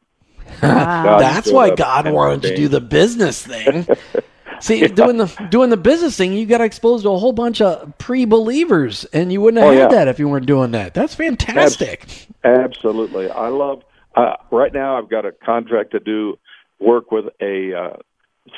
God 0.62 1.20
That's 1.22 1.52
why 1.52 1.76
God 1.76 2.08
and 2.08 2.16
wanted 2.16 2.42
to 2.44 2.56
do 2.56 2.68
the 2.68 2.82
business 2.82 3.46
thing. 3.46 3.88
See, 4.62 4.86
doing 4.88 5.16
the 5.18 5.48
doing 5.50 5.70
the 5.70 5.78
business 5.78 6.18
thing, 6.18 6.34
you 6.34 6.46
got 6.46 6.60
exposed 6.60 7.04
to 7.04 7.10
a 7.12 7.18
whole 7.18 7.32
bunch 7.32 7.62
of 7.62 7.98
pre-believers, 7.98 9.06
and 9.06 9.32
you 9.32 9.40
wouldn't 9.40 9.64
have 9.64 9.72
Oh, 9.72 9.74
had 9.74 9.92
yeah. 9.92 9.98
that 10.00 10.08
if 10.10 10.20
you 10.20 10.28
weren't 10.28 10.48
doing 10.48 10.72
that. 10.72 10.94
That's 10.94 11.16
fantastic. 11.16 12.28
Absolutely. 12.44 13.30
I 13.30 13.48
love, 13.48 13.84
uh, 14.16 14.34
right 14.52 14.74
now 14.74 14.98
I've 14.98 15.10
got 15.10 15.26
a 15.26 15.32
contract 15.32 15.92
to 15.92 16.00
do 16.02 16.38
work 16.78 17.10
with 17.10 17.26
a 17.42 17.74
uh, 17.74 17.98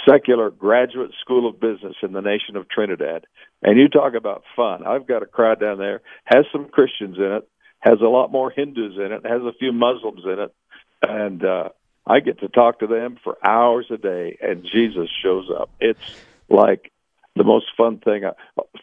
secular 0.09 0.49
graduate 0.49 1.11
school 1.21 1.47
of 1.47 1.59
business 1.59 1.95
in 2.01 2.13
the 2.13 2.21
nation 2.21 2.55
of 2.55 2.67
Trinidad. 2.67 3.25
And 3.61 3.77
you 3.79 3.87
talk 3.87 4.15
about 4.15 4.43
fun. 4.55 4.85
I've 4.85 5.05
got 5.05 5.21
a 5.21 5.27
crowd 5.27 5.59
down 5.59 5.77
there, 5.77 6.01
has 6.25 6.45
some 6.51 6.65
Christians 6.69 7.17
in 7.17 7.31
it, 7.31 7.47
has 7.79 7.99
a 8.01 8.07
lot 8.07 8.31
more 8.31 8.49
Hindus 8.49 8.95
in 8.97 9.11
it, 9.11 9.23
has 9.25 9.41
a 9.43 9.53
few 9.59 9.71
Muslims 9.71 10.21
in 10.25 10.39
it. 10.39 10.53
And, 11.03 11.43
uh, 11.45 11.69
I 12.05 12.19
get 12.19 12.39
to 12.39 12.47
talk 12.47 12.79
to 12.79 12.87
them 12.87 13.17
for 13.23 13.37
hours 13.47 13.87
a 13.89 13.97
day, 13.97 14.37
and 14.41 14.65
Jesus 14.65 15.09
shows 15.21 15.49
up. 15.55 15.69
It's 15.79 15.99
like 16.49 16.91
the 17.35 17.43
most 17.43 17.67
fun 17.77 17.99
thing, 17.99 18.25
uh, 18.25 18.33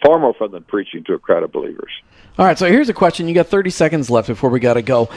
far 0.04 0.18
more 0.18 0.34
fun 0.34 0.52
than 0.52 0.62
preaching 0.62 1.04
to 1.04 1.14
a 1.14 1.18
crowd 1.18 1.42
of 1.42 1.52
believers. 1.52 1.90
All 2.38 2.46
right, 2.46 2.58
so 2.58 2.66
here's 2.66 2.88
a 2.88 2.94
question. 2.94 3.28
You 3.28 3.34
got 3.34 3.48
30 3.48 3.70
seconds 3.70 4.08
left 4.08 4.28
before 4.28 4.50
we 4.50 4.60
got 4.60 4.74
to 4.74 4.82
go. 4.82 5.08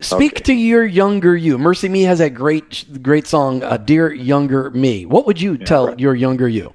Speak 0.00 0.32
Okay. 0.32 0.42
to 0.42 0.52
your 0.52 0.84
younger 0.84 1.34
you. 1.34 1.56
MercyMe 1.56 2.04
has 2.04 2.18
that 2.18 2.34
great 2.34 2.84
great 3.02 3.26
song, 3.26 3.62
uh, 3.62 3.78
"Dear 3.78 4.12
Younger 4.12 4.68
Me." 4.70 5.06
What 5.06 5.24
would 5.26 5.40
you 5.40 5.56
tell 5.56 5.86
right. 5.88 5.98
your 5.98 6.14
younger 6.14 6.46
you? 6.46 6.74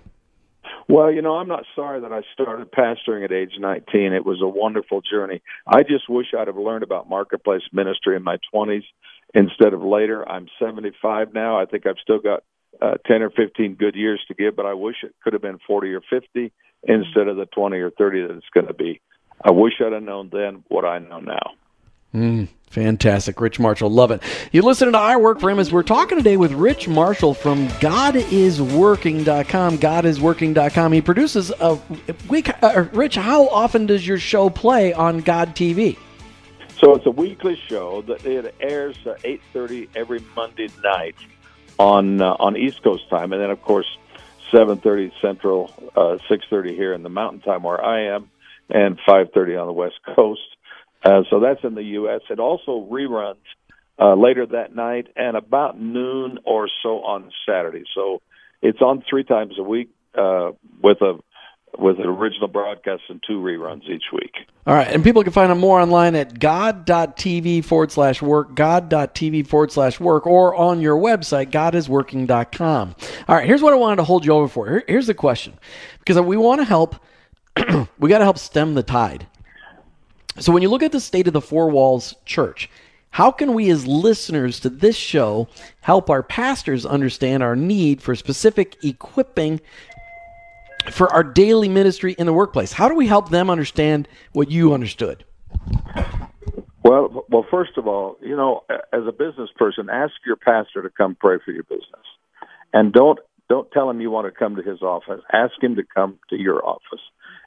Well, 0.90 1.12
you 1.12 1.22
know, 1.22 1.36
I'm 1.38 1.48
not 1.48 1.66
sorry 1.76 2.02
that 2.02 2.12
I 2.12 2.24
started 2.34 2.72
pastoring 2.72 3.24
at 3.24 3.32
age 3.32 3.54
19. 3.60 4.12
It 4.14 4.26
was 4.26 4.42
a 4.42 4.48
wonderful 4.48 5.02
journey. 5.02 5.42
I 5.68 5.84
just 5.84 6.10
wish 6.10 6.34
I'd 6.38 6.48
have 6.48 6.58
learned 6.58 6.84
about 6.84 7.08
marketplace 7.08 7.62
ministry 7.72 8.16
in 8.16 8.24
my 8.24 8.38
20s 8.52 8.84
instead 9.34 9.74
of 9.74 9.82
later. 9.82 10.28
I'm 10.28 10.48
75 10.60 11.34
now. 11.34 11.60
I 11.60 11.66
think 11.66 11.86
I've 11.86 12.00
still 12.02 12.20
got 12.20 12.44
uh, 12.82 12.96
10 13.06 13.22
or 13.22 13.30
15 13.30 13.76
good 13.76 13.96
years 13.96 14.22
to 14.28 14.34
give, 14.34 14.56
but 14.56 14.66
I 14.66 14.74
wish 14.74 14.98
it 15.04 15.14
could 15.24 15.34
have 15.34 15.42
been 15.42 15.60
40 15.68 15.94
or 15.94 16.02
50 16.02 16.52
instead 16.84 17.28
of 17.28 17.38
the 17.38 17.46
20 17.46 17.78
or 17.78 17.92
30 17.92 18.22
that 18.22 18.32
it's 18.32 18.50
going 18.54 18.68
to 18.68 18.74
be. 18.74 19.02
I 19.44 19.52
wish 19.52 19.74
I'd 19.80 19.94
have 19.94 20.04
known 20.04 20.30
then 20.32 20.64
what 20.68 20.86
I 20.86 21.00
know 21.00 21.20
now. 21.20 21.52
Fantastic. 22.72 23.40
Rich 23.42 23.60
Marshall. 23.60 23.90
Love 23.90 24.12
it. 24.12 24.22
You 24.52 24.62
listen 24.62 24.92
to 24.92 24.98
I 24.98 25.16
Work 25.18 25.40
for 25.40 25.50
Him 25.50 25.58
as 25.60 25.72
we're 25.72 25.82
talking 25.84 26.18
today 26.18 26.38
with 26.38 26.54
Rich 26.54 26.88
Marshall 26.88 27.34
from 27.34 27.68
GodIsWorking.com. 27.68 29.78
GodIsWorking.com. 29.78 30.94
He 30.94 31.02
produces 31.02 31.52
a 31.60 31.78
week. 32.30 32.50
Uh, 32.64 32.86
Rich, 32.94 33.16
how 33.16 33.50
often 33.50 33.88
does 33.88 34.08
your 34.08 34.20
show 34.20 34.50
play 34.50 34.94
on 34.94 35.20
God 35.20 35.54
TV? 35.56 35.98
So 36.84 36.96
it's 36.96 37.06
a 37.06 37.12
weekly 37.12 37.56
show 37.70 38.02
that 38.08 38.26
it 38.26 38.56
airs 38.60 38.98
at 39.06 39.22
8:30 39.24 39.90
every 39.96 40.20
Monday 40.36 40.68
night 40.84 41.16
on 41.78 42.22
uh, 42.22 42.36
on 42.40 42.58
East 42.58 42.82
Coast 42.82 43.08
time, 43.08 43.34
and 43.34 43.42
then 43.42 43.52
of 43.52 43.62
course 43.62 43.86
7:30 44.52 45.12
Central, 45.22 45.72
uh, 45.96 46.18
6:30 46.28 46.76
here 46.76 46.94
in 46.94 47.04
the 47.04 47.10
Mountain 47.10 47.42
Time 47.42 47.62
where 47.62 47.84
I 47.84 48.16
am, 48.16 48.32
and 48.70 49.00
5:30 49.08 49.62
on 49.62 49.68
the 49.68 49.74
West 49.74 50.00
Coast. 50.16 50.42
Uh, 51.06 51.22
so 51.30 51.40
that's 51.40 51.64
in 51.64 51.76
the 51.76 51.84
U.S. 52.02 52.22
It 52.32 52.40
also 52.40 52.88
reruns 52.90 53.36
uh, 54.00 54.16
later 54.16 54.48
that 54.48 54.76
night 54.76 55.08
and 55.16 55.38
about 55.38 55.80
noon 55.80 56.40
or 56.46 56.68
so 56.82 57.04
on 57.04 57.32
Saturday. 57.48 57.84
So 57.94 58.24
it's 58.64 58.82
on 58.82 59.04
three 59.08 59.24
times 59.24 59.54
a 59.60 59.64
week 59.64 59.90
uh, 60.16 60.52
with 60.82 61.02
a 61.02 61.20
with 61.78 62.00
an 62.00 62.06
original 62.06 62.48
broadcast 62.48 63.04
and 63.10 63.22
two 63.26 63.40
reruns 63.40 63.84
each 63.90 64.06
week. 64.14 64.34
All 64.68 64.76
right, 64.76 64.88
and 64.88 65.04
people 65.04 65.24
can 65.24 65.32
find 65.34 65.52
out 65.52 65.58
more 65.58 65.80
online 65.80 66.16
at 66.16 66.40
god.tv 66.40 67.66
forward 67.66 67.92
slash 67.92 68.22
work, 68.22 68.56
god.tv 68.56 69.48
forward 69.48 69.72
slash 69.72 70.00
work, 70.00 70.28
or 70.28 70.56
on 70.56 70.82
your 70.82 70.98
website, 70.98 71.52
godisworking.com. 71.52 72.96
All 73.28 73.36
right, 73.36 73.48
here's 73.48 73.62
what 73.62 73.74
I 73.74 73.78
wanted 73.78 73.98
to 73.98 74.04
hold 74.04 74.26
you 74.26 74.34
over 74.34 74.48
for. 74.48 74.68
Here- 74.70 74.84
here's 74.88 75.08
the 75.08 75.14
question 75.14 75.54
because 76.00 76.20
we 76.22 76.38
want 76.38 76.62
to 76.62 76.66
help, 76.66 76.96
we 78.00 78.10
got 78.10 78.20
to 78.20 78.26
help 78.26 78.38
stem 78.38 78.76
the 78.76 78.84
tide. 78.84 79.28
So 80.40 80.52
when 80.52 80.62
you 80.62 80.70
look 80.70 80.84
at 80.84 80.92
the 80.92 81.00
state 81.00 81.28
of 81.28 81.34
the 81.34 81.42
Four 81.42 81.70
Walls 81.70 82.16
Church, 82.26 82.70
how 83.12 83.30
can 83.32 83.54
we 83.54 83.70
as 83.70 83.86
listeners 83.86 84.60
to 84.62 84.70
this 84.70 84.96
show 84.96 85.50
help 85.82 86.10
our 86.10 86.24
pastors 86.24 86.86
understand 86.86 87.44
our 87.44 87.58
need 87.58 88.02
for 88.02 88.16
specific 88.16 88.78
equipping 88.84 89.60
for 90.90 91.12
our 91.14 91.24
daily 91.24 91.70
ministry 91.70 92.14
in 92.18 92.26
the 92.26 92.34
workplace? 92.34 92.72
How 92.72 92.90
do 92.90 92.96
we 92.96 93.08
help 93.08 93.30
them 93.30 93.50
understand 93.50 94.08
what 94.34 94.50
you 94.50 94.74
understood? 94.74 95.26
Well, 96.84 97.26
well, 97.30 97.46
first 97.50 97.78
of 97.78 97.88
all, 97.88 98.18
you 98.22 98.36
know, 98.36 98.64
as 98.70 99.04
a 99.08 99.12
business 99.12 99.50
person, 99.56 99.90
ask 99.90 100.14
your 100.26 100.36
pastor 100.36 100.82
to 100.82 100.90
come 100.90 101.16
pray 101.16 101.38
for 101.44 101.52
your 101.52 101.64
business, 101.64 102.06
and 102.74 102.92
don't 102.92 103.20
don't 103.50 103.70
tell 103.72 103.90
him 103.90 104.00
you 104.02 104.10
want 104.10 104.34
to 104.34 104.38
come 104.38 104.56
to 104.56 104.62
his 104.64 104.82
office. 104.82 105.22
Ask 105.32 105.62
him 105.62 105.76
to 105.76 105.84
come 105.84 106.18
to 106.30 106.38
your 106.38 106.66
office. 106.66 107.02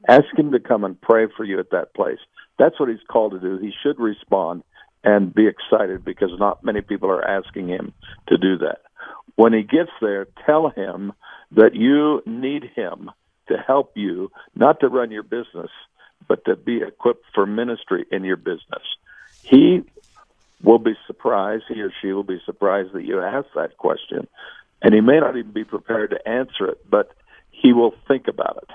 Ask 0.07 0.27
him 0.37 0.53
to 0.53 0.61
come 0.61 0.85
and 0.85 1.01
pray 1.01 1.27
for 1.35 1.45
you 1.45 1.59
at 1.59 1.71
that 1.71 1.95
place. 1.95 2.19
That's 2.59 2.79
what 2.79 2.91
he's 2.91 2.99
called 3.11 3.33
to 3.33 3.41
do. 3.41 3.59
He 3.59 3.73
should 3.83 3.99
respond 3.99 4.63
and 5.03 5.35
be 5.35 5.47
excited 5.47 6.05
because 6.05 6.31
not 6.39 6.63
many 6.63 6.83
people 6.83 7.11
are 7.11 7.27
asking 7.27 7.69
him 7.69 7.93
to 8.29 8.37
do 8.37 8.59
that. 8.59 8.81
When 9.37 9.53
he 9.53 9.63
gets 9.63 9.91
there, 10.01 10.27
tell 10.47 10.69
him 10.69 11.13
that 11.53 11.75
you 11.75 12.23
need 12.27 12.65
him 12.77 13.11
to 13.49 13.57
help 13.57 13.93
you, 13.97 14.31
not 14.55 14.81
to 14.81 14.89
run 14.89 15.11
your 15.11 15.23
business, 15.23 15.71
but 16.29 16.45
to 16.47 16.57
be 16.57 16.83
equipped 16.83 17.25
for 17.35 17.47
ministry 17.47 18.07
in 18.11 18.25
your 18.25 18.37
business. 18.37 18.83
He 19.43 19.83
will 20.63 20.79
be 20.79 20.95
surprised, 21.07 21.65
he 21.69 21.81
or 21.83 21.93
she 22.01 22.13
will 22.13 22.25
be 22.25 22.41
surprised 22.47 22.93
that 22.95 23.05
you 23.05 23.21
asked 23.21 23.55
that 23.55 23.77
question, 23.77 24.27
and 24.83 24.95
he 24.95 25.01
may 25.01 25.21
not 25.21 25.37
even 25.37 25.53
be 25.53 25.65
prepared 25.65 26.11
to 26.11 26.29
answer 26.29 26.67
it, 26.69 26.79
but 26.89 27.13
he 27.51 27.73
will 27.73 27.95
think 28.09 28.29
about 28.29 28.59
it. 28.63 28.71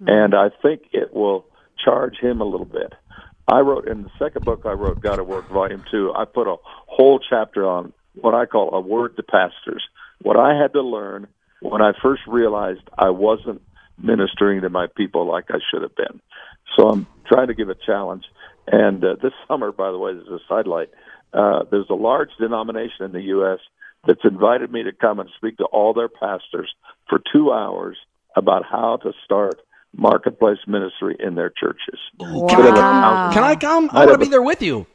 Hmm. 0.00 0.08
And 0.08 0.34
I 0.34 0.50
think 0.62 0.82
it 0.92 1.14
will 1.14 1.46
charge 1.82 2.16
him 2.18 2.40
a 2.40 2.44
little 2.44 2.66
bit. 2.66 2.92
I 3.46 3.60
wrote 3.60 3.88
in 3.88 4.02
the 4.02 4.10
second 4.18 4.44
book 4.44 4.62
I 4.66 4.72
wrote, 4.72 5.00
God 5.00 5.18
at 5.18 5.26
Work, 5.26 5.48
Volume 5.48 5.84
2, 5.90 6.12
I 6.14 6.24
put 6.26 6.46
a 6.46 6.56
whole 6.62 7.18
chapter 7.18 7.66
on 7.66 7.92
what 8.14 8.34
I 8.34 8.46
call 8.46 8.74
a 8.74 8.80
word 8.80 9.16
to 9.16 9.22
pastors. 9.22 9.82
What 10.20 10.36
I 10.36 10.60
had 10.60 10.72
to 10.74 10.82
learn 10.82 11.28
when 11.60 11.80
I 11.80 11.92
first 12.02 12.22
realized 12.26 12.82
I 12.98 13.10
wasn't 13.10 13.62
ministering 14.02 14.62
to 14.62 14.68
my 14.68 14.86
people 14.96 15.26
like 15.26 15.46
I 15.50 15.58
should 15.70 15.82
have 15.82 15.96
been. 15.96 16.20
So 16.76 16.88
I'm 16.88 17.06
trying 17.26 17.48
to 17.48 17.54
give 17.54 17.68
a 17.68 17.74
challenge. 17.74 18.24
And 18.66 19.02
uh, 19.04 19.16
this 19.22 19.32
summer, 19.46 19.72
by 19.72 19.90
the 19.90 19.98
way, 19.98 20.14
this 20.14 20.24
is 20.24 20.28
a 20.28 20.38
sidelight. 20.48 20.90
Uh, 21.32 21.64
there's 21.70 21.88
a 21.90 21.94
large 21.94 22.30
denomination 22.38 23.04
in 23.04 23.12
the 23.12 23.22
U.S. 23.22 23.58
that's 24.06 24.20
invited 24.24 24.70
me 24.70 24.82
to 24.84 24.92
come 24.92 25.20
and 25.20 25.28
speak 25.36 25.56
to 25.58 25.64
all 25.64 25.92
their 25.94 26.08
pastors 26.08 26.72
for 27.08 27.20
two 27.32 27.52
hours 27.52 27.96
about 28.36 28.64
how 28.64 28.98
to 29.02 29.12
start 29.24 29.60
marketplace 29.96 30.58
ministry 30.66 31.16
in 31.18 31.34
their 31.34 31.50
churches. 31.50 31.98
Can 32.18 32.60
I 32.60 32.70
come? 32.70 33.32
Can 33.32 33.44
I 33.44 33.56
come? 33.56 33.90
I 33.92 34.06
want 34.06 34.12
to 34.12 34.18
be 34.18 34.30
there 34.30 34.42
with 34.42 34.62
you. 34.62 34.86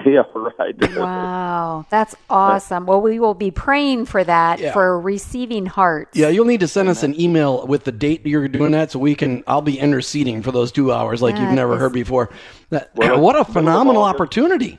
Yeah, 0.06 0.22
right. 0.34 0.96
Wow, 0.96 1.84
that's 1.90 2.14
awesome. 2.30 2.86
Well, 2.86 3.00
we 3.02 3.20
will 3.20 3.34
be 3.34 3.50
praying 3.50 4.06
for 4.06 4.24
that 4.24 4.58
Yeah. 4.58 4.72
for 4.72 4.98
receiving 4.98 5.66
hearts. 5.66 6.16
Yeah, 6.16 6.28
you'll 6.28 6.46
need 6.46 6.60
to 6.60 6.68
send 6.68 6.88
us 6.88 7.02
an 7.02 7.20
email 7.20 7.66
with 7.66 7.84
the 7.84 7.92
date 7.92 8.24
you're 8.26 8.48
doing 8.48 8.72
that, 8.72 8.90
so 8.90 8.98
we 8.98 9.14
can. 9.14 9.44
I'll 9.46 9.60
be 9.62 9.78
interceding 9.78 10.42
for 10.42 10.52
those 10.52 10.72
two 10.72 10.92
hours 10.92 11.20
like 11.20 11.36
you've 11.38 11.52
never 11.52 11.74
is- 11.74 11.80
heard 11.80 11.92
before. 11.92 12.30
That, 12.70 12.90
Well, 12.94 13.20
what 13.20 13.36
a 13.36 13.44
phenomenal 13.44 14.02
opportunity! 14.02 14.78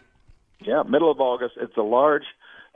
Yeah, 0.60 0.84
middle 0.84 1.12
of 1.12 1.20
August. 1.22 1.56
It's 1.62 1.78
a 1.78 1.82
large 1.84 2.24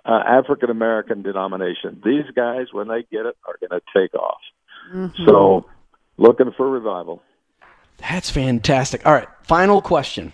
uh, 0.05 0.21
African 0.27 0.69
American 0.69 1.23
denomination. 1.23 2.01
These 2.05 2.25
guys, 2.35 2.67
when 2.73 2.87
they 2.87 3.03
get 3.11 3.25
it, 3.25 3.35
are 3.47 3.57
going 3.59 3.79
to 3.79 3.99
take 3.99 4.13
off. 4.13 4.37
So, 5.25 5.65
looking 6.17 6.51
for 6.55 6.69
revival. 6.69 7.21
That's 7.97 8.29
fantastic. 8.29 9.03
All 9.05 9.13
right, 9.13 9.27
final 9.43 9.81
question. 9.81 10.31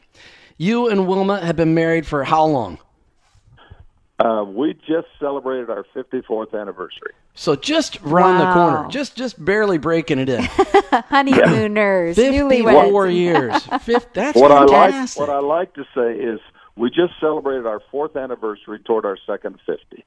You 0.62 0.90
and 0.90 1.08
Wilma 1.08 1.44
have 1.44 1.56
been 1.56 1.74
married 1.74 2.06
for 2.06 2.24
how 2.24 2.46
long? 2.46 2.78
Uh, 4.20 4.44
we 4.48 4.76
just 4.88 5.08
celebrated 5.20 5.72
our 5.72 5.84
54th 5.96 6.54
anniversary. 6.54 7.14
So 7.34 7.56
just 7.56 8.00
round 8.04 8.40
the 8.40 8.54
corner, 8.54 8.88
just 8.90 9.16
just 9.18 9.44
barely 9.44 9.80
breaking 9.80 10.20
it 10.20 10.30
in. 10.30 10.44
Honeymooners, 11.10 12.16
Fifty-four 12.16 13.08
newlyweds. 13.08 13.16
years. 13.16 13.64
Fif- 13.82 14.14
that's 14.14 14.38
What 14.38 14.52
I 14.52 14.66
like, 14.66 15.16
what 15.16 15.32
I 15.32 15.40
like 15.40 15.74
to 15.74 15.84
say 15.96 16.14
is, 16.14 16.40
we 16.76 16.90
just 16.92 17.14
celebrated 17.20 17.66
our 17.66 17.82
fourth 17.90 18.16
anniversary 18.16 18.78
toward 18.86 19.04
our 19.04 19.18
second 19.26 19.58
50. 19.66 20.06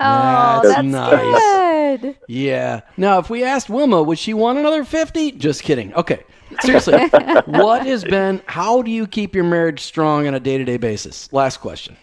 Oh, 0.00 0.60
That's 0.64 0.74
that's 0.74 0.86
nice. 0.88 2.00
good. 2.02 2.18
Yeah. 2.26 2.80
Now, 2.96 3.18
if 3.20 3.30
we 3.30 3.44
asked 3.44 3.70
Wilma, 3.70 4.02
would 4.02 4.18
she 4.18 4.34
want 4.34 4.58
another 4.58 4.82
50? 4.84 5.32
Just 5.32 5.62
kidding. 5.62 5.94
Okay. 5.94 6.24
Seriously, 6.60 6.98
what 7.46 7.86
has 7.86 8.04
been, 8.04 8.42
how 8.46 8.82
do 8.82 8.90
you 8.90 9.06
keep 9.06 9.34
your 9.34 9.44
marriage 9.44 9.80
strong 9.80 10.26
on 10.26 10.34
a 10.34 10.40
day 10.40 10.58
to 10.58 10.64
day 10.64 10.76
basis? 10.76 11.32
Last 11.32 11.58
question. 11.58 11.96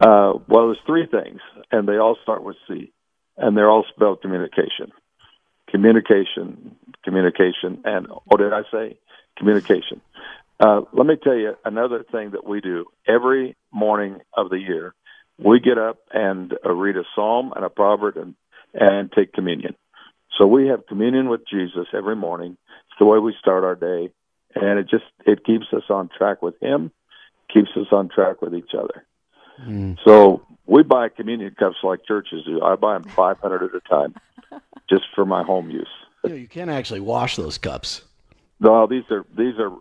Uh, 0.00 0.34
well, 0.48 0.66
there's 0.66 0.78
three 0.86 1.06
things, 1.06 1.40
and 1.72 1.88
they 1.88 1.96
all 1.96 2.16
start 2.22 2.44
with 2.44 2.56
C, 2.68 2.92
and 3.36 3.56
they're 3.56 3.70
all 3.70 3.84
spelled 3.94 4.22
communication. 4.22 4.92
Communication, 5.68 6.76
communication, 7.04 7.82
and 7.84 8.06
what 8.24 8.38
did 8.38 8.52
I 8.52 8.62
say? 8.70 8.98
Communication. 9.36 10.00
Uh, 10.60 10.82
let 10.92 11.06
me 11.06 11.16
tell 11.22 11.36
you 11.36 11.54
another 11.64 12.04
thing 12.10 12.30
that 12.30 12.46
we 12.46 12.60
do 12.60 12.86
every 13.06 13.56
morning 13.72 14.18
of 14.36 14.50
the 14.50 14.58
year. 14.58 14.94
We 15.38 15.60
get 15.60 15.78
up 15.78 15.98
and 16.12 16.52
uh, 16.64 16.72
read 16.72 16.96
a 16.96 17.04
psalm 17.14 17.52
and 17.54 17.64
a 17.64 17.70
proverb 17.70 18.16
and, 18.16 18.34
and 18.74 19.10
take 19.12 19.32
communion. 19.32 19.76
So 20.36 20.46
we 20.46 20.68
have 20.68 20.86
communion 20.86 21.28
with 21.28 21.46
Jesus 21.48 21.86
every 21.92 22.16
morning. 22.16 22.56
The 22.98 23.04
way 23.04 23.18
we 23.18 23.34
start 23.38 23.64
our 23.64 23.74
day, 23.74 24.10
and 24.54 24.78
it 24.78 24.88
just 24.88 25.04
it 25.26 25.44
keeps 25.44 25.66
us 25.72 25.84
on 25.88 26.10
track 26.16 26.42
with 26.42 26.60
Him, 26.60 26.90
keeps 27.52 27.70
us 27.76 27.86
on 27.92 28.08
track 28.08 28.42
with 28.42 28.54
each 28.54 28.74
other. 28.74 29.04
Mm. 29.66 29.98
So 30.04 30.42
we 30.66 30.82
buy 30.82 31.08
communion 31.08 31.54
cups 31.58 31.76
like 31.82 32.04
churches 32.04 32.44
do. 32.44 32.62
I 32.62 32.76
buy 32.76 32.94
them 32.94 33.04
500 33.04 33.62
at 33.62 33.70
a 33.74 33.80
time, 33.88 34.14
just 34.90 35.04
for 35.14 35.24
my 35.24 35.42
home 35.42 35.70
use. 35.70 35.88
You, 36.24 36.30
know, 36.30 36.36
you 36.36 36.48
can't 36.48 36.70
actually 36.70 37.00
wash 37.00 37.36
those 37.36 37.58
cups. 37.58 38.02
No, 38.60 38.86
these 38.86 39.04
are 39.10 39.24
these 39.36 39.54
are 39.58 39.72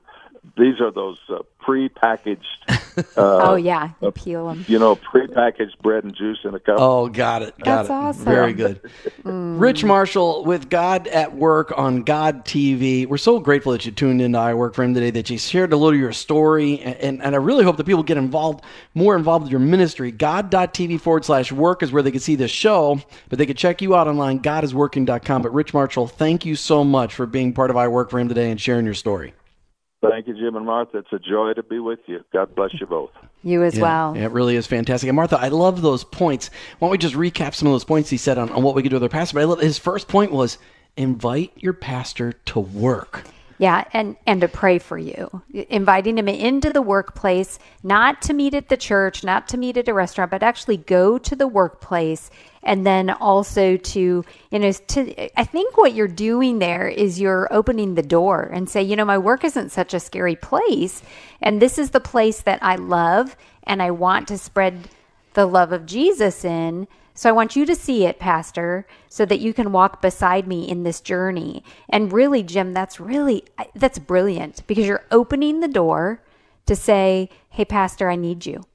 these 0.55 0.79
are 0.79 0.91
those 0.91 1.17
uh, 1.29 1.39
pre-packaged, 1.59 2.45
uh, 2.69 3.03
oh 3.17 3.55
yeah, 3.55 3.91
you 4.01 4.07
uh, 4.07 4.11
peel 4.11 4.47
them. 4.47 4.63
you 4.67 4.79
know, 4.79 4.95
pre-packaged 4.95 5.77
bread 5.79 6.03
and 6.03 6.15
juice 6.15 6.39
in 6.43 6.55
a 6.55 6.59
cup. 6.59 6.77
Oh, 6.79 7.09
got 7.09 7.41
it. 7.41 7.57
Got 7.57 7.65
That's 7.65 7.89
it. 7.89 7.91
awesome. 7.91 8.25
Very 8.25 8.53
good. 8.53 8.81
Mm. 9.23 9.59
Rich 9.59 9.83
Marshall 9.83 10.45
with 10.45 10.69
God 10.69 11.07
at 11.07 11.35
Work 11.35 11.77
on 11.77 12.03
God 12.03 12.45
TV. 12.45 13.05
We're 13.05 13.17
so 13.17 13.39
grateful 13.39 13.73
that 13.73 13.85
you 13.85 13.91
tuned 13.91 14.21
into 14.21 14.37
I 14.37 14.53
Work 14.53 14.75
for 14.75 14.83
Him 14.83 14.93
today, 14.93 15.11
that 15.11 15.29
you 15.29 15.37
shared 15.37 15.73
a 15.73 15.77
little 15.77 15.95
of 15.95 15.99
your 15.99 16.13
story. 16.13 16.79
And, 16.79 16.95
and, 16.97 17.23
and 17.23 17.35
I 17.35 17.37
really 17.39 17.63
hope 17.63 17.77
that 17.77 17.85
people 17.85 18.03
get 18.03 18.17
involved, 18.17 18.63
more 18.93 19.15
involved 19.15 19.43
with 19.43 19.51
your 19.51 19.59
ministry. 19.59 20.11
God.tv 20.11 21.01
forward 21.01 21.25
slash 21.25 21.51
work 21.51 21.83
is 21.83 21.91
where 21.91 22.03
they 22.03 22.11
can 22.11 22.19
see 22.19 22.35
this 22.35 22.51
show, 22.51 23.01
but 23.29 23.39
they 23.39 23.45
can 23.45 23.55
check 23.57 23.81
you 23.81 23.95
out 23.95 24.07
online, 24.07 24.39
godisworking.com. 24.39 25.41
But 25.41 25.53
Rich 25.53 25.73
Marshall, 25.73 26.07
thank 26.07 26.45
you 26.45 26.55
so 26.55 26.83
much 26.83 27.13
for 27.13 27.25
being 27.25 27.53
part 27.53 27.69
of 27.69 27.77
I 27.77 27.87
Work 27.87 28.09
for 28.09 28.19
Him 28.19 28.29
today 28.29 28.51
and 28.51 28.61
sharing 28.61 28.85
your 28.85 28.93
story. 28.93 29.33
Thank 30.01 30.27
you, 30.27 30.35
Jim 30.35 30.55
and 30.55 30.65
Martha. 30.65 30.99
It's 30.99 31.11
a 31.11 31.19
joy 31.19 31.53
to 31.53 31.63
be 31.63 31.79
with 31.79 31.99
you. 32.05 32.23
God 32.31 32.53
bless 32.55 32.71
you 32.79 32.85
both. 32.85 33.09
You 33.43 33.63
as 33.63 33.79
well. 33.79 34.15
Yeah, 34.15 34.25
it 34.25 34.31
really 34.31 34.55
is 34.55 34.67
fantastic. 34.67 35.07
And 35.07 35.15
Martha, 35.15 35.39
I 35.39 35.47
love 35.47 35.81
those 35.81 36.03
points. 36.03 36.49
Why 36.77 36.87
don't 36.87 36.91
we 36.91 36.97
just 36.99 37.15
recap 37.15 37.55
some 37.55 37.67
of 37.67 37.73
those 37.73 37.83
points 37.83 38.09
he 38.09 38.17
said 38.17 38.37
on, 38.37 38.49
on 38.51 38.61
what 38.61 38.75
we 38.75 38.83
could 38.83 38.89
do 38.89 38.95
with 38.97 39.03
our 39.03 39.09
pastor? 39.09 39.35
But 39.35 39.41
I 39.41 39.45
love 39.45 39.59
his 39.59 39.79
first 39.79 40.07
point 40.07 40.31
was 40.31 40.59
invite 40.97 41.51
your 41.55 41.73
pastor 41.73 42.33
to 42.33 42.59
work. 42.59 43.23
Yeah, 43.59 43.85
and 43.91 44.15
and 44.27 44.41
to 44.41 44.47
pray 44.47 44.77
for 44.77 44.99
you, 44.99 45.41
inviting 45.51 46.19
him 46.19 46.27
into 46.27 46.71
the 46.71 46.81
workplace, 46.81 47.57
not 47.81 48.21
to 48.23 48.33
meet 48.33 48.53
at 48.53 48.69
the 48.69 48.77
church, 48.77 49.23
not 49.23 49.47
to 49.47 49.57
meet 49.57 49.77
at 49.77 49.87
a 49.87 49.95
restaurant, 49.95 50.29
but 50.29 50.43
actually 50.43 50.77
go 50.77 51.17
to 51.17 51.35
the 51.35 51.47
workplace, 51.47 52.29
and 52.61 52.85
then 52.85 53.09
also 53.09 53.77
to 53.77 54.23
you 54.51 54.59
know 54.59 54.71
to 54.71 55.39
I 55.39 55.43
think 55.43 55.75
what 55.75 55.95
you're 55.95 56.07
doing 56.07 56.59
there 56.59 56.87
is 56.87 57.19
you're 57.19 57.51
opening 57.51 57.95
the 57.95 58.03
door 58.03 58.43
and 58.43 58.69
say, 58.69 58.83
you 58.83 58.95
know, 58.95 59.05
my 59.05 59.17
work 59.17 59.43
isn't 59.43 59.71
such 59.71 59.95
a 59.95 59.99
scary 59.99 60.35
place, 60.35 61.01
and 61.41 61.59
this 61.59 61.79
is 61.79 61.89
the 61.89 61.99
place 61.99 62.41
that 62.41 62.61
I 62.61 62.75
love, 62.75 63.35
and 63.63 63.81
I 63.81 63.89
want 63.89 64.27
to 64.27 64.37
spread 64.37 64.87
the 65.33 65.47
love 65.47 65.71
of 65.71 65.87
Jesus 65.87 66.45
in. 66.45 66.87
So 67.17 67.27
I 67.27 67.33
want 67.33 67.55
you 67.55 67.65
to 67.65 67.73
see 67.73 68.05
it, 68.05 68.19
Pastor, 68.19 68.85
so 69.09 69.25
that 69.25 69.39
you 69.39 69.51
can 69.51 69.71
walk 69.71 70.03
beside 70.03 70.47
me 70.47 70.69
in 70.69 70.83
this 70.83 71.01
journey. 71.01 71.63
And 71.89 72.13
really, 72.13 72.43
Jim, 72.43 72.75
that's 72.75 72.99
really 72.99 73.43
that's 73.73 73.97
brilliant 73.97 74.61
because 74.67 74.85
you're 74.85 75.03
opening 75.09 75.59
the 75.59 75.67
door 75.67 76.21
to 76.67 76.75
say, 76.75 77.29
"Hey, 77.49 77.65
Pastor, 77.65 78.07
I 78.07 78.17
need 78.17 78.45
you." 78.45 78.65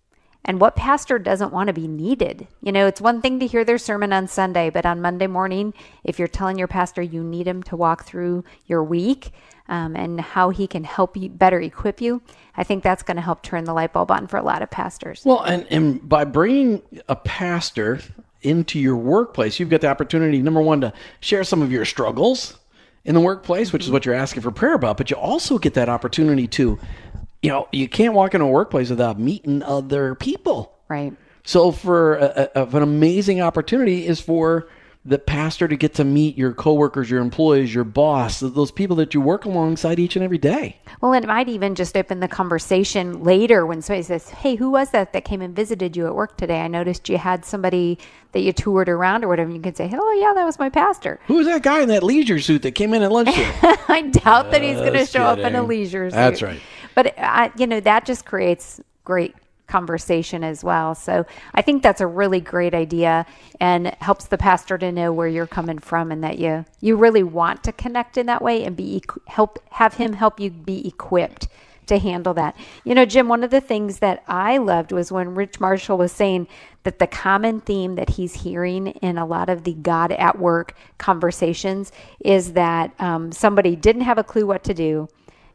And 0.45 0.61
what 0.61 0.74
pastor 0.74 1.20
doesn't 1.20 1.53
want 1.53 1.68
to 1.68 1.72
be 1.72 1.86
needed? 1.86 2.49
You 2.61 2.72
know, 2.72 2.88
it's 2.88 3.01
one 3.01 3.22
thing 3.22 3.38
to 3.38 3.47
hear 3.47 3.64
their 3.64 3.78
sermon 3.78 4.12
on 4.12 4.26
Sunday, 4.26 4.70
but 4.70 4.84
on 4.84 5.01
Monday 5.01 5.28
morning, 5.28 5.72
if 6.03 6.18
you're 6.18 6.26
telling 6.26 6.59
your 6.59 6.66
pastor 6.66 7.01
you 7.01 7.22
need 7.22 7.47
him 7.47 7.62
to 7.62 7.76
walk 7.76 8.05
through 8.05 8.43
your 8.66 8.82
week 8.82 9.30
um, 9.68 9.95
and 9.95 10.20
how 10.20 10.51
he 10.51 10.66
can 10.66 10.82
help 10.82 11.16
you 11.16 11.28
better 11.28 11.61
equip 11.61 12.01
you, 12.01 12.22
I 12.57 12.64
think 12.64 12.82
that's 12.82 13.05
going 13.05 13.18
to 13.18 13.22
help 13.22 13.43
turn 13.43 13.62
the 13.62 13.72
light 13.72 13.93
bulb 13.93 14.11
on 14.11 14.26
for 14.26 14.36
a 14.36 14.43
lot 14.43 14.62
of 14.62 14.70
pastors. 14.70 15.22
Well, 15.24 15.43
and, 15.43 15.64
and 15.70 16.09
by 16.09 16.24
bringing 16.24 16.82
a 17.09 17.14
pastor 17.14 18.01
into 18.43 18.78
your 18.78 18.97
workplace, 18.97 19.59
you've 19.59 19.70
got 19.70 19.80
the 19.80 19.88
opportunity, 19.88 20.40
number 20.43 20.61
one, 20.61 20.80
to 20.82 20.93
share 21.20 21.45
some 21.45 21.62
of 21.62 21.72
your 21.72 21.84
struggles 21.84 22.59
in 23.05 23.14
the 23.14 23.20
workplace, 23.20 23.72
which 23.72 23.84
is 23.84 23.90
what 23.90 24.07
you're 24.07 24.14
asking 24.14 24.43
for 24.43 24.51
prayer 24.51 24.74
about, 24.74 24.97
but 24.97 25.11
you 25.11 25.16
also 25.16 25.59
get 25.59 25.74
that 25.74 25.88
opportunity 25.88 26.47
to, 26.47 26.78
you 27.43 27.51
know, 27.51 27.68
you 27.72 27.88
can't 27.88 28.14
walk 28.14 28.34
into 28.34 28.47
a 28.47 28.51
workplace 28.51 28.90
without 28.90 29.18
meeting 29.18 29.62
other 29.62 30.14
people. 30.14 30.72
Right. 30.88 31.12
So, 31.45 31.72
for 31.72 32.16
a, 32.16 32.51
a, 32.55 32.66
an 32.66 32.82
amazing 32.82 33.40
opportunity 33.40 34.07
is 34.07 34.20
for 34.20 34.68
the 35.05 35.18
pastor 35.18 35.66
to 35.66 35.76
get 35.76 35.94
to 35.94 36.05
meet 36.05 36.38
your 36.38 36.53
coworkers, 36.53 37.11
your 37.11 37.20
employees, 37.20 37.74
your 37.74 37.82
boss, 37.82 38.38
those 38.38 38.70
people 38.70 38.94
that 38.96 39.14
you 39.14 39.20
work 39.20 39.44
alongside 39.44 39.98
each 39.98 40.14
and 40.14 40.24
every 40.24 40.38
day. 40.38 40.78
Well, 41.00 41.12
it 41.12 41.26
might 41.26 41.48
even 41.48 41.74
just 41.74 41.96
open 41.96 42.20
the 42.20 42.28
conversation 42.28 43.24
later 43.24 43.66
when 43.66 43.82
somebody 43.82 44.05
says, 44.05 44.30
Hey, 44.30 44.55
who 44.55 44.70
was 44.70 44.90
that 44.90 45.12
that 45.12 45.24
came 45.24 45.42
and 45.42 45.57
visited 45.57 45.96
you 45.96 46.07
at 46.07 46.14
work 46.14 46.36
today? 46.36 46.61
I 46.61 46.68
noticed 46.68 47.09
you 47.09 47.18
had 47.18 47.44
somebody 47.44 47.98
that 48.30 48.40
you 48.40 48.53
toured 48.53 48.88
around 48.88 49.24
or 49.24 49.28
whatever. 49.28 49.48
And 49.48 49.57
You 49.57 49.62
can 49.62 49.74
say, 49.74 49.90
Oh, 49.92 50.12
yeah, 50.12 50.34
that 50.34 50.44
was 50.44 50.61
my 50.61 50.68
pastor. 50.68 51.18
Who 51.26 51.34
was 51.34 51.46
that 51.48 51.62
guy 51.64 51.80
in 51.82 51.88
that 51.88 52.05
leisure 52.05 52.38
suit 52.38 52.62
that 52.62 52.72
came 52.72 52.94
in 52.94 53.03
at 53.03 53.11
lunchtime? 53.11 53.55
I 53.88 54.03
doubt 54.03 54.53
that 54.53 54.62
he's 54.62 54.76
going 54.76 54.92
to 54.92 54.98
Just 55.00 55.12
show 55.12 55.24
up 55.24 55.38
in 55.38 55.57
a 55.57 55.62
leisure 55.64 56.11
suit. 56.11 56.16
That's 56.16 56.42
right. 56.42 56.61
But, 56.94 57.14
I, 57.18 57.50
you 57.57 57.66
know, 57.66 57.80
that 57.80 58.05
just 58.05 58.24
creates 58.24 58.80
great 59.05 59.34
conversation 59.72 60.44
as 60.44 60.62
well. 60.62 60.94
So 60.94 61.24
I 61.54 61.62
think 61.62 61.82
that's 61.82 62.02
a 62.02 62.06
really 62.06 62.40
great 62.40 62.74
idea 62.74 63.24
and 63.58 63.86
helps 64.00 64.26
the 64.26 64.36
pastor 64.36 64.76
to 64.76 64.92
know 64.92 65.14
where 65.14 65.28
you're 65.28 65.46
coming 65.46 65.78
from 65.78 66.12
and 66.12 66.22
that 66.22 66.38
you 66.38 66.66
you 66.82 66.96
really 66.96 67.22
want 67.22 67.64
to 67.64 67.72
connect 67.72 68.18
in 68.18 68.26
that 68.26 68.42
way 68.42 68.64
and 68.64 68.76
be 68.76 69.02
help 69.26 69.58
have 69.70 69.94
him 69.94 70.12
help 70.12 70.38
you 70.38 70.50
be 70.50 70.86
equipped 70.86 71.48
to 71.86 71.98
handle 71.98 72.34
that. 72.34 72.54
You 72.84 72.94
know, 72.94 73.06
Jim, 73.06 73.28
one 73.28 73.42
of 73.42 73.50
the 73.50 73.62
things 73.62 73.98
that 74.00 74.22
I 74.28 74.58
loved 74.58 74.92
was 74.92 75.10
when 75.10 75.34
Rich 75.34 75.58
Marshall 75.58 75.96
was 75.96 76.12
saying 76.12 76.48
that 76.84 76.98
the 76.98 77.06
common 77.06 77.60
theme 77.60 77.94
that 77.94 78.10
he's 78.10 78.34
hearing 78.34 78.88
in 78.88 79.16
a 79.16 79.26
lot 79.26 79.48
of 79.48 79.64
the 79.64 79.72
God 79.72 80.12
at 80.12 80.38
work 80.38 80.74
conversations 80.98 81.92
is 82.20 82.52
that 82.52 82.92
um, 83.00 83.32
somebody 83.32 83.74
didn't 83.74 84.02
have 84.02 84.18
a 84.18 84.24
clue 84.24 84.46
what 84.46 84.64
to 84.64 84.74
do. 84.74 85.08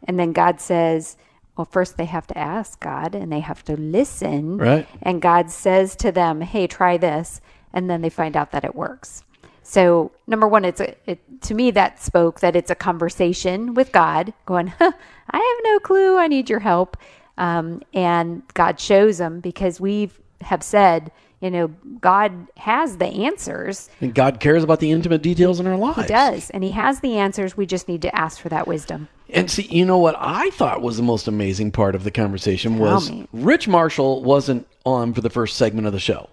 And 0.05 0.20
then 0.20 0.32
God 0.34 0.59
says, 0.59 1.18
well, 1.58 1.66
first 1.66 1.97
they 1.97 2.05
have 2.05 2.28
to 2.28 2.38
ask 2.38 2.80
God 2.80 3.16
and 3.16 3.32
they 3.32 3.39
have 3.39 3.64
to 3.66 3.76
listen. 3.76 4.58
Right. 4.58 4.88
And 5.01 5.22
God 5.22 5.49
says 5.49 5.95
to 5.97 6.12
them, 6.12 6.41
hey, 6.41 6.68
try 6.68 6.97
this. 6.97 7.41
And 7.74 7.89
then 7.89 8.01
they 8.01 8.10
find 8.10 8.38
out 8.38 8.51
that 8.51 8.64
it 8.64 8.76
works. 8.76 9.24
So, 9.64 10.12
number 10.28 10.47
one, 10.47 10.64
it's 10.64 10.80
a, 10.80 10.95
it, 11.05 11.41
to 11.41 11.53
me 11.53 11.72
that 11.72 12.01
spoke 12.01 12.39
that 12.39 12.55
it's 12.55 12.72
a 12.72 12.76
conversation 12.76 13.74
with 13.74 13.91
God 13.91 14.34
going, 14.45 14.68
huh, 14.68 14.93
I 15.30 15.38
have 15.38 15.74
no 15.74 15.80
clue. 15.80 16.18
I 16.18 16.28
need 16.28 16.49
your 16.49 16.62
help. 16.62 16.95
Um, 17.38 17.82
and 17.93 18.43
God 18.53 18.80
shows 18.80 19.18
them 19.18 19.41
because 19.41 19.82
we 19.82 20.12
have 20.41 20.64
said, 20.64 21.12
you 21.42 21.52
know, 21.52 21.68
God 22.02 22.48
has 22.58 22.98
the 22.98 23.06
answers. 23.06 23.90
And 24.02 24.14
God 24.14 24.40
cares 24.40 24.64
about 24.64 24.80
the 24.80 24.92
intimate 24.92 25.22
details 25.22 25.60
in 25.60 25.68
our 25.68 25.78
lives. 25.78 26.02
He 26.02 26.08
does. 26.08 26.50
And 26.50 26.64
He 26.64 26.72
has 26.72 27.00
the 27.02 27.18
answers. 27.18 27.56
We 27.56 27.66
just 27.66 27.88
need 27.88 28.02
to 28.04 28.16
ask 28.16 28.40
for 28.40 28.50
that 28.50 28.68
wisdom. 28.68 29.08
And 29.30 29.52
see, 29.52 29.64
you 29.70 29.86
know 29.86 29.98
what 29.98 30.16
I 30.18 30.50
thought 30.52 30.82
was 30.82 30.98
the 30.98 31.04
most 31.04 31.28
amazing 31.28 31.72
part 31.72 31.96
of 31.96 32.04
the 32.04 32.12
conversation 32.12 32.80
was. 32.80 33.12
Rich 33.34 33.68
Marshall 33.68 34.24
wasn't 34.24 34.66
on 34.86 35.14
for 35.14 35.22
the 35.22 35.30
first 35.30 35.58
segment 35.58 35.86
of 35.86 35.94
the 35.94 36.00
show. 36.00 36.30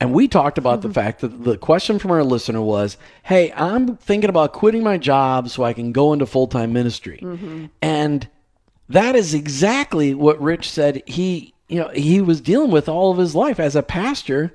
And 0.00 0.12
we 0.14 0.28
talked 0.28 0.56
about 0.58 0.80
Mm-hmm. 0.80 0.88
the 0.88 0.94
fact 0.94 1.20
that 1.20 1.44
the 1.44 1.58
question 1.58 1.98
from 1.98 2.10
our 2.12 2.24
listener 2.24 2.60
was, 2.62 2.96
Hey, 3.24 3.52
I'm 3.52 3.96
thinking 3.96 4.30
about 4.30 4.52
quitting 4.52 4.82
my 4.82 4.98
job 4.98 5.48
so 5.48 5.62
I 5.62 5.72
can 5.72 5.92
go 5.92 6.12
into 6.12 6.26
full 6.26 6.46
time 6.46 6.72
ministry. 6.72 7.20
Mm-hmm. 7.22 7.66
And 7.82 8.28
that 8.88 9.14
is 9.14 9.34
exactly 9.34 10.14
what 10.14 10.40
Rich 10.40 10.70
said 10.70 11.02
he 11.06 11.54
you 11.72 11.80
know 11.80 11.88
he 11.88 12.20
was 12.20 12.40
dealing 12.40 12.70
with 12.70 12.88
all 12.88 13.10
of 13.10 13.18
his 13.18 13.34
life 13.34 13.58
as 13.58 13.74
a 13.74 13.82
pastor. 13.82 14.52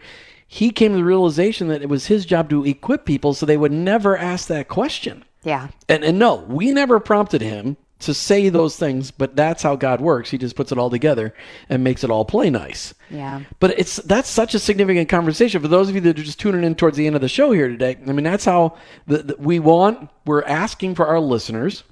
He 0.47 0.69
came 0.71 0.91
to 0.91 0.97
the 0.97 1.03
realization 1.03 1.67
that 1.67 1.81
it 1.81 1.89
was 1.89 2.05
his 2.05 2.25
job 2.25 2.49
to 2.51 2.65
equip 2.65 3.05
people 3.05 3.33
so 3.33 3.45
they 3.45 3.57
would 3.57 3.71
never 3.71 4.17
ask 4.17 4.47
that 4.47 4.67
question. 4.67 5.25
Yeah. 5.43 5.69
And 5.89 6.03
and 6.03 6.19
no, 6.19 6.35
we 6.35 6.71
never 6.71 6.99
prompted 6.99 7.41
him 7.41 7.77
to 7.99 8.13
say 8.13 8.49
those 8.49 8.77
things, 8.77 9.09
but 9.09 9.35
that's 9.35 9.63
how 9.63 9.75
God 9.75 10.01
works. 10.01 10.29
He 10.29 10.37
just 10.37 10.55
puts 10.55 10.71
it 10.71 10.77
all 10.77 10.89
together 10.89 11.33
and 11.67 11.83
makes 11.83 12.03
it 12.03 12.11
all 12.11 12.25
play 12.25 12.49
nice. 12.49 12.93
Yeah. 13.09 13.41
But 13.59 13.77
it's 13.79 13.97
that's 13.97 14.29
such 14.29 14.53
a 14.53 14.59
significant 14.59 15.09
conversation 15.09 15.61
for 15.61 15.67
those 15.67 15.89
of 15.89 15.95
you 15.95 16.01
that 16.01 16.19
are 16.19 16.23
just 16.23 16.39
tuning 16.39 16.63
in 16.63 16.75
towards 16.75 16.97
the 16.97 17.07
end 17.07 17.15
of 17.15 17.21
the 17.21 17.27
show 17.27 17.51
here 17.51 17.67
today. 17.67 17.97
I 18.07 18.11
mean, 18.11 18.23
that's 18.23 18.45
how 18.45 18.77
the, 19.07 19.17
the, 19.19 19.35
we 19.37 19.59
want. 19.59 20.09
We're 20.25 20.43
asking 20.43 20.95
for 20.95 21.07
our 21.07 21.19
listeners 21.19 21.83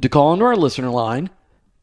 to 0.00 0.08
call 0.08 0.32
into 0.34 0.44
our 0.44 0.56
listener 0.56 0.90
line 0.90 1.30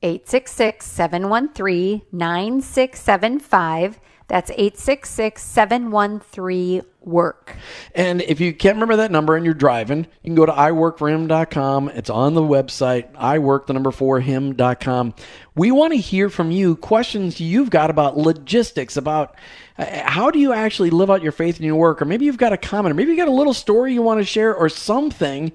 866 0.04 0.86
713 0.86 2.01
9675. 2.12 3.99
That's 4.28 4.49
866 4.51 5.41
713 5.41 6.84
work. 7.05 7.55
And 7.93 8.21
if 8.21 8.39
you 8.39 8.53
can't 8.53 8.76
remember 8.76 8.95
that 8.97 9.11
number 9.11 9.36
and 9.36 9.45
you're 9.45 9.53
driving, 9.53 9.99
you 9.99 10.30
can 10.30 10.36
go 10.36 10.45
to 10.45 10.51
iworkforhim.com. 10.51 11.89
It's 11.89 12.09
on 12.09 12.34
the 12.34 12.41
website, 12.41 13.11
iwork, 13.13 13.67
the 13.67 13.74
number 13.74 13.91
four, 13.91 14.19
him.com. 14.19 15.13
We 15.55 15.71
want 15.71 15.93
to 15.93 15.99
hear 15.99 16.30
from 16.30 16.51
you 16.51 16.76
questions 16.76 17.39
you've 17.39 17.69
got 17.69 17.89
about 17.89 18.17
logistics, 18.17 18.97
about 18.97 19.36
uh, 19.78 20.03
how 20.03 20.32
do 20.32 20.39
you 20.39 20.53
actually 20.53 20.89
live 20.89 21.09
out 21.09 21.21
your 21.21 21.32
faith 21.32 21.59
in 21.59 21.65
your 21.65 21.76
work? 21.76 22.01
Or 22.01 22.05
maybe 22.05 22.26
you've 22.26 22.38
got 22.38 22.53
a 22.53 22.57
comment, 22.57 22.91
or 22.91 22.95
maybe 22.95 23.09
you've 23.09 23.17
got 23.17 23.28
a 23.28 23.32
little 23.32 23.53
story 23.53 23.93
you 23.93 24.01
want 24.01 24.19
to 24.19 24.26
share 24.26 24.55
or 24.55 24.69
something, 24.69 25.51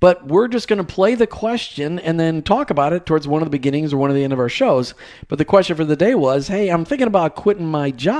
but 0.00 0.26
we're 0.26 0.48
just 0.48 0.68
going 0.68 0.78
to 0.78 0.84
play 0.84 1.14
the 1.14 1.26
question 1.26 1.98
and 1.98 2.18
then 2.18 2.42
talk 2.42 2.70
about 2.70 2.92
it 2.92 3.06
towards 3.06 3.28
one 3.28 3.40
of 3.40 3.46
the 3.46 3.50
beginnings 3.50 3.92
or 3.92 3.98
one 3.98 4.10
of 4.10 4.16
the 4.16 4.24
end 4.24 4.32
of 4.32 4.38
our 4.38 4.48
shows. 4.48 4.94
But 5.28 5.38
the 5.38 5.44
question 5.44 5.76
for 5.76 5.84
the 5.84 5.96
day 5.96 6.14
was, 6.14 6.48
hey, 6.48 6.70
I'm 6.70 6.84
thinking 6.84 7.06
about 7.06 7.34
quitting 7.34 7.66
my 7.66 7.90
job 7.90 8.11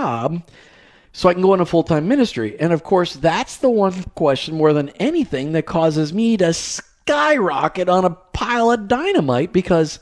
so 1.13 1.29
I 1.29 1.35
can 1.35 1.43
go 1.43 1.53
into 1.53 1.67
full 1.67 1.83
time 1.83 2.09
ministry. 2.09 2.59
And 2.59 2.73
of 2.73 2.83
course, 2.83 3.15
that's 3.15 3.59
the 3.59 3.71
one 3.71 4.03
question 4.15 4.57
more 4.57 4.73
than 4.73 4.89
anything 4.91 5.53
that 5.53 5.67
causes 5.67 6.13
me 6.13 6.37
to 6.39 6.53
skyrocket 6.53 7.89
on 7.89 8.05
a 8.05 8.11
pile 8.11 8.71
of 8.71 8.89
dynamite 8.89 9.53
because 9.53 9.99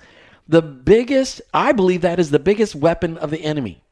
the 0.49 0.63
biggest, 0.63 1.41
I 1.53 1.73
believe 1.73 2.03
that 2.03 2.21
is 2.21 2.31
the 2.31 2.39
biggest 2.39 2.75
weapon 2.75 3.19
of 3.19 3.31
the 3.31 3.43
enemy. 3.43 3.83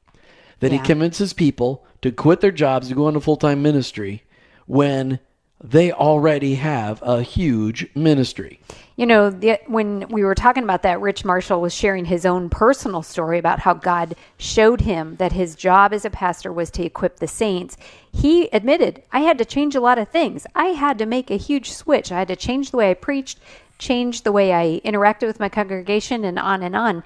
That 0.61 0.73
he 0.73 0.79
convinces 0.79 1.33
people 1.33 1.87
to 2.03 2.11
quit 2.11 2.41
their 2.41 2.51
jobs 2.51 2.89
to 2.89 2.95
go 2.95 3.07
into 3.07 3.21
full 3.21 3.37
time 3.37 3.63
ministry 3.63 4.25
when 4.67 5.21
they 5.63 5.93
already 5.93 6.57
have 6.57 7.01
a 7.03 7.23
huge 7.23 7.87
ministry. 7.95 8.61
You 8.99 9.07
know, 9.07 9.31
the, 9.31 9.61
when 9.69 10.09
we 10.09 10.25
were 10.25 10.35
talking 10.35 10.65
about 10.65 10.83
that, 10.83 11.01
Rich 11.01 11.25
Marshall 11.25 11.61
was 11.61 11.73
sharing 11.73 12.05
his 12.05 12.27
own 12.27 12.51
personal 12.51 13.05
story 13.05 13.39
about 13.39 13.61
how 13.61 13.75
God 13.75 14.17
showed 14.39 14.81
him 14.81 15.15
that 15.19 15.31
his 15.31 15.55
job 15.55 15.93
as 15.93 16.05
a 16.05 16.11
pastor 16.11 16.53
was 16.53 16.69
to 16.73 16.83
equip 16.83 17.21
the 17.21 17.29
saints. 17.29 17.77
He 18.13 18.49
admitted, 18.49 19.05
I 19.13 19.21
had 19.21 19.39
to 19.39 19.45
change 19.45 19.77
a 19.77 19.81
lot 19.81 19.99
of 19.99 20.09
things. 20.09 20.49
I 20.57 20.71
had 20.71 20.99
to 20.99 21.07
make 21.07 21.31
a 21.31 21.37
huge 21.37 21.71
switch. 21.71 22.11
I 22.11 22.19
had 22.19 22.27
to 22.27 22.35
change 22.35 22.73
the 22.73 22.77
way 22.77 22.91
I 22.91 22.95
preached, 22.95 23.39
change 23.79 24.23
the 24.23 24.33
way 24.33 24.53
I 24.53 24.81
interacted 24.85 25.29
with 25.29 25.39
my 25.39 25.49
congregation, 25.49 26.25
and 26.25 26.37
on 26.37 26.65
and 26.65 26.75
on. 26.75 27.05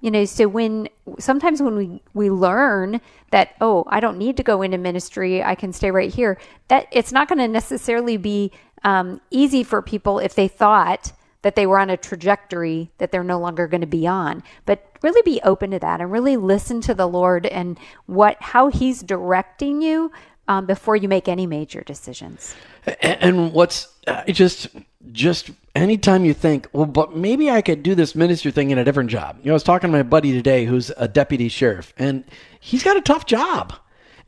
You 0.00 0.12
know, 0.12 0.24
so 0.24 0.48
when 0.48 0.88
sometimes 1.18 1.60
when 1.60 1.76
we 1.76 2.02
we 2.14 2.30
learn 2.30 3.02
that 3.32 3.54
oh, 3.60 3.84
I 3.88 4.00
don't 4.00 4.16
need 4.16 4.38
to 4.38 4.42
go 4.42 4.62
into 4.62 4.78
ministry, 4.78 5.42
I 5.42 5.56
can 5.56 5.74
stay 5.74 5.90
right 5.90 6.12
here. 6.12 6.38
That 6.68 6.86
it's 6.90 7.12
not 7.12 7.28
going 7.28 7.38
to 7.40 7.48
necessarily 7.48 8.16
be 8.16 8.50
um, 8.82 9.20
easy 9.30 9.62
for 9.62 9.82
people 9.82 10.18
if 10.18 10.34
they 10.34 10.48
thought 10.48 11.12
that 11.44 11.54
they 11.56 11.66
were 11.66 11.78
on 11.78 11.90
a 11.90 11.96
trajectory 11.96 12.90
that 12.98 13.12
they're 13.12 13.22
no 13.22 13.38
longer 13.38 13.68
going 13.68 13.82
to 13.82 13.86
be 13.86 14.06
on. 14.06 14.42
But 14.64 14.90
really 15.02 15.20
be 15.22 15.40
open 15.44 15.70
to 15.72 15.78
that 15.78 16.00
and 16.00 16.10
really 16.10 16.36
listen 16.36 16.80
to 16.80 16.94
the 16.94 17.06
Lord 17.06 17.46
and 17.46 17.78
what 18.06 18.36
how 18.40 18.68
He's 18.68 19.02
directing 19.02 19.82
you 19.82 20.10
um, 20.48 20.66
before 20.66 20.96
you 20.96 21.06
make 21.08 21.28
any 21.28 21.46
major 21.46 21.82
decisions. 21.82 22.54
A- 22.86 23.22
And 23.24 23.52
what's 23.52 23.88
uh, 24.06 24.24
just 24.24 24.68
just 25.12 25.50
anytime 25.74 26.24
you 26.24 26.32
think, 26.32 26.66
well, 26.72 26.86
but 26.86 27.14
maybe 27.14 27.50
I 27.50 27.60
could 27.60 27.82
do 27.82 27.94
this 27.94 28.14
ministry 28.14 28.50
thing 28.50 28.70
in 28.70 28.78
a 28.78 28.84
different 28.84 29.10
job. 29.10 29.36
You 29.42 29.46
know, 29.48 29.52
I 29.52 29.54
was 29.54 29.62
talking 29.62 29.90
to 29.90 29.96
my 29.96 30.02
buddy 30.02 30.32
today 30.32 30.64
who's 30.64 30.90
a 30.96 31.06
deputy 31.06 31.48
sheriff, 31.48 31.92
and 31.98 32.24
he's 32.58 32.82
got 32.82 32.96
a 32.96 33.02
tough 33.02 33.26
job. 33.26 33.74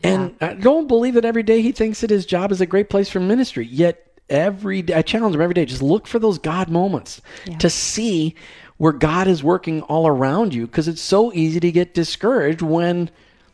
And 0.03 0.37
I 0.43 0.53
don't 0.53 0.87
believe 0.87 1.14
that 1.14 1.25
every 1.25 1.43
day 1.43 1.62
he 1.62 1.73
thinks 1.73 2.03
that 2.03 2.11
his 2.11 2.27
job 2.27 2.53
is 2.53 2.61
a 2.61 2.67
great 2.67 2.91
place 2.91 3.09
for 3.09 3.19
ministry. 3.19 3.67
Yet 3.67 4.16
every 4.29 4.83
day, 4.83 4.95
I 4.95 5.03
challenge 5.03 5.33
them 5.33 5.43
every 5.43 5.55
day, 5.55 5.64
just 5.64 5.83
look 5.83 6.07
for 6.07 6.18
those 6.18 6.39
God 6.39 6.68
moments 6.68 7.20
to 7.59 7.70
see 7.70 8.35
where 8.79 8.93
God 8.93 9.27
is 9.27 9.43
working 9.43 9.83
all 9.83 10.07
around 10.07 10.55
you 10.55 10.66
because 10.66 10.89
it's 10.89 11.01
so 11.01 11.33
easy 11.33 11.61
to 11.61 11.72
get 11.72 11.95
discouraged 11.95 12.62
when 12.62 13.11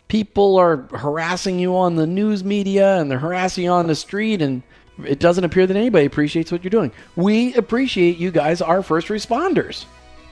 people 0.09 0.57
are 0.57 0.89
harassing 0.97 1.59
you 1.59 1.77
on 1.77 1.97
the 1.97 2.07
news 2.07 2.43
media 2.43 2.99
and 2.99 3.11
they're 3.11 3.19
harassing 3.19 3.65
you 3.65 3.71
on 3.71 3.87
the 3.87 3.95
street 3.95 4.43
and 4.43 4.63
it 5.05 5.19
doesn't 5.19 5.45
appear 5.45 5.67
that 5.67 5.77
anybody 5.77 6.07
appreciates 6.07 6.53
what 6.53 6.63
you're 6.63 6.71
doing. 6.71 6.93
We 7.17 7.55
appreciate 7.55 8.19
you 8.19 8.31
guys, 8.31 8.61
our 8.61 8.83
first 8.83 9.09
responders. 9.09 9.87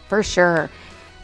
For 0.09 0.23
sure. 0.23 0.71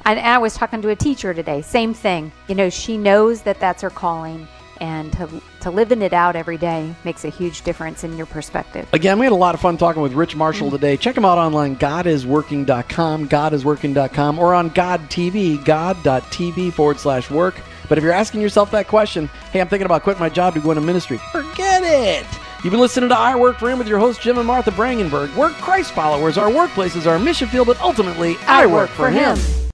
And 0.05 0.21
I 0.21 0.39
was 0.39 0.55
talking 0.55 0.81
to 0.83 0.89
a 0.91 0.97
teacher 0.97 1.35
today, 1.35 1.63
same 1.63 1.93
thing. 1.93 2.31
You 2.49 2.55
know, 2.55 2.71
she 2.71 2.97
knows 2.97 3.43
that 3.43 3.59
that's 3.59 3.83
her 3.83 3.91
calling, 3.91 4.47
and 4.81 5.13
to, 5.15 5.29
to 5.61 5.71
living 5.71 6.03
it 6.03 6.13
out 6.13 6.37
every 6.37 6.59
day 6.59 6.95
makes 7.05 7.25
a 7.25 7.29
huge 7.29 7.63
difference 7.63 8.05
in 8.05 8.17
your 8.17 8.27
perspective. 8.27 8.89
Again, 8.93 9.19
we 9.19 9.27
had 9.27 9.33
a 9.33 9.37
lot 9.37 9.55
of 9.55 9.61
fun 9.61 9.77
talking 9.77 10.03
with 10.03 10.13
Rich 10.13 10.37
Marshall 10.37 10.71
today. 10.71 10.97
Check 10.97 11.17
him 11.17 11.25
out 11.25 11.39
online, 11.39 11.77
godisworking.com, 11.77 13.29
godisworking.com, 13.29 14.39
or 14.39 14.55
on 14.55 14.69
God 14.71 15.01
TV, 15.11 15.63
god.tv 15.65 16.73
forward 16.73 16.99
slash 17.01 17.31
work. 17.31 17.61
But 17.89 17.99
if 17.99 18.05
you're 18.05 18.13
asking 18.13 18.41
yourself 18.41 18.71
that 18.73 18.89
question, 18.89 19.29
hey, 19.53 19.61
I'm 19.61 19.69
thinking 19.69 19.87
about 19.87 20.03
quitting 20.03 20.21
my 20.21 20.29
job 20.29 20.55
to 20.55 20.61
go 20.61 20.71
into 20.71 20.81
ministry, 20.81 21.19
forget 21.31 21.83
it. 21.85 22.27
You've 22.65 22.73
been 22.73 22.81
listening 22.81 23.11
to 23.11 23.17
I 23.17 23.37
Work 23.37 23.59
for 23.59 23.71
Him 23.71 23.79
with 23.79 23.87
your 23.87 23.99
host, 23.99 24.21
Jim 24.21 24.39
and 24.39 24.47
Martha 24.47 24.73
Brangenberg. 24.73 25.35
We're 25.37 25.51
Christ 25.51 25.93
followers. 25.93 26.37
Our 26.37 26.53
workplace 26.53 26.97
is 26.97 27.07
our 27.07 27.19
mission 27.19 27.49
field, 27.49 27.69
but 27.69 27.81
ultimately, 27.81 28.37
I, 28.47 28.67
work, 28.67 28.91
for 28.91 29.09
him. 29.09 29.39